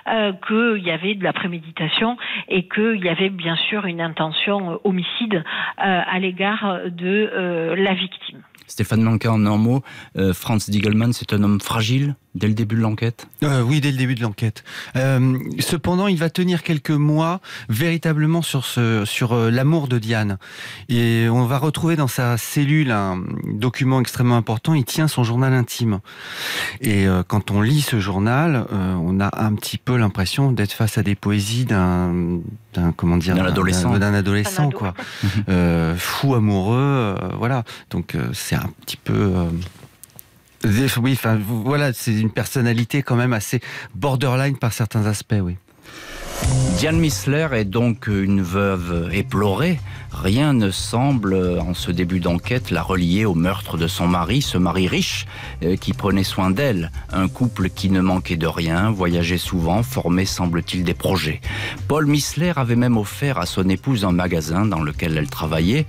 euh, 0.07 0.33
qu'il 0.47 0.85
y 0.85 0.91
avait 0.91 1.15
de 1.15 1.23
la 1.23 1.33
préméditation 1.33 2.17
et 2.47 2.67
qu'il 2.67 3.03
y 3.03 3.09
avait 3.09 3.29
bien 3.29 3.55
sûr 3.55 3.85
une 3.85 4.01
intention 4.01 4.79
homicide 4.87 5.35
euh, 5.35 5.41
à 5.77 6.19
l'égard 6.19 6.79
de 6.89 7.29
euh, 7.33 7.75
la 7.75 7.93
victime. 7.93 8.41
Stéphane 8.67 9.01
Manca 9.01 9.31
en 9.31 9.45
un 9.45 9.57
mot, 9.57 9.81
euh, 10.17 10.33
Franz 10.33 10.69
Diegelmann, 10.69 11.13
c'est 11.13 11.33
un 11.33 11.41
homme 11.43 11.59
fragile? 11.61 12.15
Dès 12.37 12.47
le 12.47 12.53
début 12.53 12.75
de 12.75 12.81
l'enquête 12.81 13.27
euh, 13.43 13.61
Oui, 13.61 13.81
dès 13.81 13.91
le 13.91 13.97
début 13.97 14.15
de 14.15 14.21
l'enquête. 14.21 14.63
Euh, 14.95 15.37
cependant, 15.59 16.07
il 16.07 16.17
va 16.17 16.29
tenir 16.29 16.63
quelques 16.63 16.91
mois 16.91 17.41
véritablement 17.69 18.41
sur, 18.41 18.65
ce, 18.65 19.05
sur 19.05 19.33
euh, 19.33 19.49
l'amour 19.49 19.87
de 19.87 19.97
Diane. 19.97 20.37
Et 20.89 21.27
on 21.29 21.45
va 21.45 21.57
retrouver 21.57 21.95
dans 21.95 22.07
sa 22.07 22.37
cellule 22.37 22.91
un 22.91 23.23
document 23.45 23.99
extrêmement 23.99 24.37
important. 24.37 24.73
Il 24.73 24.85
tient 24.85 25.07
son 25.07 25.23
journal 25.23 25.53
intime. 25.53 25.99
Et 26.81 27.07
euh, 27.07 27.23
quand 27.27 27.51
on 27.51 27.61
lit 27.61 27.81
ce 27.81 27.99
journal, 27.99 28.65
euh, 28.71 28.93
on 28.95 29.19
a 29.19 29.29
un 29.43 29.53
petit 29.55 29.77
peu 29.77 29.97
l'impression 29.97 30.51
d'être 30.51 30.73
face 30.73 30.97
à 30.97 31.03
des 31.03 31.15
poésies 31.15 31.65
d'un 31.65 32.41
comment 32.95 33.17
dire 33.17 33.35
d'un 33.35 33.45
adolescent 33.45 33.97
d'un 33.97 34.13
adolescent 34.13 34.69
quoi 34.69 34.93
euh, 35.49 35.95
fou 35.97 36.35
amoureux 36.35 36.77
euh, 36.77 37.15
voilà 37.37 37.63
donc 37.89 38.15
euh, 38.15 38.29
c'est 38.33 38.55
un 38.55 38.69
petit 38.85 38.97
peu 38.97 39.13
euh, 39.13 39.45
oui, 40.63 41.13
enfin, 41.13 41.39
voilà, 41.39 41.93
c'est 41.93 42.19
une 42.19 42.31
personnalité 42.31 43.03
quand 43.03 43.15
même 43.15 43.33
assez 43.33 43.59
borderline 43.95 44.57
par 44.57 44.73
certains 44.73 45.05
aspects, 45.05 45.35
oui. 45.41 45.57
Diane 46.77 46.99
Missler 46.99 47.47
est 47.53 47.65
donc 47.65 48.05
une 48.07 48.41
veuve 48.43 49.09
éplorée. 49.11 49.79
Rien 50.11 50.53
ne 50.53 50.69
semble, 50.69 51.59
en 51.59 51.73
ce 51.73 51.91
début 51.91 52.19
d'enquête, 52.19 52.69
la 52.69 52.83
relier 52.83 53.25
au 53.25 53.33
meurtre 53.33 53.77
de 53.77 53.87
son 53.87 54.07
mari, 54.07 54.43
ce 54.43 54.59
mari 54.59 54.87
riche 54.87 55.25
euh, 55.63 55.75
qui 55.75 55.93
prenait 55.93 56.23
soin 56.23 56.51
d'elle. 56.51 56.91
Un 57.11 57.27
couple 57.27 57.69
qui 57.69 57.89
ne 57.89 57.99
manquait 58.01 58.37
de 58.37 58.45
rien, 58.45 58.91
voyageait 58.91 59.39
souvent, 59.39 59.81
formait, 59.81 60.25
semble-t-il, 60.25 60.83
des 60.83 60.93
projets. 60.93 61.41
Paul 61.87 62.05
Missler 62.05 62.53
avait 62.55 62.75
même 62.75 62.97
offert 62.97 63.39
à 63.39 63.47
son 63.47 63.67
épouse 63.69 64.05
un 64.05 64.11
magasin 64.11 64.65
dans 64.65 64.81
lequel 64.81 65.17
elle 65.17 65.29
travaillait 65.29 65.87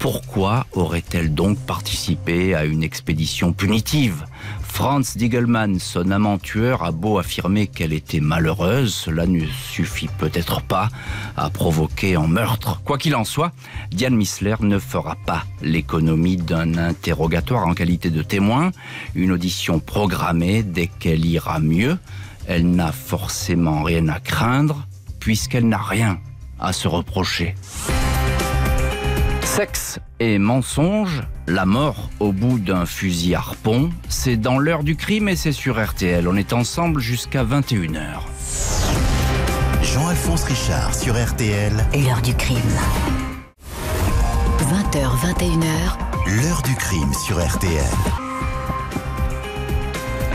pourquoi 0.00 0.66
aurait-elle 0.72 1.34
donc 1.34 1.58
participé 1.58 2.54
à 2.54 2.64
une 2.64 2.82
expédition 2.82 3.52
punitive 3.52 4.24
Franz 4.62 5.18
Diegelmann, 5.18 5.78
son 5.78 6.10
amant 6.10 6.38
tueur, 6.38 6.84
a 6.84 6.90
beau 6.90 7.18
affirmer 7.18 7.66
qu'elle 7.66 7.92
était 7.92 8.20
malheureuse, 8.20 8.94
cela 8.94 9.26
ne 9.26 9.44
suffit 9.46 10.08
peut-être 10.18 10.62
pas 10.62 10.88
à 11.36 11.50
provoquer 11.50 12.16
un 12.16 12.28
meurtre. 12.28 12.80
Quoi 12.82 12.96
qu'il 12.96 13.14
en 13.14 13.24
soit, 13.24 13.52
Diane 13.90 14.16
Missler 14.16 14.54
ne 14.60 14.78
fera 14.78 15.16
pas 15.26 15.44
l'économie 15.60 16.38
d'un 16.38 16.78
interrogatoire 16.78 17.66
en 17.66 17.74
qualité 17.74 18.08
de 18.08 18.22
témoin, 18.22 18.70
une 19.14 19.32
audition 19.32 19.80
programmée 19.80 20.62
dès 20.62 20.86
qu'elle 20.86 21.26
ira 21.26 21.60
mieux. 21.60 21.98
Elle 22.46 22.70
n'a 22.70 22.92
forcément 22.92 23.82
rien 23.82 24.08
à 24.08 24.18
craindre 24.18 24.86
puisqu'elle 25.18 25.68
n'a 25.68 25.82
rien 25.82 26.18
à 26.58 26.72
se 26.72 26.88
reprocher. 26.88 27.54
Sexe 29.56 29.98
et 30.20 30.38
mensonge, 30.38 31.24
la 31.48 31.66
mort 31.66 32.08
au 32.20 32.30
bout 32.30 32.60
d'un 32.60 32.86
fusil 32.86 33.34
harpon, 33.34 33.90
c'est 34.08 34.36
dans 34.36 34.60
l'heure 34.60 34.84
du 34.84 34.94
crime 34.94 35.28
et 35.28 35.34
c'est 35.34 35.50
sur 35.50 35.84
RTL. 35.84 36.28
On 36.28 36.36
est 36.36 36.52
ensemble 36.52 37.00
jusqu'à 37.00 37.42
21h. 37.42 38.20
Jean-Alphonse 39.82 40.44
Richard 40.44 40.94
sur 40.94 41.20
RTL. 41.20 41.72
L'heure 41.94 42.22
du 42.22 42.32
crime. 42.34 42.56
20h, 44.60 45.34
21h. 45.34 46.42
L'heure 46.42 46.62
du 46.62 46.76
crime 46.76 47.12
sur 47.26 47.44
RTL. 47.44 47.84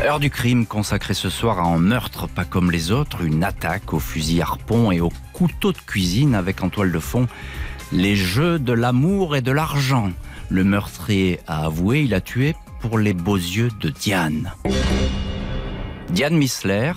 Heure 0.04 0.20
du 0.20 0.30
crime 0.30 0.66
consacrée 0.66 1.14
ce 1.14 1.30
soir 1.30 1.60
à 1.60 1.64
un 1.64 1.78
meurtre 1.78 2.28
pas 2.28 2.44
comme 2.44 2.70
les 2.70 2.92
autres, 2.92 3.24
une 3.24 3.46
attaque 3.46 3.94
au 3.94 4.00
fusil 4.00 4.42
harpon 4.42 4.92
et 4.92 5.00
au 5.00 5.12
couteau 5.32 5.72
de 5.72 5.78
cuisine 5.78 6.36
avec 6.36 6.62
en 6.64 6.70
toile 6.70 6.92
de 6.92 7.00
fond 7.00 7.28
les 7.92 8.16
jeux 8.16 8.60
de 8.60 8.74
l'amour 8.74 9.36
et 9.36 9.42
de 9.42 9.52
l'argent. 9.52 10.12
Le 10.50 10.64
meurtrier 10.64 11.40
a 11.48 11.66
avoué, 11.66 12.02
il 12.04 12.14
a 12.14 12.22
tué 12.22 12.56
pour 12.80 12.98
les 12.98 13.14
beaux 13.14 13.36
yeux 13.36 13.70
de 13.80 13.90
Diane. 13.90 14.54
Diane 16.10 16.38
Missler 16.38 16.94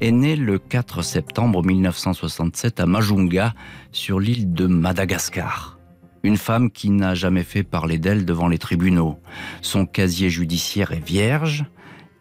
est 0.00 0.10
née 0.10 0.36
le 0.36 0.58
4 0.58 1.02
septembre 1.02 1.64
1967 1.64 2.80
à 2.80 2.86
Majunga, 2.86 3.54
sur 3.92 4.18
l'île 4.18 4.52
de 4.52 4.66
Madagascar. 4.66 5.78
Une 6.24 6.36
femme 6.36 6.70
qui 6.70 6.90
n'a 6.90 7.14
jamais 7.14 7.44
fait 7.44 7.62
parler 7.62 7.98
d'elle 7.98 8.24
devant 8.24 8.48
les 8.48 8.58
tribunaux. 8.58 9.18
Son 9.60 9.86
casier 9.86 10.30
judiciaire 10.30 10.92
est 10.92 11.04
vierge. 11.04 11.64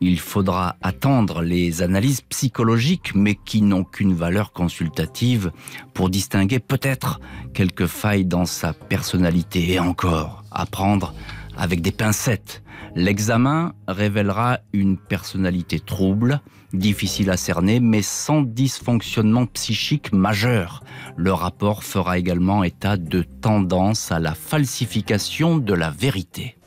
Il 0.04 0.20
faudra 0.20 0.78
attendre 0.82 1.44
les 1.44 1.84
analyses 1.84 2.22
psychologiques, 2.22 3.14
mais 3.14 3.36
qui 3.36 3.62
n'ont 3.62 3.84
qu'une 3.84 4.16
valeur 4.16 4.52
consultative 4.52 5.52
pour 5.94 6.10
distinguer 6.10 6.58
peut-être 6.58 7.20
quelques 7.54 7.86
failles 7.86 8.26
dans 8.26 8.46
sa 8.46 8.74
personnalité 8.74 9.74
et 9.74 9.80
encore 9.80 10.44
à 10.50 10.66
prendre 10.66 11.14
avec 11.56 11.82
des 11.82 11.92
pincettes. 11.92 12.64
L'examen 12.96 13.74
révélera 13.88 14.60
une 14.74 14.98
personnalité 14.98 15.80
trouble, 15.80 16.42
difficile 16.74 17.30
à 17.30 17.38
cerner, 17.38 17.80
mais 17.80 18.02
sans 18.02 18.42
dysfonctionnement 18.42 19.46
psychique 19.46 20.14
majeur. 20.14 20.84
Le 21.16 21.32
rapport 21.32 21.84
fera 21.84 22.18
également 22.18 22.64
état 22.64 22.98
de 22.98 23.22
tendance 23.22 24.12
à 24.12 24.20
la 24.20 24.34
falsification 24.34 25.60
de 25.60 25.74
la 25.76 25.92
vérité. 25.92 26.58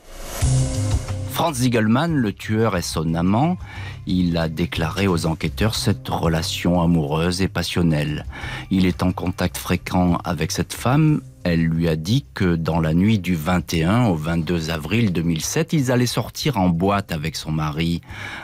Franz 1.35 1.62
Ziegelmann, 1.62 2.14
le 2.14 2.33
tueur, 2.33 2.77
est 2.77 2.81
son 2.83 3.12
amant. 3.16 3.59
Il 4.07 4.37
a 4.37 4.49
déclaré 4.49 5.09
aux 5.09 5.27
enquêteurs 5.27 5.75
cette 5.75 6.09
relation 6.09 6.81
amoureuse 6.81 7.42
et 7.42 7.49
passionnelle. 7.49 8.25
Il 8.70 8.87
est 8.87 9.03
en 9.03 9.11
contact 9.11 9.57
fréquent 9.57 10.18
avec 10.23 10.53
cette 10.53 10.73
femme. 10.73 11.23
Elle 11.42 11.64
lui 11.64 11.88
a 11.88 11.97
dit 11.97 12.25
que 12.35 12.55
dans 12.55 12.79
la 12.79 12.94
nuit 12.94 13.18
du 13.18 13.35
21 13.35 14.05
au 14.05 14.14
22 14.14 14.70
avril 14.70 15.12
2007, 15.12 15.73
ils 15.73 15.90
allaient 15.90 16.07
sortir 16.07 16.57
en 16.57 16.68
boîte 16.68 17.11
avec 17.11 17.35
son 17.35 17.51
mari, 17.51 18.01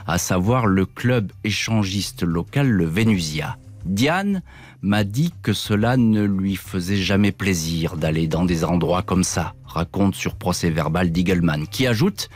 à 0.09 0.19
savoir 0.19 0.67
le 0.67 0.85
club 0.85 1.31
échangiste 1.45 2.25
local 2.25 2.69
le 2.69 2.87
Vénusia. 2.87 3.57
Diane 3.85 4.43
m'a 4.83 5.05
dit 5.05 5.33
que 5.43 5.53
cela 5.53 5.97
ne 5.97 6.23
lui 6.23 6.57
faisait 6.57 6.97
jamais 6.97 7.33
plaisir 7.33 7.97
d'aller 7.97 8.27
dans 8.27 8.45
des 8.45 8.65
endroits 8.65 9.03
comme 9.03 9.25
ça, 9.25 9.55
raconte 9.65 10.15
sur 10.15 10.35
procès 10.35 10.71
verbal 10.71 11.11
Diegelmann, 11.11 11.67
qui 11.67 11.87
ajoute 11.87 12.29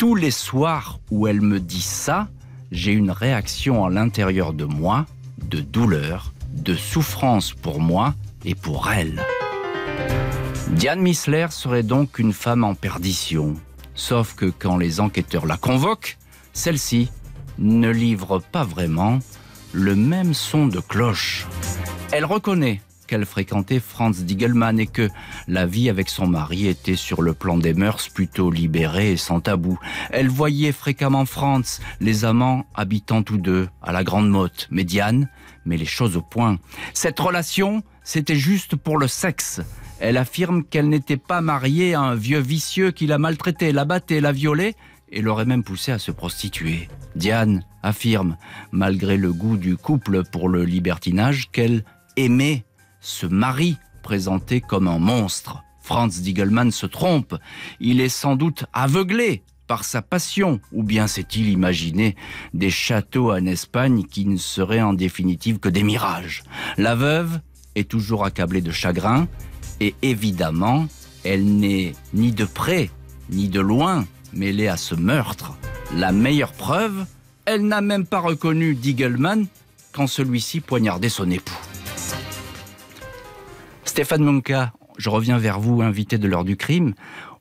tous 0.00 0.14
les 0.14 0.30
soirs 0.30 0.98
où 1.10 1.26
elle 1.26 1.42
me 1.42 1.60
dit 1.60 1.82
ça, 1.82 2.28
j'ai 2.72 2.92
une 2.92 3.10
réaction 3.10 3.84
à 3.84 3.90
l'intérieur 3.90 4.54
de 4.54 4.64
moi, 4.64 5.04
de 5.36 5.60
douleur, 5.60 6.32
de 6.54 6.74
souffrance 6.74 7.52
pour 7.52 7.80
moi 7.80 8.14
et 8.46 8.54
pour 8.54 8.90
elle. 8.90 9.20
Diane 10.70 11.02
Missler 11.02 11.48
serait 11.50 11.82
donc 11.82 12.18
une 12.18 12.32
femme 12.32 12.64
en 12.64 12.74
perdition. 12.74 13.56
Sauf 13.94 14.34
que 14.34 14.46
quand 14.46 14.78
les 14.78 15.00
enquêteurs 15.00 15.44
la 15.44 15.58
convoquent, 15.58 16.16
celle-ci 16.54 17.10
ne 17.58 17.90
livre 17.90 18.38
pas 18.38 18.64
vraiment 18.64 19.18
le 19.72 19.94
même 19.96 20.32
son 20.32 20.66
de 20.66 20.80
cloche. 20.80 21.46
Elle 22.10 22.24
reconnaît 22.24 22.80
qu'elle 23.10 23.26
fréquentait 23.26 23.80
Franz 23.80 24.22
Diegelmann 24.22 24.78
et 24.78 24.86
que 24.86 25.08
la 25.48 25.66
vie 25.66 25.90
avec 25.90 26.08
son 26.08 26.28
mari 26.28 26.68
était 26.68 26.94
sur 26.94 27.22
le 27.22 27.34
plan 27.34 27.58
des 27.58 27.74
mœurs 27.74 28.08
plutôt 28.08 28.52
libérée 28.52 29.12
et 29.12 29.16
sans 29.16 29.40
tabou. 29.40 29.80
Elle 30.10 30.28
voyait 30.28 30.70
fréquemment 30.70 31.24
Franz, 31.24 31.82
les 31.98 32.24
amants 32.24 32.66
habitant 32.76 33.24
tous 33.24 33.36
deux 33.36 33.68
à 33.82 33.90
la 33.90 34.04
Grande 34.04 34.30
Motte. 34.30 34.68
Mais 34.70 34.84
Diane 34.84 35.28
met 35.66 35.76
les 35.76 35.86
choses 35.86 36.16
au 36.16 36.22
point. 36.22 36.58
Cette 36.94 37.18
relation, 37.18 37.82
c'était 38.04 38.36
juste 38.36 38.76
pour 38.76 38.96
le 38.96 39.08
sexe. 39.08 39.60
Elle 39.98 40.16
affirme 40.16 40.62
qu'elle 40.62 40.88
n'était 40.88 41.16
pas 41.16 41.40
mariée 41.40 41.94
à 41.94 42.00
un 42.02 42.14
vieux 42.14 42.38
vicieux 42.38 42.92
qui 42.92 43.08
la 43.08 43.18
maltraitait, 43.18 43.72
la 43.72 43.84
battait, 43.84 44.20
la 44.20 44.30
violait 44.30 44.76
et 45.10 45.20
l'aurait 45.20 45.46
même 45.46 45.64
poussée 45.64 45.90
à 45.90 45.98
se 45.98 46.12
prostituer. 46.12 46.88
Diane 47.16 47.64
affirme, 47.82 48.36
malgré 48.70 49.16
le 49.16 49.32
goût 49.32 49.56
du 49.56 49.76
couple 49.76 50.22
pour 50.30 50.48
le 50.48 50.64
libertinage, 50.64 51.50
qu'elle 51.50 51.82
aimait 52.16 52.64
ce 53.00 53.26
mari 53.26 53.76
présenté 54.02 54.60
comme 54.60 54.88
un 54.88 54.98
monstre. 54.98 55.62
Franz 55.82 56.20
Diegelmann 56.20 56.70
se 56.70 56.86
trompe. 56.86 57.36
Il 57.80 58.00
est 58.00 58.08
sans 58.08 58.36
doute 58.36 58.64
aveuglé 58.72 59.42
par 59.66 59.84
sa 59.84 60.02
passion, 60.02 60.60
ou 60.72 60.82
bien 60.82 61.06
s'est-il 61.06 61.48
imaginé 61.48 62.16
des 62.54 62.70
châteaux 62.70 63.32
en 63.32 63.46
Espagne 63.46 64.04
qui 64.04 64.26
ne 64.26 64.36
seraient 64.36 64.82
en 64.82 64.92
définitive 64.92 65.58
que 65.58 65.68
des 65.68 65.84
mirages. 65.84 66.42
La 66.76 66.94
veuve 66.94 67.40
est 67.76 67.88
toujours 67.88 68.24
accablée 68.24 68.62
de 68.62 68.72
chagrin, 68.72 69.28
et 69.78 69.94
évidemment, 70.02 70.88
elle 71.24 71.44
n'est 71.44 71.94
ni 72.14 72.32
de 72.32 72.44
près, 72.44 72.90
ni 73.30 73.48
de 73.48 73.60
loin 73.60 74.06
mêlée 74.32 74.68
à 74.68 74.76
ce 74.76 74.96
meurtre. 74.96 75.56
La 75.94 76.10
meilleure 76.10 76.52
preuve, 76.52 77.06
elle 77.44 77.66
n'a 77.66 77.80
même 77.80 78.06
pas 78.06 78.20
reconnu 78.20 78.74
Diegelmann 78.74 79.46
quand 79.92 80.08
celui-ci 80.08 80.60
poignardait 80.60 81.08
son 81.08 81.30
époux. 81.30 81.69
Stéphane 84.00 84.24
Monka, 84.24 84.72
je 84.96 85.10
reviens 85.10 85.36
vers 85.36 85.60
vous, 85.60 85.82
invité 85.82 86.16
de 86.16 86.26
l'heure 86.26 86.44
du 86.44 86.56
crime. 86.56 86.94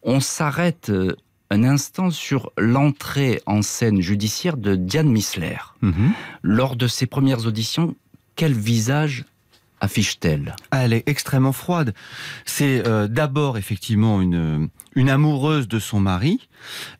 On 0.04 0.20
s'arrête 0.20 0.90
euh, 0.90 1.16
un 1.50 1.64
instant 1.64 2.12
sur 2.12 2.52
l'entrée 2.58 3.42
en 3.46 3.62
scène 3.62 4.02
judiciaire 4.02 4.58
de 4.58 4.76
Diane 4.76 5.08
Missler. 5.08 5.56
Mhm. 5.80 6.12
Lors 6.44 6.76
de 6.76 6.88
ses 6.88 7.06
premières 7.06 7.48
auditions, 7.48 7.96
quel 8.36 8.52
visage 8.52 9.24
affiche-t-elle? 9.80 10.54
Ah, 10.72 10.84
Elle 10.84 10.92
est 10.92 11.08
extrêmement 11.08 11.54
froide. 11.54 11.94
C'est 12.44 12.86
euh, 12.86 13.08
d'abord 13.08 13.58
effectivement 13.58 14.20
une, 14.20 14.68
une 14.96 15.10
amoureuse 15.10 15.70
de 15.70 15.80
son 15.80 16.02
mari, 16.02 16.50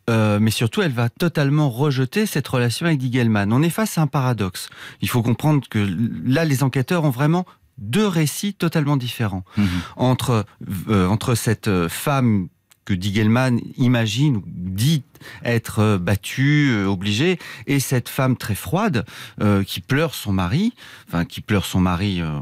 euh, 0.08 0.38
mais 0.40 0.50
surtout 0.50 0.80
elle 0.80 0.92
va 0.92 1.10
totalement 1.10 1.68
rejeter 1.68 2.24
cette 2.24 2.48
relation 2.48 2.86
avec 2.86 2.98
Diegelmann. 2.98 3.52
On 3.52 3.62
est 3.62 3.68
face 3.68 3.98
à 3.98 4.00
un 4.00 4.06
paradoxe. 4.06 4.70
Il 5.02 5.10
faut 5.10 5.22
comprendre 5.22 5.68
que 5.68 5.86
là, 6.24 6.46
les 6.46 6.62
enquêteurs 6.62 7.04
ont 7.04 7.10
vraiment 7.10 7.44
deux 7.80 8.06
récits 8.06 8.54
totalement 8.54 8.96
différents 8.96 9.44
Mhm. 9.56 9.68
entre 9.96 10.44
euh, 10.88 11.06
entre 11.08 11.34
cette 11.34 11.68
euh, 11.68 11.88
femme 11.88 12.48
que 12.84 12.94
Diegelmann 12.94 13.60
imagine 13.76 14.36
ou 14.36 14.42
dit 14.46 15.02
être 15.44 15.78
euh, 15.80 15.98
battue, 15.98 16.84
obligée, 16.86 17.38
et 17.66 17.78
cette 17.80 18.08
femme 18.08 18.36
très 18.36 18.54
froide 18.54 19.04
euh, 19.40 19.62
qui 19.64 19.80
pleure 19.80 20.14
son 20.14 20.32
mari, 20.32 20.72
enfin 21.08 21.24
qui 21.24 21.40
pleure 21.40 21.64
son 21.66 21.80
mari 21.80 22.20
euh, 22.20 22.40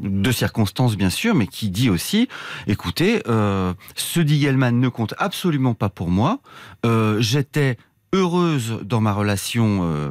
de 0.00 0.30
circonstances 0.32 0.96
bien 0.96 1.08
sûr, 1.10 1.34
mais 1.34 1.46
qui 1.46 1.70
dit 1.70 1.88
aussi, 1.90 2.28
écoutez, 2.66 3.22
euh, 3.28 3.72
ce 3.96 4.20
Diegelmann 4.20 4.78
ne 4.78 4.88
compte 4.88 5.14
absolument 5.18 5.74
pas 5.74 5.88
pour 5.88 6.10
moi. 6.10 6.40
Euh, 6.84 7.20
J'étais 7.20 7.78
heureuse 8.12 8.80
dans 8.84 9.00
ma 9.00 9.12
relation 9.12 9.80
euh, 9.82 10.08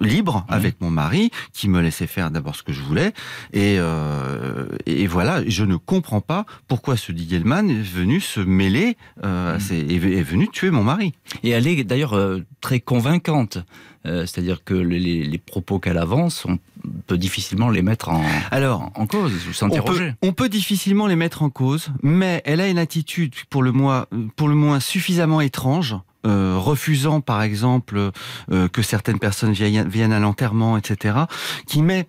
libre 0.00 0.44
avec 0.48 0.80
mon 0.80 0.90
mari, 0.90 1.30
qui 1.52 1.68
me 1.68 1.80
laissait 1.80 2.06
faire 2.06 2.30
d'abord 2.30 2.54
ce 2.56 2.62
que 2.62 2.72
je 2.72 2.82
voulais, 2.82 3.12
et, 3.52 3.76
euh, 3.78 4.66
et 4.86 5.06
voilà, 5.06 5.42
je 5.48 5.64
ne 5.64 5.76
comprends 5.76 6.20
pas 6.20 6.44
pourquoi 6.68 6.96
ce 6.96 7.12
Diegelmann 7.12 7.70
est 7.70 7.82
venu 7.82 8.20
se 8.20 8.40
mêler, 8.40 8.96
euh, 9.24 9.58
ces- 9.58 9.78
est, 9.78 9.94
est 9.94 10.22
venu 10.22 10.48
tuer 10.48 10.70
mon 10.70 10.82
mari. 10.84 11.14
Et 11.42 11.50
elle 11.50 11.66
est 11.66 11.84
d'ailleurs 11.84 12.14
euh, 12.14 12.40
très 12.60 12.80
convaincante. 12.80 13.58
C'est-à-dire 14.02 14.64
que 14.64 14.72
les, 14.72 15.36
propos 15.36 15.78
qu'elle 15.78 15.98
avance, 15.98 16.46
on 16.46 16.58
peut 17.06 17.18
difficilement 17.18 17.68
les 17.68 17.82
mettre 17.82 18.08
en, 18.08 18.24
Alors, 18.50 18.90
en 18.94 19.06
cause 19.06 19.30
ou 19.46 19.50
On 19.50 19.52
s'interroger. 19.52 20.14
on 20.22 20.32
peut 20.32 20.48
difficilement 20.48 21.06
les 21.06 21.16
mettre 21.16 21.42
en 21.42 21.50
cause, 21.50 21.90
mais 22.02 22.40
elle 22.46 22.62
a 22.62 22.68
une 22.68 22.78
attitude 22.78 23.34
pour 23.50 23.62
le 23.62 23.72
moins, 23.72 24.06
pour 24.36 24.48
le 24.48 24.54
moins 24.54 24.80
suffisamment 24.80 25.42
étrange 25.42 25.96
euh, 26.26 26.56
refusant 26.58 27.20
par 27.20 27.42
exemple 27.42 28.10
euh, 28.50 28.68
que 28.68 28.82
certaines 28.82 29.18
personnes 29.18 29.52
viennent, 29.52 30.12
à 30.12 30.18
l'enterrement, 30.18 30.76
etc., 30.76 31.20
qui 31.66 31.82
met 31.82 32.06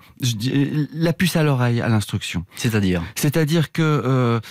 la 0.93 1.13
puce 1.13 1.35
à 1.35 1.43
l'oreille 1.43 1.81
à 1.81 1.87
l'instruction. 1.87 2.45
C'est-à-dire? 2.55 3.01
C'est-à-dire 3.15 3.71
que, 3.71 4.41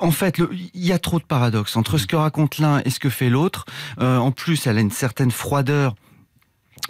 en 0.00 0.10
fait, 0.10 0.40
il 0.74 0.84
y 0.84 0.92
a 0.92 0.98
trop 0.98 1.18
de 1.18 1.24
paradoxes 1.24 1.76
entre 1.76 1.98
ce 1.98 2.06
que 2.06 2.16
raconte 2.16 2.58
l'un 2.58 2.80
et 2.84 2.90
ce 2.90 3.00
que 3.00 3.10
fait 3.10 3.30
l'autre. 3.30 3.64
en 3.98 4.30
plus, 4.32 4.66
elle 4.66 4.78
a 4.78 4.80
une 4.80 4.90
certaine 4.90 5.30
froideur 5.30 5.94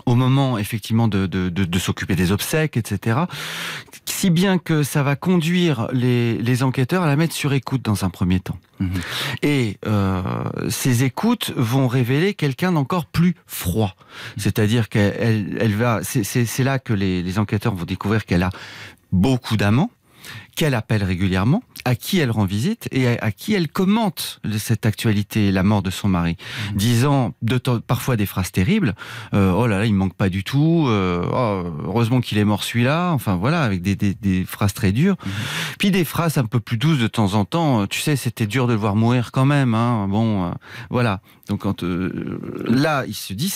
au 0.04 0.14
moment 0.14 0.58
effectivement 0.58 1.08
de, 1.08 1.26
de, 1.26 1.48
de, 1.48 1.78
s'occuper 1.78 2.16
des 2.16 2.32
obsèques, 2.32 2.76
etc. 2.76 3.20
Si 4.04 4.30
bien 4.30 4.58
que 4.58 4.82
ça 4.82 5.02
va 5.02 5.16
conduire 5.16 5.88
les, 5.92 6.38
les, 6.38 6.62
enquêteurs 6.62 7.02
à 7.02 7.06
la 7.06 7.16
mettre 7.16 7.34
sur 7.34 7.52
écoute 7.52 7.82
dans 7.82 8.04
un 8.04 8.10
premier 8.10 8.40
temps. 8.40 8.58
Mhm. 8.80 8.90
Et 9.42 9.78
euh, 9.86 10.22
ces 10.68 11.04
écoutes 11.04 11.52
vont 11.56 11.88
révéler 11.88 12.34
quelqu'un 12.34 12.72
d'encore 12.72 13.06
plus 13.06 13.34
froid. 13.46 13.96
C'est-à-dire 14.36 14.88
qu'elle 14.88 15.56
elle 15.60 15.74
va. 15.74 16.00
C'est 16.02 16.64
là 16.64 16.78
que 16.78 16.92
les, 16.92 17.22
les 17.22 17.38
enquêteurs 17.38 17.74
vont 17.74 17.84
découvrir 17.84 18.24
qu'elle 18.26 18.42
a 18.42 18.50
beaucoup 19.12 19.56
d'amants 19.56 19.90
qu'elle 20.56 20.74
appelle 20.74 21.04
régulièrement, 21.04 21.62
à 21.84 21.94
qui 21.94 22.18
elle 22.18 22.30
rend 22.30 22.46
visite 22.46 22.88
et 22.90 23.06
à, 23.06 23.30
qui 23.30 23.54
elle 23.54 23.68
commente 23.68 24.40
cette 24.58 24.86
actualité, 24.86 25.52
la 25.52 25.62
mort 25.62 25.82
de 25.82 25.90
son 25.90 26.08
mari, 26.08 26.36
mmh. 26.72 26.76
disant 26.76 27.34
de 27.42 27.58
parfois 27.58 28.16
des 28.16 28.26
phrases 28.26 28.50
terribles. 28.50 28.94
Euh, 29.34 29.52
oh 29.52 29.66
là 29.66 29.78
là, 29.78 29.84
il 29.84 29.92
me 29.92 29.98
manque 29.98 30.14
pas 30.14 30.30
du 30.30 30.42
tout. 30.42 30.86
Euh, 30.88 31.24
oh, 31.30 31.70
heureusement 31.84 32.20
qu'il 32.20 32.38
est 32.38 32.44
mort 32.44 32.64
celui-là. 32.64 33.12
Enfin 33.12 33.36
voilà, 33.36 33.62
avec 33.62 33.82
des, 33.82 33.94
des, 33.94 34.14
des 34.14 34.44
phrases 34.44 34.72
très 34.72 34.92
dures. 34.92 35.14
Mmh. 35.14 35.30
Puis 35.78 35.90
des 35.90 36.04
phrases 36.04 36.38
un 36.38 36.46
peu 36.46 36.58
plus 36.58 36.78
douces 36.78 36.98
de 36.98 37.06
temps 37.06 37.34
en 37.34 37.44
temps. 37.44 37.86
Tu 37.86 38.00
sais, 38.00 38.16
c'était 38.16 38.46
dur 38.46 38.66
de 38.66 38.72
le 38.72 38.78
voir 38.78 38.96
mourir 38.96 39.30
quand 39.30 39.46
même. 39.46 39.74
Hein. 39.74 40.08
Bon, 40.08 40.46
euh, 40.46 40.50
voilà. 40.90 41.20
Donc 41.48 41.60
quand 41.60 41.82
là, 41.82 43.04
il 43.06 43.14
se 43.14 43.34
dit, 43.34 43.52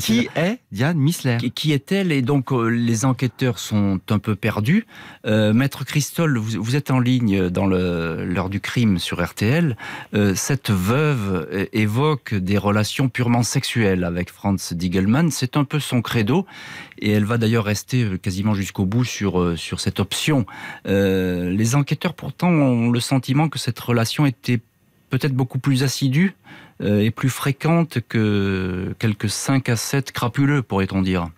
qui 0.00 0.28
est 0.34 0.58
Diane 0.72 0.98
Missler 0.98 1.36
Qui, 1.54 1.72
est-elle 1.72 2.12
Et 2.12 2.22
donc 2.22 2.52
euh, 2.52 2.68
les 2.68 3.04
enquêteurs 3.04 3.58
sont 3.58 4.00
un 4.10 4.18
peu 4.18 4.34
perdus. 4.34 4.86
Euh, 5.26 5.52
Maître 5.52 5.84
Christol, 5.84 6.38
vous, 6.38 6.76
êtes 6.76 6.90
en 6.90 6.98
ligne 6.98 7.50
dans 7.50 7.66
l'heure 7.66 8.50
du 8.50 8.60
crime 8.60 8.98
sur 8.98 9.24
RTL. 9.24 9.76
Euh, 10.14 10.34
cette 10.34 10.70
veuve 10.70 11.68
évoque 11.72 12.34
des 12.34 12.58
relations 12.58 13.08
purement 13.08 13.42
sexuelles 13.42 14.04
avec 14.04 14.30
Franz 14.30 14.74
Diegelmann. 14.74 15.30
C'est 15.30 15.56
un 15.56 15.64
peu 15.64 15.80
son 15.80 16.02
credo. 16.02 16.46
Et 16.98 17.10
elle 17.10 17.24
va 17.24 17.38
d'ailleurs 17.38 17.64
rester 17.64 18.18
quasiment 18.22 18.54
jusqu'au 18.54 18.86
bout 18.86 19.04
sur, 19.04 19.58
sur 19.58 19.80
cette 19.80 20.00
option. 20.00 20.46
les 20.86 21.74
enquêteurs 21.74 22.14
pourtant 22.14 22.48
ont 22.48 22.90
le 22.90 23.00
sentiment 23.00 23.48
que 23.48 23.58
cette 23.58 23.78
relation 23.78 24.26
était 24.26 24.60
peut-être 25.18 25.34
beaucoup 25.34 25.60
plus 25.60 25.84
assidue 25.84 26.34
euh, 26.82 26.98
est 26.98 27.12
plus 27.12 27.28
fréquente 27.28 27.98
que 28.08 28.94
quelques 28.98 29.30
5 29.30 29.68
à 29.68 29.76
7 29.76 30.10
crapuleux, 30.10 30.60
pourrait-on 30.62 31.02
dire. 31.02 31.28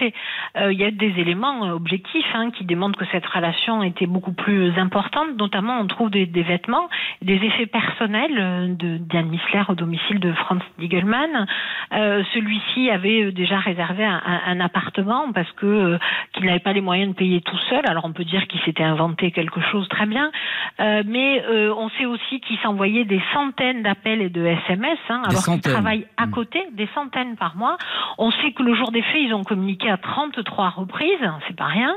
Fait. 0.00 0.14
Euh, 0.56 0.72
il 0.72 0.78
y 0.78 0.84
a 0.84 0.90
des 0.90 1.12
éléments 1.18 1.66
euh, 1.66 1.72
objectifs 1.72 2.30
hein, 2.34 2.50
qui 2.50 2.64
démontrent 2.64 2.98
que 2.98 3.04
cette 3.12 3.26
relation 3.26 3.82
était 3.82 4.06
beaucoup 4.06 4.32
plus 4.32 4.76
importante. 4.78 5.36
Notamment, 5.36 5.78
on 5.80 5.86
trouve 5.86 6.10
des, 6.10 6.24
vêtements, 6.24 6.88
des 7.22 7.34
effets 7.34 7.66
personnels 7.66 8.38
euh, 8.38 8.66
de 8.68 8.96
Diane 8.96 9.28
Missler 9.28 9.62
au 9.68 9.74
domicile 9.74 10.18
de 10.20 10.32
Franz 10.32 10.64
Diegelmann. 10.78 11.46
Celui-ci 11.90 12.90
avait 12.90 13.32
déjà 13.32 13.58
réservé 13.58 14.04
un, 14.04 14.60
appartement 14.60 15.32
parce 15.32 15.50
que 15.52 15.98
qu'il 16.32 16.46
n'avait 16.46 16.60
pas 16.60 16.72
les 16.72 16.80
moyens 16.80 17.10
de 17.10 17.14
payer 17.16 17.40
tout 17.40 17.58
seul. 17.68 17.82
Alors 17.86 18.04
on 18.04 18.12
peut 18.12 18.24
dire 18.24 18.46
qu'il 18.46 18.60
s'était 18.60 18.84
inventé 18.84 19.30
quelque 19.32 19.60
chose 19.60 19.88
très 19.88 20.06
bien, 20.06 20.30
mais 20.78 21.42
on 21.76 21.88
sait 21.98 22.06
aussi 22.06 22.40
qu'il 22.40 22.58
s'envoyait 22.58 23.04
des 23.04 23.20
centaines 23.32 23.82
d'appels 23.82 24.22
et 24.22 24.28
de 24.28 24.44
SMS, 24.44 24.98
hein, 25.08 25.22
alors 25.28 25.44
qu'il 25.44 25.60
travaille 25.60 26.06
à 26.16 26.26
mmh. 26.26 26.30
côté, 26.30 26.66
des 26.72 26.88
centaines 26.94 27.36
par 27.36 27.56
mois. 27.56 27.76
On 28.18 28.30
sait 28.30 28.52
que 28.52 28.62
le 28.62 28.74
jour 28.74 28.92
des 28.92 29.02
faits, 29.02 29.20
ils 29.20 29.34
ont 29.34 29.44
communiqué 29.44 29.89
à 29.90 29.96
33 29.96 30.70
reprises, 30.70 31.30
c'est 31.46 31.56
pas 31.56 31.66
rien. 31.66 31.94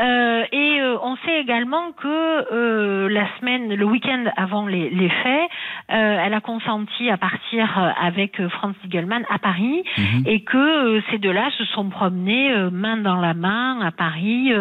Euh, 0.00 0.44
et 0.52 0.80
euh, 0.80 0.96
on 1.02 1.16
sait 1.16 1.40
également 1.40 1.92
que 1.92 2.06
euh, 2.52 3.08
la 3.08 3.26
semaine, 3.38 3.74
le 3.74 3.84
week-end 3.84 4.24
avant 4.36 4.66
les, 4.66 5.08
faits, 5.22 5.50
elle 5.88 6.34
a 6.34 6.40
consenti 6.40 7.08
à 7.10 7.16
partir 7.16 7.94
avec 8.00 8.46
Franz 8.48 8.76
Diegelmann 8.84 9.24
à 9.30 9.38
Paris 9.38 9.82
mhm. 9.96 10.22
et 10.26 10.42
que 10.42 11.00
ces 11.10 11.18
deux-là 11.18 11.50
se 11.56 11.64
sont 11.64 11.88
promenés 11.88 12.54
main 12.70 12.98
dans 12.98 13.16
la 13.16 13.34
main 13.34 13.80
à 13.80 13.90
Paris, 13.90 14.52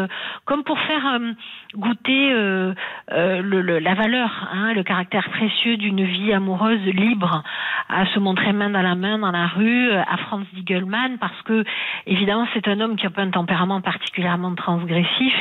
comme 0.45 0.63
pour 0.63 0.79
faire 0.79 1.19
goûter 1.77 2.29
le, 2.31 3.79
la 3.79 3.93
valeur, 3.93 4.49
hein, 4.53 4.73
le 4.73 4.83
caractère 4.83 5.29
précieux 5.29 5.77
d'une 5.77 6.03
vie 6.03 6.33
amoureuse 6.33 6.85
libre, 6.85 7.43
à 7.89 8.05
se 8.07 8.19
montrer 8.19 8.51
main 8.53 8.69
dans 8.69 8.81
la 8.81 8.95
main 8.95 9.19
dans 9.19 9.31
la 9.31 9.47
rue 9.47 9.91
à 9.91 10.17
Franz 10.17 10.45
Diegelmann 10.53 11.17
parce 11.19 11.41
que 11.43 11.63
Évidemment, 12.09 12.47
c'est 12.53 12.67
un 12.69 12.79
homme 12.79 12.95
qui 12.95 13.05
a 13.05 13.09
pas 13.09 13.21
un 13.21 13.31
tempérament 13.31 13.81
particulièrement 13.81 14.55
transgressif 14.55 15.33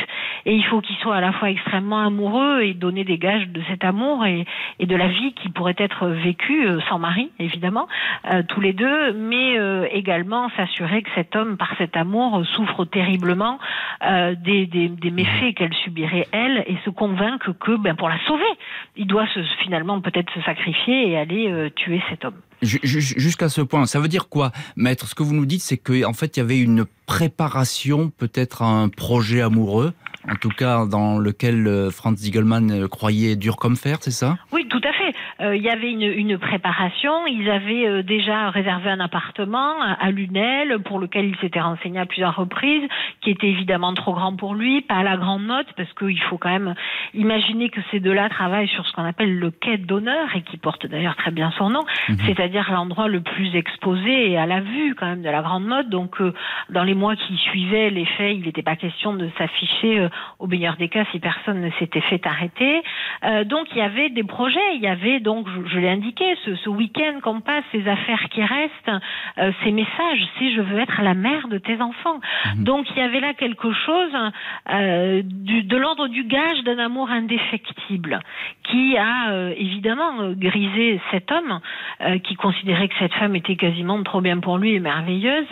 et 0.46 0.54
il 0.54 0.64
faut 0.64 0.80
qu'il 0.80 0.96
soit 0.96 1.14
à 1.14 1.20
la 1.20 1.32
fois 1.32 1.48
extrêmement 1.48 2.00
amoureux 2.00 2.62
et 2.62 2.74
donner 2.74 3.04
des 3.04 3.18
gages 3.18 3.46
de 3.48 3.62
cet 3.68 3.84
amour 3.84 4.26
et, 4.26 4.44
de 4.80 4.96
la 4.96 5.06
vie 5.06 5.32
qui 5.34 5.48
pourrait 5.48 5.76
être 5.78 6.08
vécue 6.08 6.66
euh, 6.66 6.80
sans 6.88 6.98
mari, 6.98 7.30
évidemment, 7.38 7.88
euh, 8.32 8.42
tous 8.48 8.60
les 8.60 8.72
deux, 8.72 9.12
mais 9.12 9.58
euh, 9.58 9.86
également 9.92 10.48
s'assurer 10.56 11.02
que 11.02 11.10
cet 11.14 11.36
homme, 11.36 11.56
par 11.56 11.70
cet 11.78 11.96
amour, 11.96 12.44
souffre 12.46 12.84
terriblement 12.84 13.58
des, 14.02 15.10
méfaits 15.12 15.54
qu'elle 15.54 15.74
subirait 15.74 16.25
elle 16.32 16.64
et 16.66 16.76
se 16.84 16.90
convaincre 16.90 17.52
que, 17.52 17.76
ben, 17.76 17.96
pour 17.96 18.08
la 18.08 18.18
sauver, 18.26 18.44
il 18.96 19.06
doit 19.06 19.26
se, 19.34 19.40
finalement 19.62 20.00
peut-être 20.00 20.32
se 20.34 20.40
sacrifier 20.42 21.10
et 21.10 21.16
aller 21.16 21.70
tuer 21.76 22.02
cet 22.10 22.24
homme. 22.24 22.40
Jusqu'à 22.62 23.48
ce 23.48 23.60
point, 23.60 23.86
ça 23.86 24.00
veut 24.00 24.08
dire 24.08 24.28
quoi, 24.28 24.50
maître? 24.76 25.06
Ce 25.06 25.14
que 25.14 25.22
vous 25.22 25.34
nous 25.34 25.46
dites, 25.46 25.60
c'est 25.60 25.76
qu'en 25.76 26.14
fait, 26.14 26.36
il 26.36 26.40
y 26.40 26.42
avait 26.42 26.58
une 26.58 26.86
préparation, 27.06 28.10
peut-être 28.10 28.62
à 28.62 28.66
un 28.66 28.88
projet 28.88 29.42
amoureux, 29.42 29.92
en 30.30 30.34
tout 30.36 30.48
cas 30.48 30.86
dans 30.86 31.18
lequel 31.18 31.66
euh, 31.66 31.90
Franz 31.90 32.16
Ziegelmann 32.16 32.70
euh, 32.70 32.88
croyait 32.88 33.36
dur 33.36 33.56
comme 33.56 33.76
fer, 33.76 33.98
c'est 34.00 34.10
ça? 34.10 34.38
Oui, 34.52 34.66
tout 34.68 34.80
à 34.82 34.92
fait. 34.92 35.14
Euh, 35.40 35.56
il 35.56 35.62
y 35.62 35.68
avait 35.68 35.90
une, 35.90 36.02
une, 36.02 36.38
préparation. 36.38 37.26
Ils 37.26 37.50
avaient 37.50 38.02
déjà 38.02 38.50
réservé 38.50 38.90
un 38.90 39.00
appartement 39.00 39.80
à, 39.82 40.10
Lunel 40.10 40.78
pour 40.80 40.98
lequel 40.98 41.26
il 41.26 41.36
s'était 41.36 41.60
renseigné 41.60 41.98
à 41.98 42.06
plusieurs 42.06 42.36
reprises, 42.36 42.88
qui 43.20 43.30
était 43.30 43.48
évidemment 43.48 43.92
trop 43.94 44.14
grand 44.14 44.34
pour 44.34 44.54
lui, 44.54 44.80
pas 44.82 44.96
à 44.96 45.02
la 45.02 45.16
grande 45.16 45.44
note, 45.44 45.66
parce 45.76 45.92
qu'il 45.94 46.20
faut 46.22 46.38
quand 46.38 46.50
même 46.50 46.74
imaginer 47.14 47.68
que 47.68 47.80
ces 47.90 48.00
deux-là 48.00 48.28
travaillent 48.28 48.68
sur 48.68 48.86
ce 48.86 48.92
qu'on 48.92 49.04
appelle 49.04 49.38
le 49.38 49.50
quai 49.50 49.78
d'honneur 49.78 50.34
et 50.34 50.42
qui 50.42 50.56
porte 50.56 50.86
d'ailleurs 50.86 51.16
très 51.16 51.30
bien 51.30 51.50
son 51.58 51.70
nom, 51.70 51.84
mhm. 52.08 52.18
c'est-à-dire 52.26 52.70
l'endroit 52.72 53.08
le 53.08 53.20
plus 53.20 53.54
exposé 53.54 54.30
et 54.30 54.38
à 54.38 54.46
la 54.46 54.60
vue 54.60 54.94
quand 54.94 55.06
même 55.06 55.22
de 55.22 55.30
la 55.30 55.42
grande 55.42 55.66
note. 55.66 55.88
Donc 55.88 56.16
dans 56.70 56.84
les 56.84 56.94
mois 56.94 57.16
qui 57.16 57.36
suivaient 57.36 57.90
les 57.90 58.06
faits, 58.06 58.36
il 58.36 58.44
n'était 58.44 58.62
pas 58.62 58.76
question 58.76 59.14
de 59.14 59.28
s'afficher 59.38 60.08
au 60.38 60.46
meilleur 60.46 60.76
des 60.76 60.88
cas 60.88 61.04
si 61.12 61.18
personne 61.18 61.60
ne 61.60 61.70
s'était 61.78 62.00
fait 62.02 62.24
arrêter. 62.26 62.82
Euh, 63.24 63.44
donc 63.44 63.66
il 63.72 63.78
y 63.78 63.82
avait 63.82 64.10
des 64.10 64.24
projets, 64.24 64.74
il 64.74 64.80
y 64.80 64.88
avait 64.88 65.20
donc, 65.26 65.48
je, 65.72 65.78
l'ai 65.80 65.88
indiqué, 65.88 66.36
ce, 66.44 66.54
ce 66.54 66.70
week-end 66.70 67.18
qu'on 67.20 67.40
passe, 67.40 67.64
ces 67.72 67.88
affaires 67.88 68.28
qui 68.30 68.44
restent, 68.44 68.92
euh, 69.38 69.50
ces 69.64 69.72
messages, 69.72 70.24
si 70.38 70.54
je 70.54 70.60
veux 70.60 70.78
être 70.78 71.02
la 71.02 71.14
mère 71.14 71.48
de 71.48 71.58
tes 71.58 71.82
enfants. 71.82 72.20
Mhm. 72.54 72.62
Donc 72.62 72.86
il 72.90 72.98
y 72.98 73.00
avait 73.00 73.18
là 73.18 73.34
quelque 73.34 73.72
chose 73.72 74.16
euh, 74.70 75.22
du, 75.24 75.64
de 75.64 75.76
l'ordre 75.76 76.06
du 76.06 76.22
gage 76.22 76.62
d'un 76.62 76.78
amour 76.78 77.10
indéfectible 77.10 78.20
qui 78.62 78.96
a 78.96 79.30
euh, 79.30 79.52
évidemment 79.56 80.30
grisé 80.30 81.00
cet 81.10 81.32
homme 81.32 81.58
euh, 82.02 82.18
qui 82.20 82.36
considérait 82.36 82.86
que 82.86 82.94
cette 83.00 83.14
femme 83.14 83.34
était 83.34 83.56
quasiment 83.56 84.00
trop 84.04 84.20
bien 84.20 84.38
pour 84.38 84.58
lui 84.58 84.74
et 84.74 84.80
merveilleuse 84.80 85.48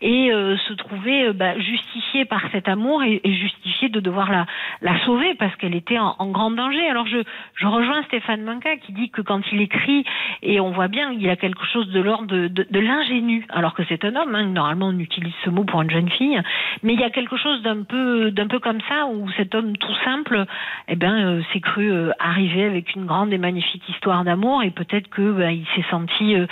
et 0.00 0.30
se 0.32 0.72
trouvait 0.72 1.32
bah, 1.32 1.56
justifié 1.60 2.24
par 2.24 2.42
cet 2.50 2.68
amour 2.68 3.04
et, 3.04 3.20
et 3.22 3.34
justifié 3.34 3.88
de 3.88 4.00
devoir 4.00 4.32
la, 4.32 4.46
la 4.80 4.98
sauver 5.04 5.34
parce 5.34 5.54
qu'elle 5.56 5.76
était 5.76 5.98
en, 5.98 6.26
grand 6.32 6.50
danger. 6.50 6.88
Alors 6.88 7.06
je, 7.06 7.18
je 7.54 7.66
rejoins 7.66 8.02
Stéphane 8.04 8.42
Manca 8.42 8.76
qui 8.78 8.92
dit 8.92 9.11
que 9.12 9.22
quand 9.22 9.40
il 9.52 9.60
écrit, 9.60 10.04
et 10.42 10.60
on 10.60 10.70
voit 10.70 10.88
bien, 10.88 11.12
il 11.12 11.28
a 11.28 11.36
quelque 11.36 11.64
chose 11.66 11.88
de 11.90 12.00
l'ordre 12.00 12.26
de, 12.26 12.48
de, 12.48 12.80
l'ingénu, 12.80 13.46
alors 13.50 13.74
que 13.74 13.82
c'est 13.88 14.04
un 14.04 14.16
homme, 14.16 14.34
hein, 14.34 14.44
normalement 14.44 14.88
on 14.88 14.98
utilise 14.98 15.34
ce 15.44 15.50
mot 15.50 15.64
pour 15.64 15.82
une 15.82 15.90
jeune 15.90 16.08
fille, 16.10 16.40
mais 16.82 16.94
il 16.94 17.00
y 17.00 17.04
a 17.04 17.10
quelque 17.10 17.36
chose 17.36 17.62
d'un 17.62 17.82
peu, 17.82 18.32
peu 18.48 18.58
comme 18.58 18.80
ça, 18.88 19.06
où 19.06 19.30
cet 19.36 19.54
homme 19.54 19.76
tout 19.76 19.94
simple, 20.04 20.44
eh 20.88 20.96
ben, 20.96 21.14
euh, 21.14 21.42
s'est 21.52 21.60
cru 21.60 21.90
euh, 21.90 22.10
arriver 22.18 22.64
avec 22.64 22.94
une 22.94 23.06
grande 23.06 23.32
et 23.32 23.38
magnifique 23.38 23.88
histoire 23.88 24.24
d'amour, 24.24 24.62
et 24.62 24.70
peut-être 24.70 25.08
que 25.08 25.32
ben, 25.32 25.62
s'est 25.74 25.84
senti 25.90 26.34
euh, 26.34 26.46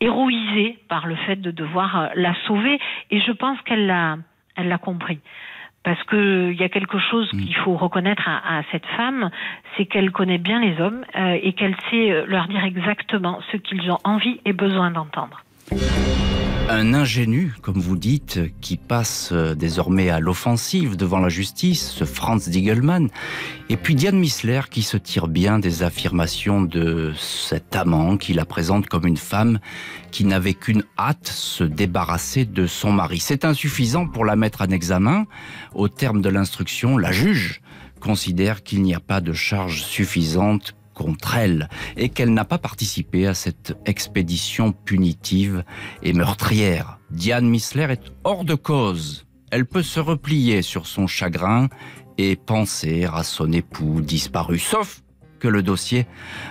héroïsé 0.00 0.78
par 0.88 1.06
le 1.06 1.14
fait 1.14 1.36
de 1.36 1.50
devoir 1.50 2.10
la 2.14 2.34
sauver, 2.46 2.78
et 3.10 3.20
je 3.20 3.32
pense 3.32 3.60
qu'elle 3.62 3.86
l'a, 3.86 4.16
elle 4.56 4.68
l'a 4.68 4.78
compris 4.78 5.20
parce 5.86 6.02
qu'il 6.02 6.56
y 6.58 6.64
a 6.64 6.68
quelque 6.68 6.98
chose 6.98 7.32
mm. 7.32 7.38
qu'il 7.38 7.54
faut 7.54 7.76
reconnaître 7.76 8.28
à, 8.28 8.62
cette 8.72 8.84
femme, 8.96 9.30
c'est 9.76 9.86
qu'elle 9.86 10.10
connaît 10.10 10.38
bien 10.38 10.60
les 10.60 10.80
hommes 10.80 11.04
euh, 11.14 11.38
et 11.40 11.52
qu'elle 11.52 11.76
sait 11.90 12.24
leur 12.26 12.48
dire 12.48 12.64
exactement 12.64 13.38
ce 13.52 13.56
qu'ils 13.56 13.88
ont 13.92 13.98
envie 14.02 14.40
et 14.44 14.52
besoin 14.52 14.90
d'entendre. 14.90 15.44
Un 16.68 16.94
ingénu, 16.94 17.54
comme 17.62 17.78
vous 17.78 17.96
dites, 17.96 18.40
qui 18.60 18.76
passe 18.76 19.30
euh, 19.30 19.54
désormais 19.54 20.10
à 20.10 20.18
l'offensive 20.18 20.96
devant 20.96 21.20
la 21.20 21.28
justice, 21.28 21.88
ce 21.90 22.04
Franz 22.04 22.50
Diegelmann, 22.50 23.08
et 23.68 23.76
puis 23.76 23.94
Diane 23.94 24.18
Missler 24.18 24.62
qui 24.68 24.82
se 24.82 24.96
tire 24.96 25.28
bien 25.28 25.60
des 25.60 25.84
affirmations 25.84 26.60
de 26.60 27.12
cet 27.16 27.76
amant 27.76 28.16
qui 28.16 28.34
la 28.34 28.44
présente 28.44 28.88
comme 28.88 29.06
une 29.06 29.16
femme 29.16 29.60
qui 30.10 30.24
n'avait 30.24 30.54
qu'une 30.54 30.82
hâte, 30.98 31.28
se 31.28 31.62
débarrasser 31.62 32.44
de 32.44 32.66
son 32.66 32.90
mari. 32.90 33.20
C'est 33.20 33.44
insuffisant 33.44 34.08
pour 34.08 34.24
la 34.24 34.34
mettre 34.34 34.62
en 34.62 34.70
examen. 34.70 35.26
Au 35.72 35.88
terme 35.88 36.20
de 36.20 36.28
l'instruction, 36.28 36.98
la 36.98 37.12
juge 37.12 37.60
considère 38.00 38.64
qu'il 38.64 38.82
n'y 38.82 38.94
a 38.94 39.00
pas 39.00 39.20
de 39.20 39.32
charge 39.32 39.84
suffisante 39.84 40.74
contre 40.96 41.36
elle 41.36 41.68
et 41.96 42.08
qu'elle 42.08 42.32
n'a 42.32 42.44
pas 42.44 42.58
participé 42.58 43.26
à 43.26 43.34
cette 43.34 43.76
expédition 43.84 44.72
punitive 44.72 45.62
et 46.02 46.12
meurtrière. 46.12 46.98
Diane 47.10 47.48
Missler 47.48 47.86
est 47.90 48.12
hors 48.24 48.44
de 48.44 48.54
cause. 48.54 49.26
Elle 49.50 49.66
peut 49.66 49.82
se 49.82 50.00
replier 50.00 50.62
sur 50.62 50.86
son 50.86 51.06
chagrin 51.06 51.68
et 52.18 52.34
penser 52.34 53.04
à 53.04 53.22
son 53.22 53.52
époux 53.52 54.00
disparu. 54.00 54.58
Sauf 54.58 55.02
que 55.38 55.48
le 55.48 55.62
dossier 55.62 56.06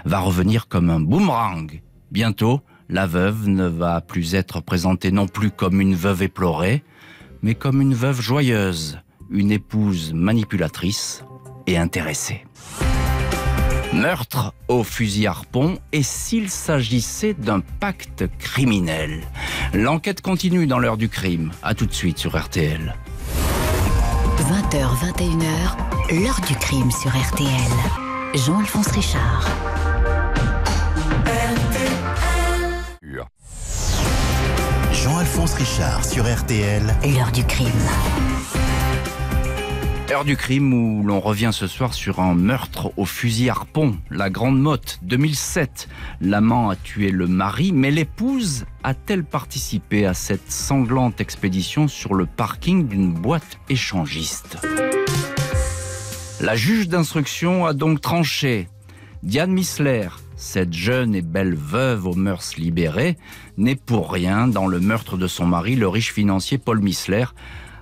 va 0.06 0.20
revenir 0.20 0.68
comme 0.68 0.92
un 0.92 1.00
boomerang. 1.00 1.82
Bientôt, 2.12 2.62
la 2.88 3.08
veuve 3.08 3.50
ne 3.50 3.66
va 3.66 4.00
plus 4.00 4.36
être 4.36 4.62
présentée 4.62 5.12
non 5.12 5.28
plus 5.28 5.50
comme 5.50 5.82
une 5.82 5.96
veuve 5.96 6.22
éplorée, 6.22 6.84
mais 7.42 7.56
comme 7.56 7.82
une 7.82 7.96
veuve 7.96 8.22
joyeuse, 8.22 9.00
une 9.32 9.52
épouse 9.52 10.14
manipulatrice 10.14 11.26
et 11.66 11.78
intéressée. 11.78 12.46
Meurtre 13.96 14.54
au 14.68 14.84
fusil 14.84 15.26
harpon 15.26 15.80
et 15.94 16.04
s'il 16.04 16.50
s'agissait 16.50 17.34
d'un 17.34 17.62
pacte 17.62 18.26
criminel. 18.40 19.22
L'enquête 19.74 20.20
continue 20.20 20.68
dans 20.68 20.80
l'heure 20.80 20.98
du 20.98 21.08
crime. 21.08 21.52
À 21.64 21.74
tout 21.74 21.86
de 21.86 21.94
suite 21.94 22.18
sur 22.18 22.38
RTL. 22.38 22.94
20h, 24.38 25.14
21h, 25.14 26.22
l'heure 26.22 26.42
du 26.46 26.56
crime 26.56 26.92
sur 26.92 27.10
RTL. 27.10 27.50
Jean-Alphonse 28.34 28.92
Richard. 28.92 29.50
Jean-Alphonse 34.92 35.54
Richard 35.54 36.04
sur 36.04 36.26
RTL. 36.26 36.84
L'heure 37.04 37.32
du 37.32 37.46
crime. 37.46 37.70
Heure 40.12 40.24
du 40.24 40.38
crime 40.38 40.72
où 40.72 41.04
l'on 41.04 41.20
revient 41.20 41.50
ce 41.52 41.66
soir 41.66 41.96
sur 41.96 42.20
un 42.20 42.36
meurtre 42.36 42.94
au 42.96 43.06
fusil 43.06 43.50
harpon, 43.50 43.98
la 44.12 44.30
Grande 44.30 44.62
Motte, 44.62 45.00
2007. 45.02 45.90
L'amant 46.22 46.70
a 46.70 46.76
tué 46.76 47.10
le 47.10 47.26
mari, 47.26 47.72
mais 47.72 47.90
l'épouse 47.90 48.66
a-t-elle 48.84 49.24
participé 49.24 50.06
à 50.06 50.14
cette 50.14 50.52
sanglante 50.52 51.22
expédition 51.22 51.88
sur 51.88 52.14
le 52.14 52.28
parking 52.28 52.88
d'une 52.88 53.14
boîte 53.14 53.58
échangiste? 53.68 54.60
La 56.40 56.56
juge 56.56 56.88
d'instruction 56.88 57.66
a 57.66 57.74
donc 57.74 58.00
tranché. 58.00 58.70
Diane 59.24 59.54
Missler, 59.54 60.10
cette 60.36 60.74
jeune 60.74 61.16
et 61.16 61.24
belle 61.24 61.56
veuve 61.56 62.06
aux 62.06 62.14
mœurs 62.14 62.58
libérées, 62.58 63.18
n'est 63.58 63.76
pour 63.76 64.12
rien 64.12 64.48
dans 64.48 64.68
le 64.68 64.80
meurtre 64.80 65.18
de 65.18 65.26
son 65.26 65.48
mari, 65.48 65.76
le 65.76 65.88
riche 65.88 66.14
financier 66.14 66.60
Paul 66.60 66.80
Missler, 66.80 67.26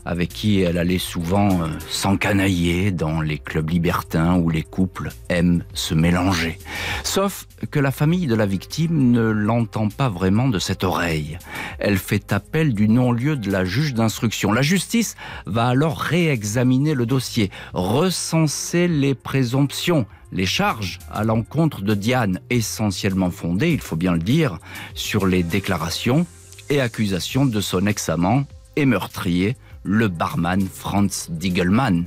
avec 0.05 0.29
qui 0.29 0.61
elle 0.61 0.77
allait 0.77 0.97
souvent 0.97 1.49
euh, 1.63 1.67
s'encanailler 1.89 2.91
dans 2.91 3.21
les 3.21 3.37
clubs 3.37 3.69
libertins 3.69 4.35
où 4.35 4.49
les 4.49 4.63
couples 4.63 5.09
aiment 5.29 5.63
se 5.73 5.93
mélanger. 5.93 6.59
Sauf 7.03 7.47
que 7.71 7.79
la 7.79 7.91
famille 7.91 8.27
de 8.27 8.35
la 8.35 8.45
victime 8.45 9.11
ne 9.11 9.21
l'entend 9.21 9.89
pas 9.89 10.09
vraiment 10.09 10.49
de 10.49 10.59
cette 10.59 10.83
oreille. 10.83 11.37
Elle 11.79 11.97
fait 11.97 12.33
appel 12.33 12.73
du 12.73 12.87
non-lieu 12.87 13.35
de 13.35 13.51
la 13.51 13.65
juge 13.65 13.93
d'instruction. 13.93 14.51
La 14.51 14.61
justice 14.61 15.15
va 15.45 15.67
alors 15.67 15.97
réexaminer 15.99 16.93
le 16.93 17.05
dossier, 17.05 17.51
recenser 17.73 18.87
les 18.87 19.15
présomptions, 19.15 20.05
les 20.31 20.45
charges 20.45 20.99
à 21.11 21.23
l'encontre 21.23 21.81
de 21.81 21.93
Diane, 21.93 22.39
essentiellement 22.49 23.31
fondées, 23.31 23.71
il 23.71 23.81
faut 23.81 23.95
bien 23.95 24.13
le 24.13 24.19
dire, 24.19 24.57
sur 24.95 25.27
les 25.27 25.43
déclarations 25.43 26.25
et 26.69 26.81
accusations 26.81 27.45
de 27.45 27.61
son 27.61 27.85
ex-amant 27.85 28.43
et 28.75 28.85
meurtrier, 28.85 29.55
le 29.83 30.07
barman 30.07 30.61
Franz 30.71 31.29
Diegelmann. 31.29 32.05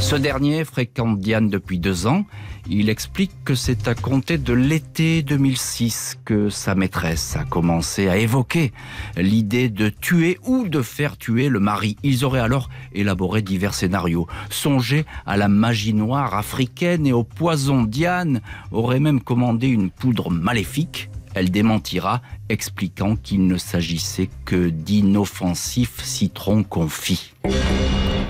Ce 0.00 0.14
dernier 0.14 0.64
fréquente 0.64 1.18
Diane 1.20 1.48
depuis 1.48 1.78
deux 1.78 2.06
ans. 2.06 2.26
Il 2.68 2.90
explique 2.90 3.32
que 3.44 3.54
c'est 3.54 3.86
à 3.86 3.94
compter 3.94 4.38
de 4.38 4.52
l'été 4.52 5.22
2006 5.22 6.18
que 6.24 6.50
sa 6.50 6.74
maîtresse 6.74 7.36
a 7.36 7.44
commencé 7.44 8.08
à 8.08 8.16
évoquer 8.16 8.72
l'idée 9.16 9.68
de 9.68 9.88
tuer 9.88 10.38
ou 10.44 10.66
de 10.66 10.82
faire 10.82 11.16
tuer 11.16 11.48
le 11.48 11.60
mari. 11.60 11.96
Ils 12.02 12.24
auraient 12.24 12.40
alors 12.40 12.68
élaboré 12.92 13.40
divers 13.40 13.72
scénarios, 13.72 14.26
songé 14.50 15.06
à 15.26 15.36
la 15.36 15.48
magie 15.48 15.94
noire 15.94 16.34
africaine 16.34 17.06
et 17.06 17.12
au 17.12 17.22
poison. 17.22 17.84
Diane 17.84 18.40
aurait 18.72 19.00
même 19.00 19.20
commandé 19.20 19.68
une 19.68 19.90
poudre 19.90 20.30
maléfique 20.30 21.08
elle 21.36 21.50
démentira, 21.50 22.22
expliquant 22.48 23.14
qu'il 23.14 23.46
ne 23.46 23.58
s'agissait 23.58 24.30
que 24.46 24.70
d'inoffensifs 24.70 26.02
citrons 26.02 26.62
confits. 26.62 27.34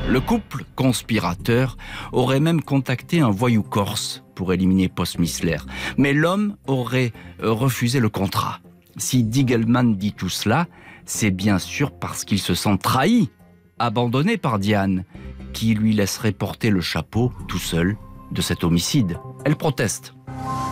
Le 0.08 0.20
couple 0.20 0.64
conspirateur 0.74 1.76
aurait 2.10 2.40
même 2.40 2.62
contacté 2.62 3.20
un 3.20 3.30
voyou 3.30 3.62
corse 3.62 4.24
pour 4.34 4.52
éliminer 4.52 4.88
Post-Missler, 4.88 5.58
mais 5.96 6.12
l'homme 6.12 6.56
aurait 6.66 7.12
refusé 7.40 8.00
le 8.00 8.08
contrat. 8.08 8.58
Si 8.96 9.22
Diegelman 9.22 9.94
dit 9.94 10.12
tout 10.12 10.28
cela, 10.28 10.66
c'est 11.04 11.30
bien 11.30 11.60
sûr 11.60 11.92
parce 11.92 12.24
qu'il 12.24 12.40
se 12.40 12.54
sent 12.54 12.76
trahi, 12.82 13.30
abandonné 13.78 14.36
par 14.36 14.58
Diane, 14.58 15.04
qui 15.52 15.74
lui 15.74 15.94
laisserait 15.94 16.32
porter 16.32 16.70
le 16.70 16.80
chapeau 16.80 17.32
tout 17.46 17.58
seul 17.58 17.96
de 18.32 18.42
cet 18.42 18.64
homicide. 18.64 19.16
Elle 19.44 19.54
proteste. 19.54 20.12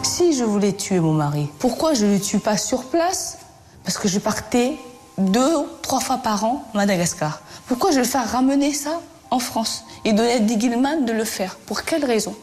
Si 0.05 0.35
je 0.35 0.45
voulais 0.45 0.75
tuer 0.75 1.01
mon 1.01 1.14
mari, 1.14 1.49
pourquoi 1.59 1.95
je 1.95 2.05
ne 2.05 2.12
le 2.12 2.21
tue 2.21 2.38
pas 2.38 2.59
sur 2.59 2.85
place? 2.85 3.38
Parce 3.85 3.97
que 3.97 4.07
je 4.07 4.19
partais 4.19 4.75
deux, 5.17 5.64
trois 5.81 5.99
fois 5.99 6.19
par 6.19 6.45
an 6.45 6.62
à 6.75 6.77
Madagascar. 6.77 7.40
Pourquoi 7.67 7.90
je 7.90 8.01
vais 8.01 8.05
faire 8.05 8.31
ramener 8.31 8.75
ça 8.75 9.01
en 9.31 9.38
France 9.38 9.85
et 10.05 10.12
donner 10.12 10.35
à 10.35 10.38
Digilman 10.40 11.07
de 11.07 11.12
le 11.12 11.25
faire? 11.25 11.57
Pour 11.57 11.85
quelle 11.85 12.05
raison? 12.05 12.37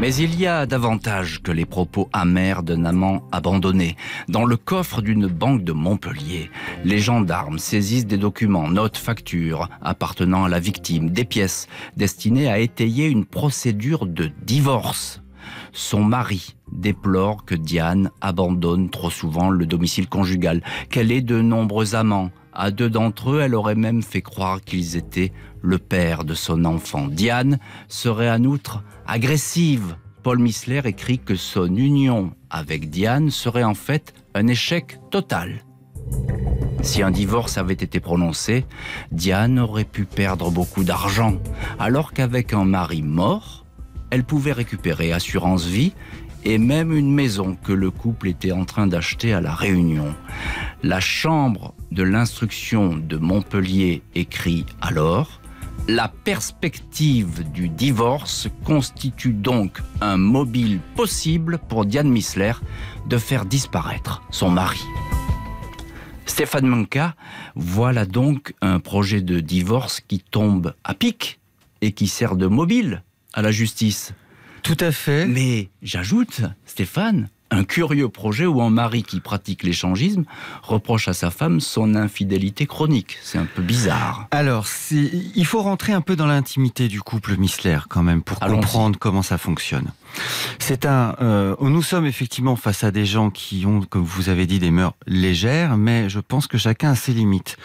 Mais 0.00 0.14
il 0.14 0.40
y 0.40 0.46
a 0.46 0.66
davantage 0.66 1.42
que 1.42 1.52
les 1.52 1.66
propos 1.66 2.08
amers 2.12 2.62
d'un 2.62 2.86
amant 2.86 3.22
abandonné. 3.30 3.96
Dans 4.28 4.44
le 4.46 4.56
coffre 4.56 5.02
d'une 5.02 5.28
banque 5.28 5.62
de 5.62 5.72
Montpellier, 5.72 6.50
les 6.84 6.98
gendarmes 6.98 7.58
saisissent 7.60 8.06
des 8.06 8.16
documents, 8.16 8.66
notes, 8.66 8.96
factures 8.96 9.68
appartenant 9.82 10.44
à 10.44 10.48
la 10.48 10.58
victime, 10.58 11.10
des 11.10 11.24
pièces 11.24 11.68
destinées 11.96 12.50
à 12.50 12.58
étayer 12.58 13.06
une 13.06 13.26
procédure 13.26 14.06
de 14.06 14.32
divorce. 14.42 15.21
Son 15.72 16.04
mari 16.04 16.54
déplore 16.70 17.44
que 17.46 17.54
Diane 17.54 18.10
abandonne 18.20 18.90
trop 18.90 19.10
souvent 19.10 19.48
le 19.48 19.64
domicile 19.64 20.08
conjugal, 20.08 20.62
qu'elle 20.90 21.10
ait 21.10 21.22
de 21.22 21.40
nombreux 21.40 21.94
amants. 21.94 22.30
À 22.52 22.70
deux 22.70 22.90
d'entre 22.90 23.30
eux, 23.30 23.40
elle 23.40 23.54
aurait 23.54 23.74
même 23.74 24.02
fait 24.02 24.20
croire 24.20 24.60
qu'ils 24.60 24.96
étaient 24.96 25.32
le 25.62 25.78
père 25.78 26.24
de 26.24 26.34
son 26.34 26.66
enfant. 26.66 27.06
Diane 27.06 27.58
serait 27.88 28.30
en 28.30 28.44
outre 28.44 28.82
agressive. 29.06 29.96
Paul 30.22 30.38
Missler 30.38 30.82
écrit 30.84 31.18
que 31.18 31.34
son 31.34 31.74
union 31.74 32.32
avec 32.50 32.90
Diane 32.90 33.30
serait 33.30 33.64
en 33.64 33.74
fait 33.74 34.12
un 34.34 34.46
échec 34.46 34.98
total. 35.10 35.64
Si 36.82 37.02
un 37.02 37.10
divorce 37.10 37.58
avait 37.58 37.72
été 37.72 37.98
prononcé, 37.98 38.66
Diane 39.10 39.58
aurait 39.58 39.84
pu 39.84 40.04
perdre 40.04 40.50
beaucoup 40.50 40.84
d'argent, 40.84 41.38
alors 41.78 42.12
qu'avec 42.12 42.52
un 42.52 42.64
mari 42.64 43.02
mort, 43.02 43.64
elle 44.12 44.24
pouvait 44.24 44.52
récupérer 44.52 45.10
assurance 45.10 45.64
vie 45.64 45.94
et 46.44 46.58
même 46.58 46.92
une 46.92 47.10
maison 47.10 47.56
que 47.56 47.72
le 47.72 47.90
couple 47.90 48.28
était 48.28 48.52
en 48.52 48.66
train 48.66 48.86
d'acheter 48.86 49.32
à 49.32 49.40
La 49.40 49.54
Réunion. 49.54 50.14
La 50.82 51.00
Chambre 51.00 51.72
de 51.90 52.02
l'instruction 52.02 52.94
de 52.94 53.16
Montpellier 53.16 54.02
écrit 54.14 54.66
alors 54.82 55.40
la 55.88 56.08
perspective 56.08 57.50
du 57.52 57.70
divorce 57.70 58.48
constitue 58.64 59.32
donc 59.32 59.80
un 60.02 60.18
mobile 60.18 60.80
possible 60.94 61.58
pour 61.68 61.86
Diane 61.86 62.10
Missler 62.10 62.52
de 63.08 63.16
faire 63.16 63.46
disparaître 63.46 64.22
son 64.30 64.50
mari. 64.50 64.82
Stéphane 66.26 66.66
Manka 66.66 67.14
voilà 67.56 68.04
donc 68.04 68.52
un 68.60 68.78
projet 68.78 69.22
de 69.22 69.40
divorce 69.40 70.00
qui 70.00 70.20
tombe 70.20 70.74
à 70.84 70.92
pic 70.92 71.40
et 71.80 71.92
qui 71.92 72.08
sert 72.08 72.36
de 72.36 72.46
mobile 72.46 73.02
à 73.32 73.42
la 73.42 73.50
justice. 73.50 74.12
Tout 74.62 74.76
à 74.80 74.92
fait. 74.92 75.26
Mais 75.26 75.70
j'ajoute, 75.82 76.42
Stéphane, 76.66 77.28
un 77.52 77.64
curieux 77.64 78.08
projet 78.08 78.46
où 78.46 78.62
un 78.62 78.70
mari 78.70 79.02
qui 79.02 79.20
pratique 79.20 79.62
l'échangisme 79.62 80.24
reproche 80.62 81.08
à 81.08 81.12
sa 81.12 81.30
femme 81.30 81.60
son 81.60 81.94
infidélité 81.94 82.66
chronique. 82.66 83.18
C'est 83.22 83.38
un 83.38 83.44
peu 83.44 83.60
bizarre. 83.60 84.26
Alors, 84.30 84.66
il 84.90 85.44
faut 85.44 85.60
rentrer 85.60 85.92
un 85.92 86.00
peu 86.00 86.16
dans 86.16 86.26
l'intimité 86.26 86.88
du 86.88 87.02
couple 87.02 87.36
Missler 87.36 87.78
quand 87.88 88.02
même 88.02 88.22
pour 88.22 88.40
comprendre 88.40 88.98
comment 88.98 89.22
ça 89.22 89.36
fonctionne. 89.36 89.92
C'est 90.58 90.86
un. 90.86 91.14
Euh, 91.20 91.56
nous 91.60 91.82
sommes 91.82 92.06
effectivement 92.06 92.56
face 92.56 92.84
à 92.84 92.90
des 92.90 93.06
gens 93.06 93.30
qui 93.30 93.64
ont, 93.66 93.80
comme 93.80 94.04
vous 94.04 94.28
avez 94.28 94.46
dit, 94.46 94.58
des 94.58 94.70
mœurs 94.70 94.94
légères, 95.06 95.76
mais 95.76 96.08
je 96.08 96.20
pense 96.20 96.46
que 96.46 96.58
chacun 96.58 96.90
a 96.90 96.94
ses 96.94 97.12
limites. 97.12 97.56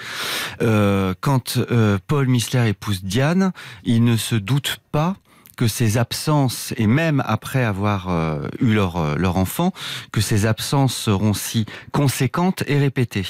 Euh, 0.62 1.14
quand 1.20 1.58
euh, 1.58 1.98
Paul 2.08 2.28
Missler 2.28 2.70
épouse 2.70 3.04
Diane, 3.04 3.52
il 3.84 4.04
ne 4.04 4.18
se 4.18 4.36
doute 4.36 4.80
pas 4.92 5.16
que 5.58 5.68
ces 5.68 5.98
absences, 5.98 6.74
et 6.78 6.88
même 6.88 7.22
après 7.26 7.64
avoir 7.64 8.10
euh, 8.10 8.48
eu 8.62 8.74
leur, 8.74 8.96
euh, 8.96 9.16
leur 9.18 9.36
enfant, 9.36 9.74
que 10.14 10.22
ces 10.22 10.46
absences 10.46 10.96
seront 10.96 11.34
si 11.34 11.66
conséquentes 11.92 12.64
et 12.68 12.78
répétées. 12.78 13.28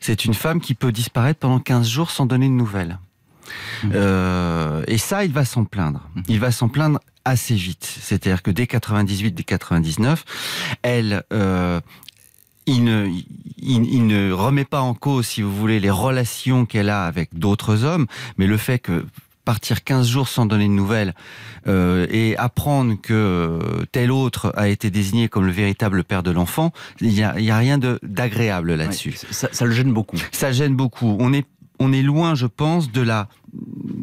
C'est 0.00 0.24
une 0.24 0.34
femme 0.34 0.60
qui 0.60 0.74
peut 0.74 0.90
disparaître 0.90 1.38
pendant 1.38 1.60
15 1.60 1.86
jours 1.88 2.10
sans 2.10 2.26
donner 2.26 2.48
de 2.48 2.52
nouvelles. 2.52 2.98
Mmh. 3.84 3.90
Euh, 3.94 4.82
et 4.88 4.98
ça, 4.98 5.24
il 5.24 5.32
va 5.32 5.44
s'en 5.44 5.64
plaindre. 5.64 6.08
Mmh. 6.14 6.22
Il 6.28 6.40
va 6.40 6.50
s'en 6.50 6.68
plaindre 6.68 6.98
assez 7.24 7.54
vite. 7.54 7.98
C'est-à-dire 8.00 8.42
que 8.42 8.50
dès 8.50 8.66
98, 8.66 9.32
dès 9.32 9.44
99, 9.44 10.24
elle, 10.82 11.22
euh, 11.32 11.80
il 12.66 12.84
ne, 12.84 13.06
il, 13.58 13.84
il, 13.84 14.06
ne 14.06 14.32
remet 14.32 14.64
pas 14.64 14.80
en 14.80 14.94
cause, 14.94 15.26
si 15.26 15.42
vous 15.42 15.54
voulez, 15.54 15.78
les 15.78 15.90
relations 15.90 16.66
qu'elle 16.66 16.88
a 16.88 17.04
avec 17.04 17.30
d'autres 17.38 17.84
hommes, 17.84 18.06
mais 18.38 18.46
le 18.46 18.56
fait 18.56 18.78
que 18.78 19.04
partir 19.46 19.84
15 19.84 20.06
jours 20.06 20.28
sans 20.28 20.44
donner 20.44 20.66
de 20.66 20.72
nouvelles 20.72 21.14
euh, 21.66 22.06
et 22.10 22.36
apprendre 22.36 23.00
que 23.00 23.14
euh, 23.14 23.86
tel 23.92 24.10
autre 24.10 24.52
a 24.56 24.68
été 24.68 24.90
désigné 24.90 25.28
comme 25.28 25.46
le 25.46 25.52
véritable 25.52 26.04
père 26.04 26.22
de 26.22 26.32
l'enfant, 26.32 26.72
il 27.00 27.10
n'y 27.10 27.22
a, 27.22 27.30
a, 27.30 27.58
rien 27.58 27.78
d'agréable 28.02 28.74
là-dessus. 28.74 29.14
ça, 29.30 29.48
ça, 29.52 29.64
le 29.64 29.70
gêne 29.70 29.92
beaucoup. 29.92 30.18
Ça 30.32 30.52
gêne 30.52 30.74
beaucoup. 30.74 31.16
On 31.20 31.32
est, 31.32 31.46
on 31.78 31.92
est 31.92 32.02
loin, 32.02 32.34
je 32.34 32.46
pense, 32.46 32.90
de 32.90 33.00
la 33.00 33.28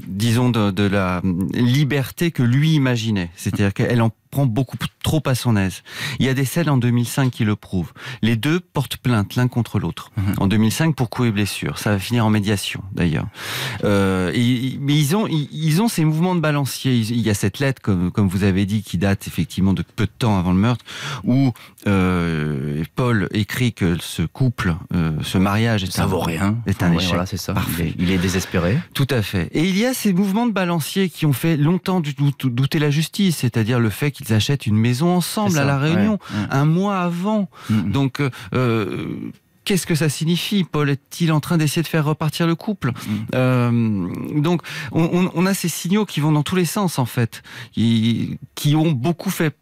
disons 0.08 0.49
de, 0.49 0.72
de 0.72 0.84
la 0.84 1.22
liberté 1.54 2.32
que 2.32 2.43
lui 2.43 2.74
imaginait. 2.74 3.30
C'est-à-dire 3.36 3.74
qu'elle 3.74 4.01
en 4.01 4.12
prend 4.34 4.45
beaucoup 4.47 4.78
trop 5.04 5.22
à 5.28 5.36
son 5.36 5.56
aise. 5.56 5.84
Il 6.20 6.26
y 6.26 6.30
a 6.30 6.34
des 6.34 6.45
scènes 6.45 6.70
en 6.70 6.78
2005 6.78 7.30
qui 7.30 7.45
le 7.45 7.56
prouvent. 7.56 7.93
Les 8.24 8.36
deux 8.36 8.60
portent 8.60 8.97
plainte 8.97 9.36
l'un 9.36 9.47
contre 9.47 9.78
l'autre. 9.78 10.12
Mhm. 10.18 10.34
En 10.39 10.47
2005 10.47 10.95
pour 10.95 11.12
coups 11.12 11.28
et 11.28 11.32
blessures. 11.32 11.78
Ça 11.78 11.91
va 11.91 11.99
finir 11.99 12.26
en 12.26 12.32
médiation 12.32 12.82
d'ailleurs. 12.93 13.28
Euh, 13.84 14.32
mais 14.80 14.95
ils 14.95 15.16
ont 15.16 15.28
ils, 15.28 15.82
ont 15.82 15.88
ces 15.88 16.04
mouvements 16.04 16.34
de 16.34 16.39
balancier. 16.39 16.95
Il 16.95 17.22
y 17.22 17.30
a 17.30 17.36
cette 17.36 17.60
lettre 17.60 17.82
comme 17.82 18.12
comme 18.12 18.28
vous 18.28 18.43
avez 18.43 18.66
dit 18.66 18.82
qui 18.82 18.97
date 18.97 19.28
effectivement 19.28 19.74
de 19.74 19.84
peu 19.84 20.06
de 20.06 20.12
temps 20.18 20.39
avant 20.39 20.51
le 20.51 20.58
meurtre 20.58 20.84
où 21.24 21.54
euh, 21.86 22.84
Paul 22.95 23.30
écrit 23.34 23.74
que 23.74 23.97
ce 24.01 24.24
couple, 24.24 24.76
euh, 24.95 25.12
ce 25.22 25.38
mariage 25.38 25.84
est 25.84 25.91
ça 25.91 26.04
un, 26.04 26.08
vaut 26.08 26.20
rien. 26.20 26.58
Est 26.66 26.82
un 26.82 26.91
échec. 26.93 27.10
Voilà, 27.10 27.28
c'est 27.28 27.38
ça. 27.38 27.54
Il 27.78 27.86
est, 27.86 27.93
il 27.99 28.12
est, 28.12 28.18
désespéré. 28.18 28.80
Tout 28.93 29.08
à 29.12 29.22
fait. 29.22 29.42
Et 29.51 29.63
il 29.67 29.77
y 29.77 29.85
a 29.85 29.93
ces 29.93 30.13
mouvements 30.13 30.45
de 30.45 30.51
balancier 30.51 31.09
qui 31.09 31.25
ont 31.25 31.33
fait 31.33 31.57
longtemps 31.57 32.01
douter 32.01 32.79
la 32.79 32.89
justice, 32.89 33.37
c'est-à-dire 33.37 33.79
le 33.79 33.89
fait 33.89 34.11
qu'ils 34.11 34.33
achètent 34.33 34.65
une 34.65 34.77
maison 34.77 35.15
ensemble 35.15 35.57
à 35.57 35.65
la 35.65 35.77
Réunion 35.77 36.19
un 36.49 36.65
mois 36.65 36.99
avant. 36.99 37.49
Mm, 37.69 37.75
mm. 37.75 37.91
Donc 37.91 38.21
euh, 38.53 39.31
qu'est-ce 39.65 39.85
que 39.85 39.95
ça 39.95 40.09
signifie? 40.09 40.63
Paul 40.63 40.89
est-il 40.89 41.31
en 41.31 41.39
train 41.39 41.57
d'essayer 41.57 41.81
de 41.81 41.87
faire 41.87 42.05
repartir 42.05 42.47
le 42.47 42.55
couple? 42.55 42.91
Mm. 42.91 43.11
euh, 43.35 44.07
Donc, 44.41 44.61
on, 44.91 45.29
on, 45.33 45.45
a 45.45 45.53
ces 45.53 45.69
signaux 45.69 46.05
qui 46.05 46.19
vont 46.19 46.31
dans 46.31 46.43
tous 46.43 46.55
les 46.55 46.65
sens 46.65 46.99
en 46.99 47.05
fait, 47.05 47.43
qui, 47.71 48.37
qui 48.55 48.75
ont 48.75 48.91
beaucoup 48.91 49.29
fait 49.29 49.55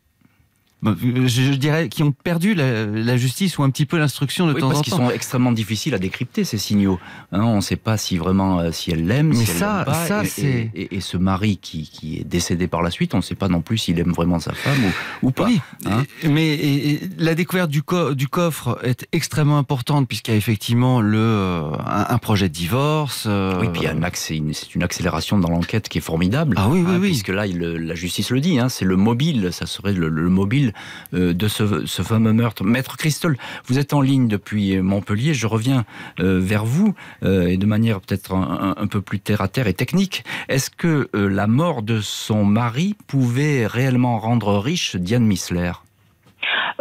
je, 0.83 1.53
dirais, 1.55 1.89
qui 1.89 2.03
ont 2.03 2.11
perdu 2.11 2.55
la, 2.55 3.17
justice 3.17 3.57
ou 3.57 3.63
un 3.63 3.69
petit 3.69 3.85
peu 3.85 3.97
l'instruction 3.97 4.47
de 4.47 4.53
temps 4.53 4.57
en 4.57 4.61
temps. 4.61 4.69
Parce 4.69 4.81
qu'ils 4.81 4.93
sont 4.93 5.11
extrêmement 5.11 5.51
difficiles 5.51 5.93
à 5.93 5.99
décrypter 5.99 6.43
ces 6.43 6.57
signaux. 6.57 6.99
Hein, 7.31 7.41
on 7.43 7.57
ne 7.57 7.61
sait 7.61 7.75
pas 7.75 7.97
si 7.97 8.17
vraiment 8.17 8.59
euh, 8.59 8.71
si 8.71 8.91
elle 8.91 9.05
l'aime, 9.05 9.33
si 9.33 9.45
ça, 9.45 9.79
elle 9.79 9.85
pas. 9.85 10.05
Ça, 10.05 10.23
et, 10.37 10.71
et, 10.73 10.95
et, 10.95 11.01
ce 11.01 11.17
mari 11.17 11.57
qui, 11.57 11.89
qui, 11.89 12.17
est 12.17 12.23
décédé 12.23 12.67
par 12.67 12.81
la 12.81 12.89
suite, 12.89 13.13
on 13.13 13.17
ne 13.17 13.21
sait 13.21 13.35
pas 13.35 13.47
non 13.47 13.61
plus 13.61 13.77
s'il 13.77 13.99
aime 13.99 14.11
vraiment 14.11 14.39
sa 14.39 14.53
femme 14.53 14.83
ou, 15.21 15.27
ou 15.27 15.31
pas. 15.31 15.45
Oui, 15.45 15.61
hein 15.85 16.03
mais 16.27 16.99
la 17.17 17.35
découverte 17.35 17.69
du, 17.69 17.83
co 17.83 18.13
du, 18.15 18.27
coffre 18.27 18.79
est 18.83 19.07
extrêmement 19.11 19.57
importante 19.57 20.07
puisqu'il 20.07 20.31
y 20.31 20.33
a 20.33 20.37
effectivement 20.37 21.01
le 21.01 21.19
euh, 21.19 21.71
un, 21.85 22.17
projet 22.17 22.49
de 22.49 22.53
divorce. 22.53 23.25
Euh... 23.27 23.59
Oui, 23.59 23.67
puis 23.71 23.87
c'est 24.13 24.37
une, 24.37 24.53
une, 24.75 24.83
accélération 24.83 25.37
dans 25.37 25.49
l'enquête 25.49 25.89
qui 25.89 25.99
est 25.99 26.01
formidable. 26.01 26.55
Ah 26.57 26.69
oui, 26.69 26.83
oui, 26.85 26.93
hein, 26.93 26.99
oui. 26.99 27.07
Puisque 27.09 27.29
là, 27.29 27.45
il, 27.45 27.59
la 27.59 27.95
justice 27.95 28.31
le 28.31 28.39
dit, 28.39 28.59
hein, 28.59 28.69
c'est 28.69 28.85
le 28.85 28.95
mobile, 28.95 29.49
ça 29.51 29.65
serait 29.65 29.93
le, 29.93 30.09
le 30.09 30.29
mobile 30.29 30.70
euh, 31.13 31.33
de 31.33 31.47
ce, 31.47 31.85
fameux 32.03 32.33
meurtre. 32.33 32.63
Maître 32.63 32.97
Christol, 32.97 33.37
vous 33.65 33.79
êtes 33.79 33.93
en 33.93 34.01
ligne 34.01 34.27
depuis 34.27 34.79
Montpellier. 34.79 35.33
Je 35.33 35.47
reviens 35.47 35.85
euh, 36.19 36.39
vers 36.39 36.65
vous 36.65 36.93
euh, 37.23 37.47
et 37.47 37.57
de 37.57 37.65
manière 37.65 38.01
peut-être 38.01 38.33
un, 38.33 38.75
un, 38.77 38.87
peu 38.87 39.01
plus 39.01 39.19
terre 39.19 39.41
à 39.41 39.47
terre 39.47 39.67
et 39.67 39.73
technique. 39.73 40.23
Est-ce 40.49 40.69
que 40.69 41.09
la 41.13 41.47
mort 41.47 41.81
de 41.81 42.01
son 42.01 42.43
mari 42.43 42.95
pouvait 43.07 43.65
réellement 43.67 44.19
rendre 44.19 44.57
riche 44.57 44.95
Diane 44.95 45.25
Missler? 45.25 45.71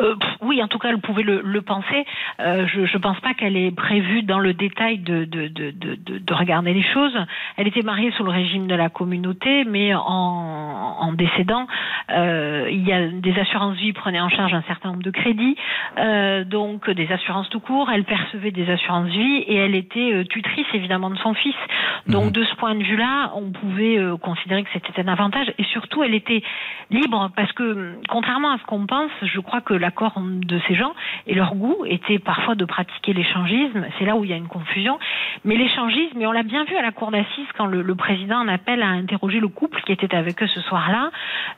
Euh, 0.00 0.16
oui, 0.40 0.62
en 0.62 0.68
tout 0.68 0.78
cas, 0.78 0.88
elle 0.88 0.98
pouvait 0.98 1.22
le, 1.22 1.42
le 1.42 1.62
penser. 1.62 2.06
Euh, 2.40 2.66
je 2.66 2.80
ne 2.80 2.98
pense 2.98 3.20
pas 3.20 3.34
qu'elle 3.34 3.56
ait 3.56 3.70
prévu 3.70 4.22
dans 4.22 4.38
le 4.38 4.54
détail 4.54 4.98
de, 4.98 5.24
de, 5.24 5.48
de, 5.48 5.70
de, 5.70 6.18
de 6.18 6.34
regarder 6.34 6.72
les 6.72 6.82
choses. 6.82 7.16
Elle 7.56 7.68
était 7.68 7.82
mariée 7.82 8.10
sous 8.12 8.24
le 8.24 8.30
régime 8.30 8.66
de 8.66 8.74
la 8.74 8.88
communauté, 8.88 9.64
mais 9.64 9.94
en, 9.94 10.00
en 11.00 11.12
décédant, 11.12 11.66
euh, 12.10 12.68
il 12.70 12.86
y 12.86 12.92
a 12.92 13.08
des 13.08 13.38
assurances 13.38 13.76
vie 13.76 13.92
prenaient 13.92 14.20
en 14.20 14.28
charge 14.28 14.54
un 14.54 14.62
certain 14.62 14.90
nombre 14.90 15.02
de 15.02 15.10
crédits, 15.10 15.56
euh, 15.98 16.44
donc 16.44 16.88
des 16.90 17.10
assurances 17.12 17.48
tout 17.50 17.60
court. 17.60 17.90
Elle 17.90 18.04
percevait 18.04 18.50
des 18.50 18.70
assurances 18.70 19.08
vie 19.08 19.38
et 19.46 19.56
elle 19.56 19.74
était 19.74 20.12
euh, 20.12 20.24
tutrice 20.24 20.66
évidemment 20.74 21.10
de 21.10 21.18
son 21.18 21.34
fils. 21.34 21.54
Donc 22.06 22.26
mmh. 22.26 22.32
de 22.32 22.44
ce 22.44 22.54
point 22.56 22.74
de 22.74 22.82
vue-là, 22.82 23.32
on 23.34 23.50
pouvait 23.50 23.98
considérer 24.22 24.62
que 24.62 24.70
c'était 24.72 25.00
un 25.00 25.08
avantage 25.08 25.52
et 25.58 25.64
surtout 25.64 26.02
elle 26.02 26.14
était 26.14 26.42
libre 26.90 27.30
parce 27.36 27.52
que 27.52 27.94
contrairement 28.08 28.52
à 28.52 28.58
ce 28.58 28.64
qu'on 28.64 28.86
pense, 28.86 29.10
je 29.22 29.40
crois 29.40 29.60
que 29.60 29.74
l'accord 29.90 30.20
de 30.20 30.60
ces 30.68 30.76
gens 30.76 30.92
et 31.26 31.34
leur 31.34 31.56
goût 31.56 31.84
était 31.84 32.20
parfois 32.20 32.54
de 32.54 32.64
pratiquer 32.64 33.12
l'échangisme. 33.12 33.86
C'est 33.98 34.04
là 34.04 34.14
où 34.14 34.22
il 34.22 34.30
y 34.30 34.32
a 34.32 34.36
une 34.36 34.46
confusion. 34.46 35.00
Mais 35.44 35.56
l'échangisme, 35.56 36.20
et 36.20 36.26
on 36.28 36.32
l'a 36.32 36.44
bien 36.44 36.62
vu 36.64 36.76
à 36.76 36.82
la 36.82 36.92
cour 36.92 37.10
d'assises 37.10 37.48
quand 37.58 37.66
le, 37.66 37.94
président 37.96 38.38
en 38.38 38.46
appelle 38.46 38.82
à 38.82 38.88
interroger 38.88 39.40
le 39.40 39.48
couple 39.48 39.80
qui 39.82 39.90
était 39.90 40.14
avec 40.14 40.40
eux 40.42 40.46
ce 40.46 40.60
soir-là, 40.60 41.10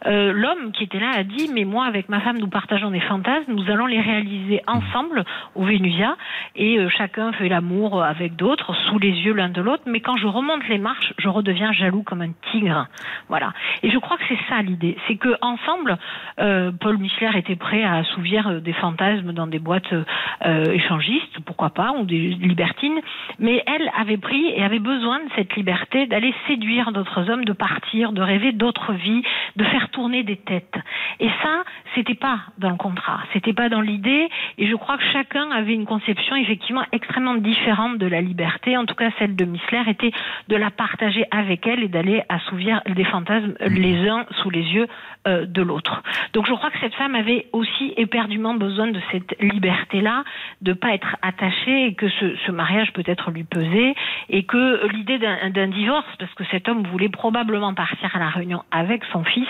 euh, 0.06 0.32
l'homme 0.32 0.72
qui 0.72 0.84
était 0.84 0.98
là 0.98 1.10
a 1.14 1.24
dit 1.24 1.50
mais 1.54 1.64
moi 1.64 1.84
avec 1.84 2.08
ma 2.08 2.20
femme 2.20 2.38
nous 2.38 2.48
partageons 2.48 2.90
des 2.90 3.00
fantasmes, 3.00 3.52
nous 3.52 3.70
allons 3.70 3.86
les 3.86 4.00
réaliser 4.00 4.62
ensemble 4.66 5.24
au 5.54 5.64
Vénusia 5.64 6.16
et 6.56 6.78
euh, 6.78 6.88
chacun 6.88 7.32
fait 7.32 7.50
l'amour 7.50 8.02
avec 8.02 8.34
d'autres 8.34 8.74
sous 8.86 8.98
les 8.98 9.10
yeux 9.10 9.34
l'un 9.34 9.50
de 9.50 9.60
l'autre. 9.60 9.82
Mais 9.86 10.00
quand 10.00 10.16
je 10.16 10.26
remonte 10.26 10.66
les 10.68 10.78
marches, 10.78 11.12
je 11.18 11.28
redeviens 11.28 11.72
jaloux 11.72 12.02
comme 12.02 12.22
un 12.22 12.32
tigre. 12.50 12.88
Voilà. 13.28 13.52
Et 13.82 13.90
je 13.90 13.98
crois 13.98 14.16
que 14.16 14.24
c'est 14.28 14.40
ça 14.48 14.62
l'idée, 14.62 14.96
c'est 15.06 15.16
que 15.16 15.36
ensemble, 15.42 15.98
euh, 16.40 16.72
Paul 16.80 16.96
Michler 16.96 17.36
était 17.36 17.56
prêt 17.56 17.84
à 17.84 18.04
euh, 18.30 18.60
des 18.60 18.72
fantasmes 18.72 19.32
dans 19.32 19.46
des 19.46 19.58
boîtes 19.58 19.92
euh, 19.92 20.72
échangistes, 20.72 21.40
pourquoi 21.44 21.70
pas, 21.70 21.92
ou 21.92 22.04
des 22.04 22.28
libertines. 22.28 23.00
Mais 23.38 23.62
elle 23.66 23.90
avait 23.98 24.16
pris 24.16 24.46
et 24.54 24.62
avait 24.62 24.78
besoin 24.78 25.18
de 25.18 25.30
cette 25.36 25.54
liberté 25.56 26.06
d'aller 26.06 26.34
séduire 26.46 26.92
d'autres 26.92 27.30
hommes, 27.30 27.44
de 27.44 27.52
partir, 27.52 28.12
de 28.12 28.22
rêver 28.22 28.52
d'autres 28.52 28.92
vies, 28.92 29.22
de 29.56 29.64
faire 29.64 29.88
tourner 29.90 30.22
des 30.22 30.36
têtes. 30.36 30.76
Et 31.20 31.28
ça, 31.42 31.64
c'était 31.94 32.14
pas 32.14 32.40
dans 32.58 32.70
le 32.70 32.76
contrat, 32.76 33.20
c'était 33.32 33.52
pas 33.52 33.68
dans 33.68 33.80
l'idée. 33.80 34.28
Et 34.58 34.66
je 34.66 34.74
crois 34.76 34.96
que 34.98 35.04
chacun 35.12 35.50
avait 35.50 35.74
une 35.74 35.86
conception 35.86 36.36
effectivement 36.36 36.84
extrêmement 36.92 37.34
différente 37.34 37.98
de 37.98 38.06
la 38.06 38.20
liberté. 38.20 38.76
En 38.76 38.86
tout 38.86 38.94
cas, 38.94 39.10
celle 39.18 39.36
de 39.36 39.44
Missler 39.44 39.82
était 39.88 40.12
de 40.48 40.56
la 40.56 40.70
partager 40.70 41.24
avec 41.30 41.66
elle 41.66 41.82
et 41.82 41.88
d'aller 41.88 42.22
assouvir 42.28 42.80
des 42.86 43.04
fantasmes 43.04 43.54
les 43.60 44.08
uns 44.08 44.24
sous 44.42 44.50
les 44.50 44.62
yeux 44.62 44.86
euh, 45.26 45.46
de 45.46 45.62
l'autre. 45.62 46.02
Donc 46.32 46.46
je 46.46 46.52
crois 46.52 46.70
que 46.70 46.78
cette 46.80 46.94
femme 46.94 47.14
avait 47.14 47.46
aussi 47.52 47.94
éperdument 48.02 48.54
besoin 48.54 48.88
de 48.88 49.00
cette 49.10 49.34
liberté-là, 49.40 50.24
de 50.60 50.72
pas 50.72 50.94
être 50.94 51.16
attachée 51.22 51.86
et 51.86 51.94
que 51.94 52.08
ce, 52.08 52.36
ce 52.46 52.52
mariage 52.52 52.92
peut-être 52.92 53.30
lui 53.30 53.44
pesait 53.44 53.94
et 54.28 54.42
que 54.44 54.86
l'idée 54.88 55.18
d'un 55.18 55.68
divorce, 55.68 56.06
parce 56.18 56.32
que 56.34 56.44
cet 56.50 56.68
homme 56.68 56.86
voulait 56.88 57.08
probablement 57.08 57.74
partir 57.74 58.14
à 58.14 58.18
la 58.18 58.28
réunion 58.28 58.62
avec 58.70 59.02
son 59.12 59.24
fils, 59.24 59.48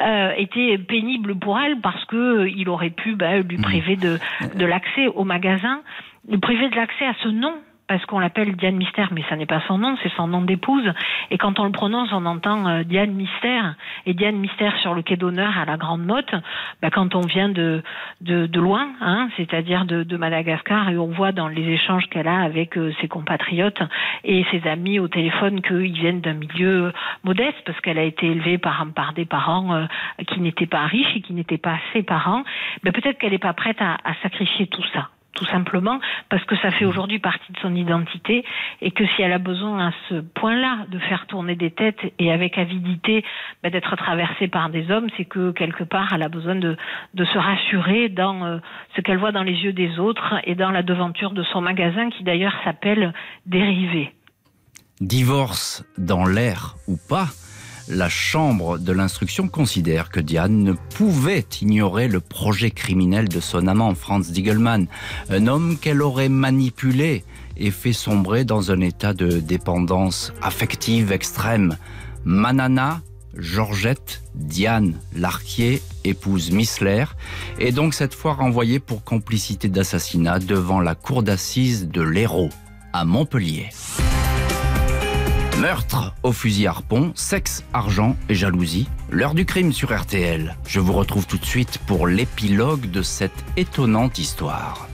euh, 0.00 0.32
était 0.36 0.78
pénible 0.78 1.34
pour 1.38 1.58
elle 1.58 1.80
parce 1.80 2.04
que 2.06 2.16
euh, 2.16 2.48
il 2.48 2.68
aurait 2.68 2.90
pu 2.90 3.14
bah, 3.14 3.38
lui 3.38 3.58
priver 3.58 3.96
de, 3.96 4.18
de 4.54 4.64
l'accès 4.66 5.08
au 5.08 5.24
magasin, 5.24 5.80
lui 6.28 6.38
priver 6.38 6.68
de 6.68 6.76
l'accès 6.76 7.06
à 7.06 7.14
ce 7.22 7.28
nom 7.28 7.54
parce 7.92 8.06
qu'on 8.06 8.20
l'appelle 8.20 8.56
Diane 8.56 8.76
Mystère, 8.76 9.10
mais 9.12 9.22
ça 9.28 9.36
n'est 9.36 9.44
pas 9.44 9.60
son 9.68 9.76
nom, 9.76 9.98
c'est 10.02 10.12
son 10.16 10.26
nom 10.26 10.40
d'épouse. 10.40 10.90
Et 11.30 11.36
quand 11.36 11.60
on 11.60 11.64
le 11.64 11.72
prononce, 11.72 12.08
on 12.12 12.24
entend 12.24 12.66
euh, 12.66 12.84
Diane 12.84 13.10
Mystère. 13.10 13.74
Et 14.06 14.14
Diane 14.14 14.36
Mystère 14.36 14.74
sur 14.78 14.94
le 14.94 15.02
quai 15.02 15.16
d'honneur 15.16 15.58
à 15.58 15.66
la 15.66 15.76
Grande 15.76 16.02
Motte, 16.02 16.34
bah, 16.80 16.88
quand 16.90 17.14
on 17.14 17.20
vient 17.20 17.50
de, 17.50 17.82
de, 18.22 18.46
de 18.46 18.60
loin, 18.60 18.88
hein, 19.02 19.28
c'est-à-dire 19.36 19.84
de, 19.84 20.04
de, 20.04 20.16
Madagascar, 20.16 20.88
et 20.88 20.96
on 20.96 21.08
voit 21.08 21.32
dans 21.32 21.48
les 21.48 21.68
échanges 21.68 22.06
qu'elle 22.08 22.28
a 22.28 22.40
avec 22.40 22.78
euh, 22.78 22.94
ses 23.02 23.08
compatriotes 23.08 23.82
et 24.24 24.46
ses 24.50 24.66
amis 24.66 24.98
au 24.98 25.08
téléphone 25.08 25.60
qu'ils 25.60 25.92
viennent 25.92 26.22
d'un 26.22 26.32
milieu 26.32 26.94
modeste, 27.24 27.60
parce 27.66 27.78
qu'elle 27.82 27.98
a 27.98 28.04
été 28.04 28.26
élevée 28.26 28.56
par, 28.56 28.86
par 28.94 29.12
des 29.12 29.26
parents 29.26 29.74
euh, 29.74 29.84
qui 30.28 30.40
n'étaient 30.40 30.64
pas 30.64 30.86
riches 30.86 31.14
et 31.14 31.20
qui 31.20 31.34
n'étaient 31.34 31.58
pas 31.58 31.76
ses 31.92 32.02
parents, 32.02 32.42
bah, 32.84 32.90
peut-être 32.90 33.18
qu'elle 33.18 33.32
n'est 33.32 33.38
pas 33.38 33.52
prête 33.52 33.82
à, 33.82 33.98
à 34.02 34.14
sacrifier 34.22 34.66
tout 34.68 34.84
ça 34.94 35.10
tout 35.34 35.46
simplement 35.46 35.98
parce 36.28 36.44
que 36.44 36.56
ça 36.56 36.70
fait 36.70 36.84
aujourd'hui 36.84 37.18
partie 37.18 37.52
de 37.52 37.58
son 37.58 37.74
identité 37.74 38.44
et 38.80 38.90
que 38.90 39.06
si 39.06 39.22
elle 39.22 39.32
a 39.32 39.38
besoin 39.38 39.88
à 39.88 39.92
ce 40.08 40.20
point-là 40.20 40.86
de 40.88 40.98
faire 40.98 41.26
tourner 41.26 41.54
des 41.54 41.70
têtes 41.70 42.00
et 42.18 42.30
avec 42.30 42.58
avidité 42.58 43.24
bah, 43.62 43.70
d'être 43.70 43.96
traversée 43.96 44.48
par 44.48 44.68
des 44.68 44.90
hommes, 44.90 45.08
c'est 45.16 45.24
que 45.24 45.52
quelque 45.52 45.84
part 45.84 46.12
elle 46.14 46.22
a 46.22 46.28
besoin 46.28 46.54
de, 46.54 46.76
se 47.16 47.38
rassurer 47.38 48.08
dans 48.08 48.44
euh, 48.44 48.58
ce 48.94 49.00
qu'elle 49.00 49.18
voit 49.18 49.32
dans 49.32 49.42
les 49.42 49.54
yeux 49.54 49.72
des 49.72 49.98
autres 49.98 50.34
et 50.44 50.54
dans 50.54 50.70
la 50.70 50.82
devanture 50.82 51.30
de 51.30 51.42
son 51.44 51.60
magasin 51.60 52.10
qui 52.10 52.24
d'ailleurs 52.24 52.54
s'appelle 52.64 53.12
Dérivé. 53.46 54.12
Divorce 55.00 55.84
dans 55.98 56.26
l'air 56.26 56.74
ou 56.86 56.96
pas 57.08 57.28
la 57.88 58.08
Chambre 58.08 58.78
de 58.78 58.92
l'instruction 58.92 59.48
considère 59.48 60.10
que 60.10 60.20
Diane 60.20 60.62
ne 60.62 60.72
pouvait 60.72 61.46
ignorer 61.60 62.08
le 62.08 62.20
projet 62.20 62.70
criminel 62.70 63.28
de 63.28 63.40
son 63.40 63.66
amant 63.66 63.94
Franz 63.94 64.30
Diegelmann, 64.32 64.86
un 65.30 65.46
homme 65.46 65.76
qu'elle 65.78 66.02
aurait 66.02 66.28
manipulé 66.28 67.24
et 67.56 67.70
fait 67.70 67.92
sombrer 67.92 68.44
dans 68.44 68.70
un 68.70 68.80
état 68.80 69.14
de 69.14 69.40
dépendance 69.40 70.32
affective 70.42 71.12
extrême. 71.12 71.76
Manana, 72.24 73.02
Georgette, 73.36 74.22
Diane 74.34 74.94
Larquier, 75.16 75.82
épouse 76.04 76.50
Missler, 76.50 77.04
est 77.58 77.72
donc 77.72 77.94
cette 77.94 78.14
fois 78.14 78.34
renvoyée 78.34 78.78
pour 78.78 79.04
complicité 79.04 79.68
d'assassinat 79.68 80.38
devant 80.38 80.80
la 80.80 80.94
cour 80.94 81.22
d'assises 81.22 81.88
de 81.88 82.02
l'Hérault, 82.02 82.50
à 82.92 83.04
Montpellier. 83.04 83.70
Meurtre 85.62 86.12
au 86.24 86.32
fusil 86.32 86.66
harpon, 86.66 87.12
sexe, 87.14 87.62
argent 87.72 88.16
et 88.28 88.34
jalousie. 88.34 88.88
L'heure 89.10 89.32
du 89.32 89.46
crime 89.46 89.72
sur 89.72 89.96
RTL. 89.96 90.56
Je 90.66 90.80
vous 90.80 90.92
retrouve 90.92 91.24
tout 91.28 91.38
de 91.38 91.44
suite 91.44 91.78
pour 91.86 92.08
l'épilogue 92.08 92.90
de 92.90 93.00
cette 93.00 93.44
étonnante 93.56 94.18
histoire. 94.18 94.88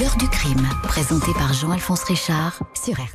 L'heure 0.00 0.16
du 0.16 0.26
crime, 0.26 0.68
présenté 0.82 1.32
par 1.34 1.52
Jean-Alphonse 1.52 2.02
Richard 2.02 2.58
sur 2.74 2.94
RTL. 2.94 3.06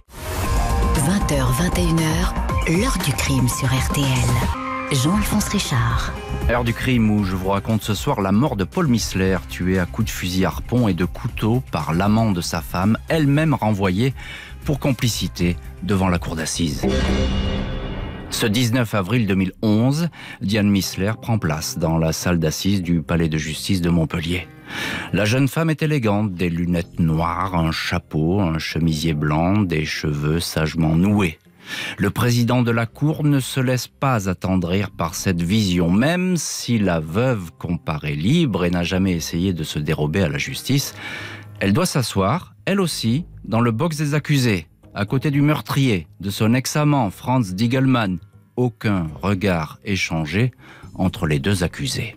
20h, 1.05 1.43
21h, 1.68 2.80
l'heure 2.80 2.97
du 3.03 3.11
crime 3.11 3.49
sur 3.49 3.68
RTL. 3.68 4.07
Jean-Alphonse 4.93 5.49
Richard. 5.49 6.14
Heure 6.49 6.64
du 6.64 6.74
crime 6.74 7.11
où 7.11 7.26
je 7.26 7.36
vous 7.36 7.49
raconte 7.49 7.84
ce 7.84 7.93
soir 7.93 8.22
la 8.22 8.32
mort 8.32 8.55
de 8.55 8.64
Paul 8.64 8.88
Missler, 8.88 9.38
tué 9.49 9.80
à 9.80 9.86
coups 9.86 10.05
de 10.05 10.11
fusil 10.11 10.45
harpon 10.45 10.88
et 10.88 10.93
de 10.93 11.03
couteau 11.03 11.61
par 11.74 11.93
l'amant 11.93 12.32
de 12.32 12.39
sa 12.39 12.61
femme, 12.61 12.97
elle-même 13.09 13.53
renvoyée 13.53 14.14
pour 14.64 14.80
complicité 14.80 15.57
devant 15.84 16.10
la 16.10 16.20
cour 16.20 16.36
d'assises. 16.36 16.86
Ce 18.30 18.48
19 18.48 18.96
avril 18.96 19.28
2011, 19.28 20.10
Diane 20.42 20.70
Missler 20.70 21.12
prend 21.22 21.38
place 21.38 21.78
dans 21.78 21.98
la 21.98 22.14
salle 22.14 22.40
d'assises 22.40 22.82
du 22.82 23.02
palais 23.02 23.30
de 23.30 23.38
justice 23.38 23.80
de 23.82 23.90
Montpellier. 23.90 24.48
La 25.14 25.26
jeune 25.26 25.48
femme 25.48 25.70
est 25.70 25.84
élégante, 25.84 26.34
des 26.34 26.50
lunettes 26.50 27.00
noires, 27.00 27.56
un 27.56 27.72
chapeau, 27.72 28.42
un 28.42 28.58
chemisier 28.58 29.14
blanc, 29.14 29.62
des 29.62 29.86
cheveux 29.86 30.40
sagement 30.40 30.96
noués. 30.96 31.38
Le 31.98 32.10
président 32.10 32.62
de 32.62 32.72
la 32.72 32.86
Cour 32.86 33.24
ne 33.24 33.40
se 33.40 33.60
laisse 33.60 33.88
pas 33.88 34.30
attendrir 34.30 34.90
par 34.90 35.16
cette 35.16 35.42
vision, 35.42 35.92
même 35.92 36.36
si 36.38 36.80
la 36.80 37.00
veuve 37.00 37.52
comparaît 37.58 38.16
libre 38.16 38.66
et 38.66 38.72
n'a 38.72 38.84
jamais 38.84 39.14
essayé 39.14 39.54
de 39.54 39.64
se 39.64 39.80
dérober 39.80 40.24
à 40.24 40.30
la 40.30 40.38
justice. 40.38 40.96
Elle 41.60 41.74
doit 41.74 41.86
s'asseoir, 41.86 42.56
elle 42.66 42.82
aussi, 42.82 43.26
dans 43.46 43.62
le 43.62 43.72
box 43.72 43.98
des 43.98 44.14
accusés, 44.16 44.68
à 44.96 45.06
côté 45.06 45.32
du 45.32 45.41
meurtrier, 45.41 46.08
de 46.20 46.30
son 46.30 46.54
ex-amant 46.54 47.10
Franz 47.10 47.54
Diegelmann. 47.54 48.20
Aucun 48.56 49.08
regard 49.22 49.80
échangé 49.84 50.52
entre 50.96 51.26
les 51.26 51.39
deux 51.39 51.64
accusés. 51.64 52.16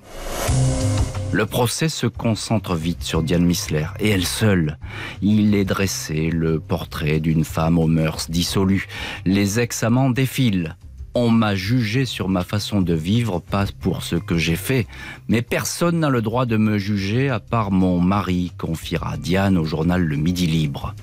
Le 1.32 1.46
procès 1.46 1.88
se 1.88 2.06
concentre 2.06 2.74
vite 2.74 3.02
sur 3.02 3.22
Diane 3.22 3.44
Missler, 3.44 3.86
et 4.00 4.10
elle 4.10 4.26
seule. 4.26 4.78
Il 5.22 5.54
est 5.54 5.64
dressé 5.64 6.30
le 6.30 6.60
portrait 6.60 7.20
d'une 7.20 7.44
femme 7.44 7.78
aux 7.78 7.86
mœurs 7.86 8.30
dissolues. 8.30 8.86
Les 9.24 9.58
ex-amants 9.58 10.10
défilent. 10.10 10.76
On 11.14 11.30
m'a 11.30 11.54
jugé 11.54 12.04
sur 12.04 12.28
ma 12.28 12.44
façon 12.44 12.82
de 12.82 12.92
vivre, 12.92 13.40
pas 13.40 13.64
pour 13.80 14.02
ce 14.02 14.16
que 14.16 14.36
j'ai 14.36 14.54
fait, 14.54 14.86
mais 15.28 15.40
personne 15.40 16.00
n'a 16.00 16.10
le 16.10 16.20
droit 16.20 16.44
de 16.44 16.58
me 16.58 16.76
juger 16.76 17.30
à 17.30 17.40
part 17.40 17.70
mon 17.70 18.00
mari, 18.00 18.52
confiera 18.58 19.16
Diane 19.16 19.56
au 19.56 19.64
journal 19.64 20.02
Le 20.02 20.16
Midi 20.16 20.46
Libre. 20.46 20.94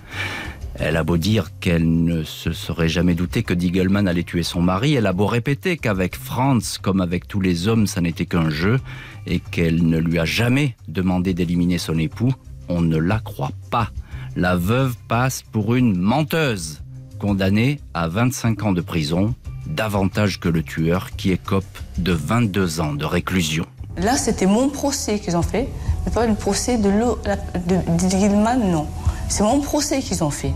Elle 0.75 0.97
a 0.97 1.03
beau 1.03 1.17
dire 1.17 1.51
qu'elle 1.59 2.03
ne 2.03 2.23
se 2.23 2.51
serait 2.51 2.89
jamais 2.89 3.13
doutée 3.13 3.43
que 3.43 3.53
Diegelman 3.53 4.07
allait 4.07 4.23
tuer 4.23 4.43
son 4.43 4.61
mari, 4.61 4.95
elle 4.95 5.05
a 5.05 5.13
beau 5.13 5.27
répéter 5.27 5.77
qu'avec 5.77 6.15
Franz, 6.15 6.79
comme 6.81 6.99
avec 6.99 7.27
tous 7.27 7.41
les 7.41 7.67
hommes, 7.67 7.85
ça 7.85 8.01
n'était 8.01 8.25
qu'un 8.25 8.49
jeu, 8.49 8.79
et 9.27 9.39
qu'elle 9.39 9.87
ne 9.87 9.99
lui 9.99 10.17
a 10.17 10.25
jamais 10.25 10.75
demandé 10.87 11.33
d'éliminer 11.33 11.77
son 11.77 11.99
époux, 11.99 12.33
on 12.69 12.81
ne 12.81 12.97
la 12.97 13.19
croit 13.19 13.51
pas. 13.69 13.89
La 14.35 14.55
veuve 14.55 14.95
passe 15.07 15.43
pour 15.43 15.75
une 15.75 15.95
menteuse, 15.95 16.81
condamnée 17.19 17.79
à 17.93 18.07
25 18.07 18.63
ans 18.63 18.73
de 18.73 18.81
prison, 18.81 19.35
davantage 19.67 20.39
que 20.39 20.49
le 20.49 20.63
tueur 20.63 21.11
qui 21.11 21.31
écope 21.31 21.63
de 21.99 22.13
22 22.13 22.81
ans 22.81 22.93
de 22.93 23.05
réclusion. 23.05 23.65
Là, 23.97 24.17
c'était 24.17 24.47
mon 24.47 24.69
procès 24.69 25.19
qu'ils 25.19 25.37
ont 25.37 25.43
fait, 25.43 25.69
mais 26.05 26.11
pas 26.11 26.25
le 26.25 26.33
procès 26.33 26.77
de, 26.77 26.89
de, 26.89 28.71
non. 28.71 28.87
C'est 29.35 29.41
mon 29.41 29.61
procès 29.61 29.99
qu'ils 29.99 30.23
ont 30.23 30.29
fait. 30.29 30.53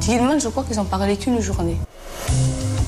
Diegelman, 0.00 0.40
je 0.40 0.48
crois 0.48 0.64
qu'ils 0.64 0.80
ont 0.80 0.86
parlé 0.86 1.18
qu'une 1.18 1.38
journée. 1.42 1.76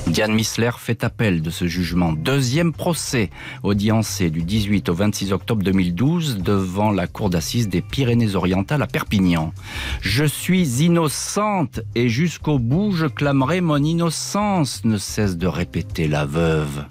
Diane 0.07 0.33
Missler 0.33 0.71
fait 0.79 1.05
appel 1.05 1.43
de 1.43 1.51
ce 1.51 1.67
jugement. 1.67 2.15
Deuxième 2.15 2.73
procès, 2.73 3.29
audiencé 3.63 4.31
du 4.31 4.43
18 4.43 4.89
au 4.89 4.95
26 4.95 5.35
octobre 5.35 5.63
2012 5.63 6.39
devant 6.39 6.91
la 6.91 7.07
cour 7.07 7.29
d'assises 7.29 7.69
des 7.69 7.83
Pyrénées-Orientales 7.83 8.81
à 8.81 8.87
Perpignan. 8.87 9.53
Je 10.01 10.25
suis 10.25 10.83
innocente 10.83 11.81
et 11.95 12.09
jusqu'au 12.09 12.59
bout 12.59 12.93
je 12.93 13.05
clamerai 13.05 13.61
mon 13.61 13.85
innocence, 13.85 14.83
ne 14.87 14.97
cesse 14.97 15.37
de 15.37 15.47
répéter 15.47 16.09
la 16.09 16.25
veuve. 16.25 16.87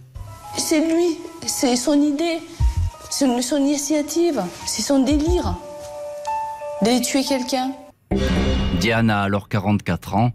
C'est 0.59 0.81
lui, 0.81 1.17
c'est 1.47 1.75
son 1.75 1.99
idée, 1.99 2.37
c'est 3.09 3.41
son 3.41 3.57
initiative, 3.57 4.43
c'est 4.67 4.83
son 4.83 4.99
délire 4.99 5.55
d'aller 6.83 7.01
tuer 7.01 7.23
quelqu'un. 7.23 7.71
Diana 8.79 9.21
a 9.21 9.23
alors 9.23 9.49
44 9.49 10.15
ans 10.15 10.31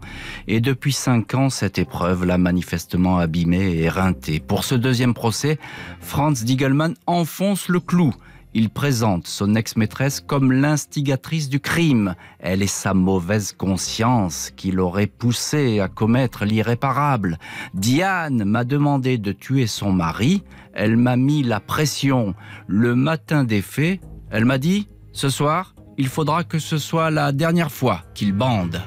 et 0.47 0.59
depuis 0.59 0.91
5 0.91 1.33
ans, 1.35 1.49
cette 1.49 1.79
épreuve 1.79 2.25
l'a 2.25 2.37
manifestement 2.37 3.17
abîmée 3.17 3.71
et 3.71 3.83
éreintée. 3.83 4.39
Pour 4.39 4.63
ce 4.65 4.75
deuxième 4.75 5.13
procès, 5.13 5.59
Franz 6.01 6.43
Diegelmann 6.43 6.95
enfonce 7.07 7.69
le 7.69 7.79
clou. 7.79 8.13
Il 8.55 8.69
présente 8.69 9.27
son 9.27 9.55
ex-maîtresse 9.55 10.21
comme 10.21 10.51
l'instigatrice 10.51 11.49
du 11.49 11.59
crime. 11.59 12.15
Elle 12.39 12.61
est 12.61 12.67
sa 12.67 12.93
mauvaise 12.93 13.53
conscience 13.53 14.51
qui 14.55 14.71
l'aurait 14.71 15.07
poussé 15.07 15.79
à 15.79 15.87
commettre 15.87 16.45
l'irréparable. 16.45 17.39
Diane 17.73 18.43
m'a 18.43 18.63
demandé 18.63 19.17
de 19.17 19.31
tuer 19.31 19.65
son 19.65 19.91
mari. 19.91 20.43
Elle 20.73 20.97
m'a 20.97 21.15
mis 21.15 21.41
la 21.41 21.59
pression. 21.59 22.35
Le 22.67 22.93
matin 22.93 23.43
des 23.43 23.61
faits, 23.63 24.01
elle 24.29 24.45
m'a 24.45 24.59
dit, 24.59 24.87
ce 25.13 25.29
soir, 25.29 25.73
il 25.97 26.07
faudra 26.07 26.43
que 26.43 26.59
ce 26.59 26.77
soit 26.77 27.11
la 27.11 27.31
dernière 27.31 27.71
fois 27.71 28.03
qu'il 28.13 28.33
bande. 28.33 28.81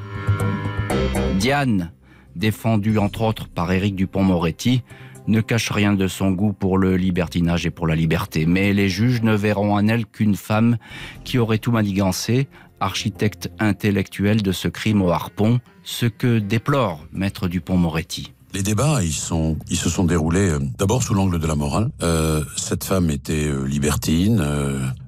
Diane, 1.38 1.92
défendue 2.34 2.98
entre 2.98 3.22
autres 3.22 3.48
par 3.48 3.70
Éric 3.70 3.96
Dupont-Moretti, 3.96 4.82
ne 5.28 5.40
cache 5.40 5.70
rien 5.70 5.92
de 5.92 6.08
son 6.08 6.30
goût 6.30 6.52
pour 6.52 6.78
le 6.78 6.96
libertinage 6.96 7.66
et 7.66 7.70
pour 7.70 7.86
la 7.86 7.96
liberté. 7.96 8.46
Mais 8.46 8.72
les 8.72 8.88
juges 8.88 9.22
ne 9.22 9.34
verront 9.34 9.74
en 9.74 9.88
elle 9.88 10.06
qu'une 10.06 10.36
femme 10.36 10.76
qui 11.24 11.38
aurait 11.38 11.58
tout 11.58 11.72
manigancé, 11.72 12.48
architecte 12.80 13.50
intellectuel 13.58 14.42
de 14.42 14.52
ce 14.52 14.68
crime 14.68 15.02
au 15.02 15.10
harpon, 15.10 15.60
ce 15.82 16.06
que 16.06 16.38
déplore 16.38 17.04
Maître 17.12 17.48
Dupont-Moretti. 17.48 18.32
Les 18.54 18.62
débats, 18.62 19.02
ils, 19.02 19.12
sont, 19.12 19.58
se 19.70 19.90
sont 19.90 20.04
déroulés 20.04 20.50
euh, 20.50 20.58
d'abord 20.78 21.02
sous 21.02 21.12
l'angle 21.12 21.38
de 21.38 21.46
la 21.46 21.56
morale. 21.56 21.90
Euh, 22.02 22.42
cette 22.56 22.84
femme 22.84 23.10
était 23.10 23.48
euh, 23.48 23.64
libertine, 23.64 24.42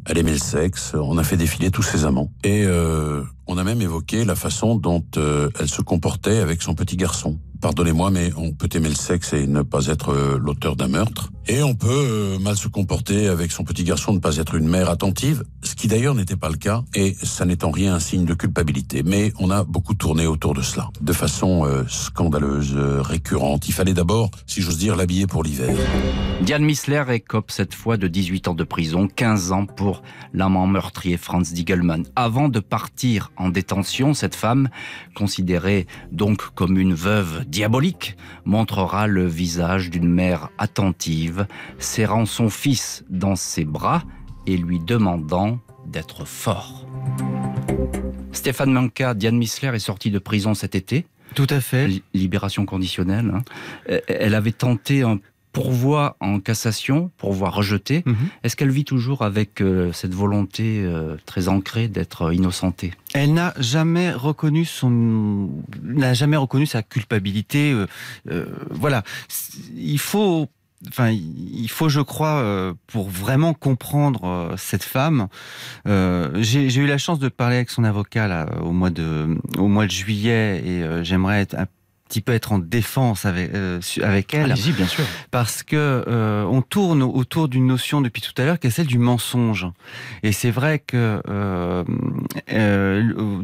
elle 0.08 0.18
aimait 0.18 0.32
le 0.32 0.38
sexe, 0.38 0.94
on 0.94 1.18
a 1.18 1.22
fait 1.22 1.36
défiler 1.36 1.70
tous 1.70 1.82
ses 1.82 2.06
amants. 2.06 2.32
Et 2.42 2.64
euh, 2.64 3.22
on 3.46 3.58
a 3.58 3.64
même 3.64 3.82
évoqué 3.82 4.24
la 4.24 4.34
façon 4.34 4.74
dont 4.74 5.04
euh, 5.18 5.50
elle 5.60 5.68
se 5.68 5.82
comportait 5.82 6.38
avec 6.38 6.62
son 6.62 6.74
petit 6.74 6.96
garçon. 6.96 7.38
Pardonnez-moi, 7.60 8.10
mais 8.10 8.30
on 8.36 8.52
peut 8.52 8.68
aimer 8.74 8.88
le 8.88 8.94
sexe 8.94 9.32
et 9.32 9.46
ne 9.46 9.62
pas 9.62 9.86
être 9.86 10.12
euh, 10.12 10.38
l'auteur 10.40 10.76
d'un 10.76 10.88
meurtre. 10.88 11.30
Et 11.46 11.62
on 11.62 11.74
peut 11.74 12.38
mal 12.40 12.56
se 12.56 12.68
comporter 12.68 13.28
avec 13.28 13.50
son 13.52 13.64
petit 13.64 13.84
garçon, 13.84 14.12
ne 14.12 14.18
pas 14.18 14.36
être 14.36 14.54
une 14.54 14.68
mère 14.68 14.88
attentive, 14.88 15.44
ce 15.62 15.74
qui 15.74 15.88
d'ailleurs 15.88 16.14
n'était 16.14 16.36
pas 16.36 16.50
le 16.50 16.56
cas, 16.56 16.84
et 16.94 17.16
ça 17.22 17.46
n'est 17.46 17.64
en 17.64 17.70
rien 17.70 17.94
un 17.94 18.00
signe 18.00 18.26
de 18.26 18.34
culpabilité. 18.34 19.02
Mais 19.02 19.32
on 19.38 19.50
a 19.50 19.64
beaucoup 19.64 19.94
tourné 19.94 20.26
autour 20.26 20.54
de 20.54 20.60
cela, 20.60 20.90
de 21.00 21.12
façon 21.14 21.66
scandaleuse, 21.88 22.76
récurrente. 22.76 23.66
Il 23.66 23.72
fallait 23.72 23.94
d'abord, 23.94 24.30
si 24.46 24.60
j'ose 24.60 24.76
dire, 24.76 24.94
l'habiller 24.94 25.26
pour 25.26 25.42
l'hiver. 25.42 25.74
Diane 26.42 26.64
Missler 26.64 27.02
écope 27.10 27.50
cette 27.50 27.74
fois 27.74 27.96
de 27.96 28.08
18 28.08 28.48
ans 28.48 28.54
de 28.54 28.64
prison, 28.64 29.08
15 29.08 29.52
ans 29.52 29.66
pour 29.66 29.97
l'amant 30.32 30.66
meurtrier 30.66 31.16
Franz 31.16 31.52
Diegelmann. 31.52 32.04
Avant 32.16 32.48
de 32.48 32.60
partir 32.60 33.32
en 33.36 33.48
détention, 33.48 34.14
cette 34.14 34.34
femme, 34.34 34.68
considérée 35.14 35.86
donc 36.12 36.54
comme 36.54 36.78
une 36.78 36.94
veuve 36.94 37.44
diabolique, 37.46 38.16
montrera 38.44 39.06
le 39.06 39.26
visage 39.26 39.90
d'une 39.90 40.08
mère 40.08 40.50
attentive, 40.58 41.46
serrant 41.78 42.26
son 42.26 42.48
fils 42.48 43.04
dans 43.08 43.36
ses 43.36 43.64
bras 43.64 44.02
et 44.46 44.56
lui 44.56 44.78
demandant 44.78 45.58
d'être 45.86 46.24
fort. 46.24 46.86
Stéphane 48.32 48.72
Manca, 48.72 49.14
Diane 49.14 49.36
Missler 49.36 49.68
est 49.74 49.78
sortie 49.78 50.10
de 50.10 50.18
prison 50.18 50.54
cet 50.54 50.74
été. 50.74 51.06
Tout 51.34 51.46
à 51.50 51.60
fait. 51.60 52.02
Libération 52.14 52.64
conditionnelle. 52.64 53.32
Hein. 53.34 53.98
Elle 54.06 54.34
avait 54.34 54.52
tenté 54.52 55.02
un 55.02 55.18
pourvoi 55.52 56.16
en 56.20 56.40
cassation, 56.40 57.10
pourvoi 57.16 57.50
rejeté. 57.50 58.02
Mhm. 58.06 58.16
Est-ce 58.42 58.56
qu'elle 58.56 58.70
vit 58.70 58.84
toujours 58.84 59.22
avec 59.22 59.60
euh, 59.60 59.92
cette 59.92 60.14
volonté 60.14 60.82
euh, 60.84 61.16
très 61.26 61.48
ancrée 61.48 61.88
d'être 61.88 62.32
innocentée? 62.32 62.92
Elle 63.14 63.34
n'a 63.34 63.54
jamais 63.58 64.12
reconnu 64.12 64.64
son, 64.64 65.50
n'a 65.82 66.14
jamais 66.14 66.36
reconnu 66.36 66.66
sa 66.66 66.82
culpabilité. 66.82 67.74
Euh, 68.30 68.46
voilà, 68.70 69.02
il 69.74 69.98
faut 69.98 70.48
Enfin, 70.90 71.10
il 71.10 71.68
faut, 71.68 71.88
je 71.88 72.00
crois, 72.00 72.72
pour 72.86 73.08
vraiment 73.08 73.52
comprendre 73.52 74.54
cette 74.56 74.84
femme. 74.84 75.26
J'ai 75.84 76.76
eu 76.76 76.86
la 76.86 76.98
chance 76.98 77.18
de 77.18 77.28
parler 77.28 77.56
avec 77.56 77.70
son 77.70 77.82
avocat 77.82 78.28
là, 78.28 78.46
au 78.62 78.70
mois 78.70 78.90
de, 78.90 79.36
au 79.56 79.66
mois 79.66 79.86
de 79.86 79.90
juillet, 79.90 80.62
et 80.64 81.04
j'aimerais 81.04 81.40
être 81.40 81.56
un 81.56 81.66
petit 82.08 82.20
peu 82.22 82.32
être 82.32 82.52
en 82.52 82.58
défense 82.58 83.26
avec, 83.26 83.54
euh, 83.54 83.80
avec 84.02 84.34
elle. 84.34 84.50
Allez-y, 84.50 84.72
bien 84.72 84.86
sûr. 84.86 85.04
Parce 85.30 85.62
que 85.62 85.76
euh, 85.76 86.44
on 86.44 86.62
tourne 86.62 87.02
autour 87.02 87.48
d'une 87.48 87.66
notion 87.66 88.00
depuis 88.00 88.22
tout 88.22 88.32
à 88.40 88.44
l'heure 88.44 88.58
qui 88.58 88.66
est 88.66 88.70
celle 88.70 88.86
du 88.86 88.98
mensonge. 88.98 89.66
Et 90.22 90.32
c'est 90.32 90.50
vrai 90.50 90.78
que, 90.78 91.22
euh, 91.28 91.84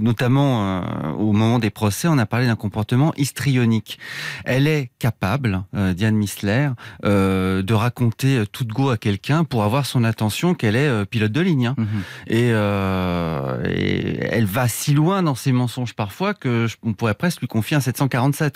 notamment 0.01 0.83
au 1.19 1.33
moment 1.33 1.59
des 1.59 1.71
procès, 1.71 2.09
on 2.09 2.19
a 2.19 2.27
parlé 2.27 2.47
d'un 2.47 2.57
comportement 2.57 3.12
histrionique. 3.17 3.99
Elle 4.45 4.67
est 4.67 4.91
capable, 4.99 5.62
Diane 5.73 6.17
Missler, 6.17 6.71
de 7.03 7.73
raconter 7.73 8.45
toute 8.51 8.69
go 8.69 8.91
à 8.91 8.97
quelqu'un 8.97 9.45
pour 9.45 9.62
avoir 9.65 9.85
son 9.85 10.05
attention 10.05 10.55
qu'elle 10.55 10.77
est 10.77 11.05
pilote 11.07 11.33
de 11.33 11.41
ligne. 11.41 11.67
Hein. 11.67 11.75
Mhm. 11.77 12.03
et, 12.29 12.49
et, 12.49 14.25
elle 14.25 14.47
va 14.47 14.69
si 14.69 14.95
loin 14.95 15.23
dans 15.23 15.35
ses 15.35 15.53
mensonges 15.53 15.95
parfois 15.95 16.35
que 16.35 16.67
on 16.83 16.93
pourrait 16.95 17.15
presque 17.15 17.41
lui 17.41 17.49
confier 17.49 17.77
un 17.77 17.81
747 17.81 18.54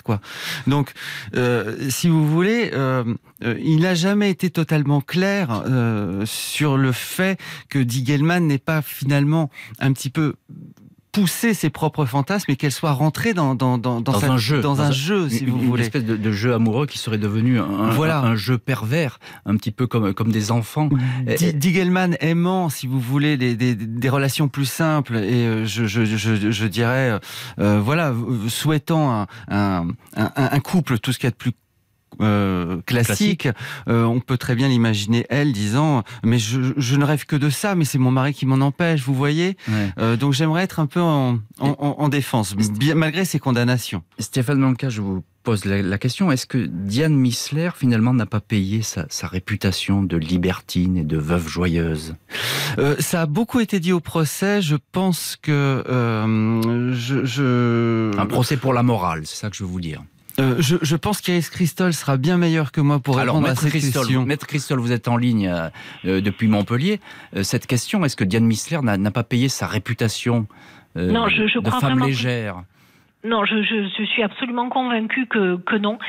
Donc, 0.67 0.91
euh, 1.35 1.89
si 1.89 2.09
vous 2.09 2.27
voulez, 2.27 2.71
euh, 2.73 3.03
euh, 3.43 3.55
il 3.61 3.81
n'a 3.81 3.95
jamais 3.95 4.29
été 4.29 4.49
totalement 4.49 5.01
clair 5.01 5.63
sur 6.25 6.77
le 6.77 6.91
fait 6.91 7.39
que 7.69 7.79
Digelman 7.79 8.45
n'est 8.45 8.57
pas 8.57 8.81
finalement 8.81 9.49
un 9.79 9.93
petit 9.93 10.09
peu 10.09 10.35
pousser 11.19 11.53
ses 11.53 11.69
propres 11.69 12.05
fantasmes 12.05 12.51
et 12.51 12.55
qu'elle 12.55 12.71
soit 12.71 12.93
rentrée 12.93 13.33
dans, 13.33 13.53
dans, 13.53 13.77
dans, 13.77 13.99
dans, 13.99 14.23
un 14.23 14.37
jeu, 14.37 14.61
dans, 14.61 14.81
un, 14.81 14.91
jeu, 14.91 15.27
si 15.27 15.45
vous 15.45 15.57
voulez. 15.59 15.83
Une 15.83 15.85
espèce 15.85 16.05
de, 16.05 16.31
jeu 16.31 16.53
amoureux 16.53 16.85
qui 16.85 16.97
serait 16.97 17.17
devenu 17.17 17.59
un, 17.59 17.89
voilà. 17.89 18.19
un, 18.19 18.35
jeu 18.35 18.57
pervers, 18.57 19.19
un 19.45 19.57
petit 19.57 19.71
peu 19.71 19.85
comme, 19.85 20.13
comme 20.13 20.31
des 20.31 20.51
enfants. 20.51 20.89
Digelman 21.55 22.15
aimant, 22.21 22.69
si 22.69 22.87
vous 22.87 22.99
voulez, 22.99 23.35
des, 23.37 23.55
des, 23.55 23.75
des 23.75 24.09
relations 24.09 24.47
plus 24.47 24.65
simples 24.65 25.17
et 25.17 25.45
euh, 25.45 25.65
je, 25.65 25.85
je, 25.85 26.05
je, 26.05 26.51
je 26.51 26.65
dirais, 26.67 27.11
euh, 27.11 27.19
euh 27.59 27.79
voilà, 27.79 28.13
souhaitant 28.47 29.11
un, 29.11 29.27
un, 29.49 29.87
un, 30.15 30.59
couple 30.59 30.99
tout 30.99 31.11
ce 31.11 31.19
qu'il 31.19 31.27
y 31.27 31.29
a 31.29 31.31
de 31.31 31.35
plus 31.35 31.53
euh, 32.21 32.81
classique, 32.85 33.47
euh, 33.87 34.03
on 34.03 34.19
peut 34.19 34.37
très 34.37 34.55
bien 34.55 34.67
l'imaginer 34.67 35.25
elle 35.29 35.53
disant 35.53 36.03
mais 36.23 36.37
je, 36.37 36.73
je, 36.75 36.95
ne 36.95 37.05
rêve 37.05 37.25
que 37.25 37.35
de 37.35 37.49
ça, 37.49 37.75
mais 37.75 37.85
c'est 37.85 37.97
mon 37.97 38.11
mari 38.11 38.33
qui 38.33 38.45
m'en 38.45 38.65
empêche, 38.65 39.01
vous 39.01 39.13
voyez. 39.13 39.55
Euh, 39.97 40.17
donc 40.17 40.33
j'aimerais 40.33 40.63
être 40.63 40.79
un 40.79 40.85
peu 40.85 41.01
en, 41.01 41.39
en, 41.59 41.75
en 41.77 42.09
défense, 42.09 42.55
bien, 42.55 42.95
malgré 42.95 43.23
ces 43.25 43.39
condamnations. 43.39 44.03
Stéphane 44.17 44.59
Manca, 44.59 44.89
je 44.89 45.01
vous 45.01 45.23
pose 45.43 45.63
la, 45.63 45.97
question 45.97 46.31
est-ce 46.31 46.45
que 46.45 46.57
Diane 46.57 47.15
Missler 47.15 47.69
finalement 47.73 48.13
n'a 48.13 48.25
pas 48.25 48.41
payé 48.41 48.81
sa, 48.81 49.05
sa, 49.09 49.27
réputation 49.27 50.03
de 50.03 50.17
libertine 50.17 50.97
et 50.97 51.03
de 51.03 51.17
veuve 51.17 51.47
joyeuse? 51.47 52.15
Ça 52.99 53.21
a 53.21 53.25
beaucoup 53.25 53.61
été 53.61 53.79
dit 53.79 53.93
au 53.93 54.01
procès. 54.01 54.61
Je 54.61 54.75
pense 54.91 55.37
que 55.41 55.83
je, 55.85 57.25
je, 57.25 58.17
un 58.17 58.25
procès 58.25 58.57
pour 58.57 58.73
la 58.73 58.83
morale, 58.83 59.21
c'est 59.25 59.37
ça 59.37 59.49
que 59.49 59.55
je 59.55 59.63
veux 59.63 59.69
vous 59.69 59.81
dire. 59.81 60.03
Euh, 60.39 60.55
je, 60.59 60.77
je, 60.81 60.95
pense 60.95 61.21
qu'Iris 61.21 61.49
Christol 61.49 61.93
sera 61.93 62.17
bien 62.17 62.37
meilleur 62.37 62.71
que 62.71 62.81
moi 62.81 62.99
pour 62.99 63.17
répondre 63.17 63.47
à 63.47 63.55
cette 63.55 63.71
question. 63.71 64.25
Maître 64.25 64.47
Christol, 64.47 64.79
vous 64.79 64.91
êtes 64.91 65.07
en 65.07 65.17
ligne 65.17 65.47
euh, 65.47 65.69
euh, 66.05 66.21
depuis 66.21 66.47
Montpellier. 66.47 66.99
cette 67.43 67.67
question, 67.67 68.05
est-ce 68.05 68.15
que 68.15 68.23
Diane 68.23 68.45
Missler 68.45 68.79
n'a 68.81 69.11
pas 69.11 69.23
payé 69.23 69.49
sa 69.49 69.67
réputation 69.67 70.47
non, 70.95 71.29
je, 71.29 71.47
je 71.47 71.59
de 71.59 71.69
femme 71.69 71.99
légère? 71.99 72.63
Non, 73.25 73.43
je, 73.43 73.61
je, 73.63 73.85
je, 73.97 74.03
suis 74.05 74.23
absolument 74.23 74.69
convaincue 74.69 75.25
que, 75.25 75.57
que 75.57 75.75
non. 75.75 75.99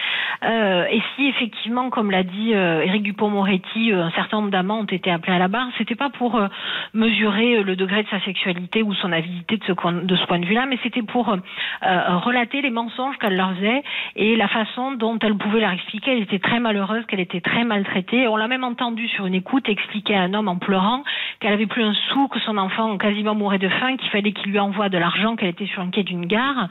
Euh, 0.44 0.84
et 0.88 1.02
si 1.16 1.26
effectivement, 1.26 1.90
comme 1.90 2.12
l'a 2.12 2.22
dit 2.22 2.54
euh, 2.54 2.82
Éric 2.82 3.02
Dupont-Moretti, 3.02 3.92
euh, 3.92 4.04
un 4.04 4.12
certain 4.12 4.36
nombre 4.36 4.50
d'amants 4.50 4.78
ont 4.78 4.84
été 4.84 5.10
appelés 5.10 5.32
à 5.32 5.40
la 5.40 5.48
barre, 5.48 5.66
c'était 5.76 5.96
pas 5.96 6.10
pour 6.10 6.36
euh, 6.36 6.46
mesurer 6.94 7.64
le 7.64 7.74
degré 7.74 8.04
de 8.04 8.08
sa 8.10 8.20
sexualité 8.20 8.84
ou 8.84 8.94
son 8.94 9.10
avidité 9.10 9.56
de 9.56 9.64
ce, 9.64 9.72
de 9.72 10.16
ce 10.16 10.24
point 10.26 10.38
de 10.38 10.46
vue-là, 10.46 10.66
mais 10.66 10.78
c'était 10.84 11.02
pour 11.02 11.36
relater 11.82 12.62
les 12.62 12.70
mensonges 12.70 13.16
qu'elle 13.18 13.36
leur 13.36 13.54
faisait 13.54 13.82
et 14.14 14.36
la 14.36 14.46
façon 14.46 14.92
dont 14.92 15.18
elle 15.18 15.36
pouvait 15.36 15.60
leur 15.60 15.72
expliquer. 15.72 16.12
Elle 16.12 16.22
était 16.22 16.38
très 16.38 16.60
malheureuse, 16.60 17.04
qu'elle 17.06 17.20
était 17.20 17.40
très 17.40 17.64
maltraitée. 17.64 18.28
On 18.28 18.36
l'a 18.36 18.46
même 18.46 18.64
entendu 18.64 19.08
sur 19.08 19.26
une 19.26 19.34
écoute 19.34 19.68
expliquer 19.68 20.14
à 20.14 20.22
un 20.22 20.34
homme 20.34 20.48
en 20.48 20.56
pleurant 20.56 21.02
qu'elle 21.40 21.52
avait 21.52 21.66
plus 21.66 21.82
un 21.82 21.94
sou, 21.94 22.28
que 22.28 22.38
son 22.40 22.56
enfant 22.56 22.96
quasiment 22.98 23.34
mourait 23.34 23.58
de 23.58 23.68
faim, 23.68 23.96
qu'il 23.96 24.10
fallait 24.10 24.32
qu'il 24.32 24.52
lui 24.52 24.60
envoie 24.60 24.88
de 24.88 24.98
l'argent, 24.98 25.36
qu'elle 25.36 25.48
était 25.48 25.66
sur 25.66 25.82
un 25.82 25.90
quai 25.90 26.04
d'une 26.04 26.26
gare 26.26 26.68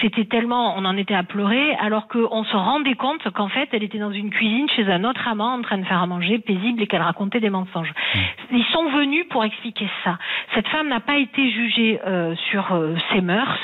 c'était 0.00 0.24
tellement, 0.24 0.74
on 0.76 0.84
en 0.84 0.96
était 0.96 1.14
à 1.14 1.22
pleurer, 1.22 1.74
alors 1.76 2.08
qu'on 2.08 2.44
se 2.44 2.56
rendait 2.56 2.94
compte 2.94 3.28
qu'en 3.30 3.48
fait, 3.48 3.68
elle 3.72 3.82
était 3.82 3.98
dans 3.98 4.10
une 4.10 4.30
cuisine 4.30 4.68
chez 4.70 4.90
un 4.90 5.04
autre 5.04 5.26
amant 5.28 5.54
en 5.54 5.62
train 5.62 5.78
de 5.78 5.84
faire 5.84 6.02
à 6.02 6.06
manger 6.06 6.38
paisible 6.38 6.82
et 6.82 6.86
qu'elle 6.86 7.02
racontait 7.02 7.40
des 7.40 7.50
mensonges. 7.50 7.92
Mmh. 8.14 8.18
Ils 8.56 8.64
sont 8.72 8.88
venus 8.90 9.26
pour 9.28 9.44
expliquer 9.44 9.88
ça. 10.04 10.18
Cette 10.54 10.68
femme 10.68 10.88
n'a 10.88 11.00
pas 11.00 11.16
été 11.16 11.50
jugée 11.50 12.00
euh, 12.06 12.34
sur 12.50 12.72
euh, 12.72 12.94
ses 13.12 13.20
mœurs. 13.20 13.58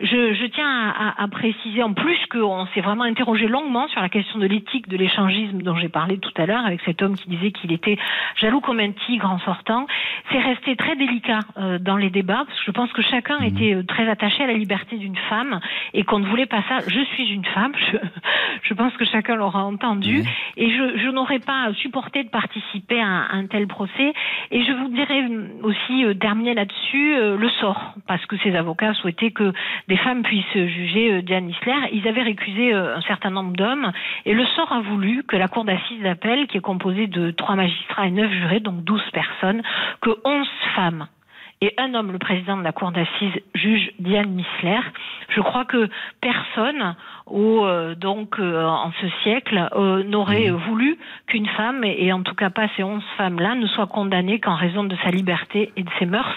Je, 0.00 0.34
je 0.34 0.46
tiens 0.46 0.68
à, 0.68 1.22
à, 1.22 1.28
préciser 1.28 1.82
en 1.82 1.92
plus 1.92 2.18
qu'on 2.30 2.66
s'est 2.74 2.80
vraiment 2.80 3.04
interrogé 3.04 3.46
longuement 3.46 3.88
sur 3.88 4.00
la 4.00 4.08
question 4.08 4.38
de 4.38 4.46
l'éthique 4.46 4.88
de 4.88 4.96
l'échangisme 4.96 5.62
dont 5.62 5.76
j'ai 5.76 5.88
parlé 5.88 6.18
tout 6.18 6.32
à 6.36 6.46
l'heure 6.46 6.64
avec 6.64 6.80
cet 6.84 7.02
homme 7.02 7.16
qui 7.16 7.28
disait 7.28 7.52
qu'il 7.52 7.72
était 7.72 7.98
jaloux 8.36 8.60
comme 8.60 8.80
un 8.80 8.92
tigre 9.06 9.30
en 9.30 9.38
sortant. 9.40 9.86
C'est 10.30 10.40
resté 10.40 10.76
très 10.76 10.96
délicat 10.96 11.40
euh, 11.58 11.78
dans 11.78 11.96
les 11.96 12.10
débats 12.10 12.44
parce 12.46 12.58
que 12.58 12.64
je 12.66 12.70
pense 12.70 12.92
que 12.92 13.02
chacun 13.02 13.40
mmh. 13.40 13.44
était 13.44 13.74
euh, 13.74 13.82
très 13.84 14.08
attaché 14.08 14.44
à 14.44 14.46
la 14.46 14.54
liberté 14.54 14.96
d'une 14.96 15.16
femme 15.28 15.53
et 15.92 16.04
qu'on 16.04 16.18
ne 16.18 16.26
voulait 16.26 16.46
pas 16.46 16.62
ça. 16.68 16.78
Je 16.86 17.00
suis 17.14 17.28
une 17.32 17.44
femme, 17.44 17.72
je, 17.92 17.98
je 18.62 18.74
pense 18.74 18.92
que 18.96 19.04
chacun 19.04 19.36
l'aura 19.36 19.64
entendu, 19.64 20.22
et 20.56 20.70
je, 20.70 20.98
je 20.98 21.08
n'aurais 21.10 21.38
pas 21.38 21.72
supporté 21.74 22.24
de 22.24 22.28
participer 22.28 23.00
à 23.00 23.06
un, 23.06 23.40
un, 23.40 23.46
tel 23.46 23.66
procès. 23.66 24.12
Et 24.50 24.64
je 24.64 24.72
vous 24.72 24.88
dirais 24.88 25.24
aussi 25.62 26.04
euh, 26.04 26.14
terminer 26.14 26.54
là-dessus 26.54 27.14
euh, 27.14 27.36
le 27.36 27.48
sort, 27.60 27.94
parce 28.06 28.24
que 28.26 28.36
ces 28.38 28.54
avocats 28.56 28.94
souhaitaient 28.94 29.30
que 29.30 29.52
des 29.88 29.96
femmes 29.96 30.22
puissent 30.22 30.52
juger 30.52 31.12
euh, 31.12 31.22
Diane 31.22 31.48
Isler. 31.50 31.90
Ils 31.92 32.08
avaient 32.08 32.22
récusé 32.22 32.72
un 32.72 33.00
certain 33.02 33.30
nombre 33.30 33.52
d'hommes, 33.56 33.92
et 34.24 34.34
le 34.34 34.44
sort 34.46 34.72
a 34.72 34.80
voulu 34.80 35.22
que 35.24 35.36
la 35.36 35.48
cour 35.48 35.64
d'assises 35.64 36.02
d'appel, 36.02 36.46
qui 36.46 36.58
est 36.58 36.60
composée 36.60 37.06
de 37.06 37.30
trois 37.30 37.54
magistrats 37.54 38.06
et 38.06 38.10
neuf 38.10 38.30
jurés, 38.30 38.60
donc 38.60 38.84
douze 38.84 39.08
personnes, 39.12 39.62
que 40.00 40.10
onze 40.24 40.48
femmes 40.74 41.06
et 41.64 41.72
un 41.78 41.94
homme, 41.94 42.12
le 42.12 42.18
président 42.18 42.58
de 42.58 42.62
la 42.62 42.72
cour 42.72 42.92
d'assises, 42.92 43.40
juge 43.54 43.90
Diane 43.98 44.28
Missler. 44.28 44.80
Je 45.30 45.40
crois 45.40 45.64
que 45.64 45.88
personne, 46.20 46.94
au, 47.26 47.64
euh, 47.64 47.94
donc 47.94 48.38
euh, 48.38 48.62
en 48.62 48.92
ce 49.00 49.08
siècle, 49.22 49.68
euh, 49.74 50.02
n'aurait 50.04 50.50
mmh. 50.50 50.56
voulu 50.56 50.98
qu'une 51.26 51.46
femme, 51.46 51.82
et, 51.82 52.12
en 52.12 52.22
tout 52.22 52.34
cas 52.34 52.50
pas 52.50 52.68
ces 52.76 52.82
onze 52.82 53.02
femmes-là, 53.16 53.54
ne 53.54 53.66
soient 53.66 53.86
condamnées 53.86 54.40
qu'en 54.40 54.56
raison 54.56 54.84
de 54.84 54.94
sa 55.02 55.10
liberté 55.10 55.72
et 55.76 55.82
de 55.82 55.90
ses 55.98 56.04
mœurs. 56.04 56.36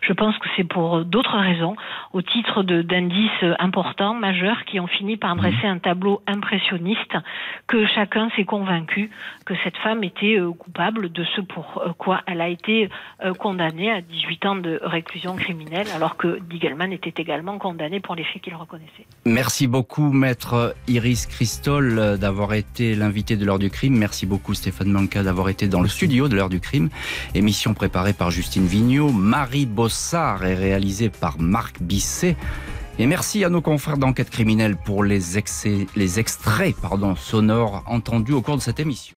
Je 0.00 0.12
pense 0.12 0.38
que 0.38 0.48
c'est 0.56 0.64
pour 0.64 1.04
d'autres 1.04 1.36
raisons. 1.36 1.76
au 2.12 2.22
titre 2.22 2.62
d'indices 2.62 3.44
importants, 3.58 4.14
majeurs, 4.14 4.64
qui 4.64 4.78
ont 4.80 4.86
fini 4.86 5.16
par 5.16 5.34
mhm. 5.34 5.40
dresser 5.40 5.66
un 5.66 5.78
tableau 5.78 6.22
impressionniste 6.26 7.16
que 7.66 7.86
chacun 7.86 8.30
s'est 8.36 8.44
convaincu 8.44 9.10
que 9.44 9.54
cette 9.64 9.76
femme 9.78 10.04
était 10.04 10.38
coupable 10.58 11.10
de 11.10 11.24
ce 11.36 11.40
pour 11.40 11.82
quoi 11.98 12.20
elle 12.26 12.40
a 12.40 12.48
été 12.48 12.88
condamnée 13.38 13.90
à 13.90 14.00
18 14.00 14.46
ans 14.46 14.56
de 14.56 14.78
réclusion 14.82 15.36
criminelle, 15.36 15.86
alors 15.94 16.16
que 16.16 16.38
Diegelman 16.40 16.92
était 16.92 17.20
également 17.20 17.58
condamné 17.58 18.00
pour 18.00 18.14
les 18.14 18.24
faits 18.24 18.42
qu'il 18.42 18.54
reconnaissait. 18.54 19.06
Merci 19.24 19.66
beaucoup, 19.66 20.12
maître 20.28 20.74
Iris 20.88 21.24
Christol, 21.24 22.18
d'avoir 22.20 22.52
été 22.52 22.94
l'invité 22.94 23.38
de 23.38 23.46
l'heure 23.46 23.58
du 23.58 23.70
crime. 23.70 23.96
Merci 23.96 24.26
beaucoup, 24.26 24.52
Stéphane 24.52 24.92
Manca, 24.92 25.22
d'avoir 25.22 25.48
été 25.48 25.68
dans 25.68 25.80
le 25.80 25.88
studio 25.88 26.28
de 26.28 26.36
l'heure 26.36 26.50
du 26.50 26.60
crime. 26.60 26.90
Émission 27.34 27.72
préparée 27.72 28.12
par 28.12 28.30
Justine 28.30 28.66
Vignot, 28.66 29.10
Marie 29.10 29.64
Bossard 29.64 30.44
et 30.44 30.54
réalisée 30.54 31.08
par 31.08 31.40
Marc 31.40 31.80
Bisset. 31.80 32.36
Et 32.98 33.06
merci 33.06 33.42
à 33.42 33.48
nos 33.48 33.62
confrères 33.62 33.96
d'enquête 33.96 34.28
criminelle 34.28 34.76
pour 34.76 35.02
les, 35.02 35.20
les 35.96 36.18
extraits 36.18 36.76
pardon, 36.76 37.16
sonores 37.16 37.82
entendus 37.86 38.34
au 38.34 38.42
cours 38.42 38.58
de 38.58 38.62
cette 38.62 38.80
émission. 38.80 39.17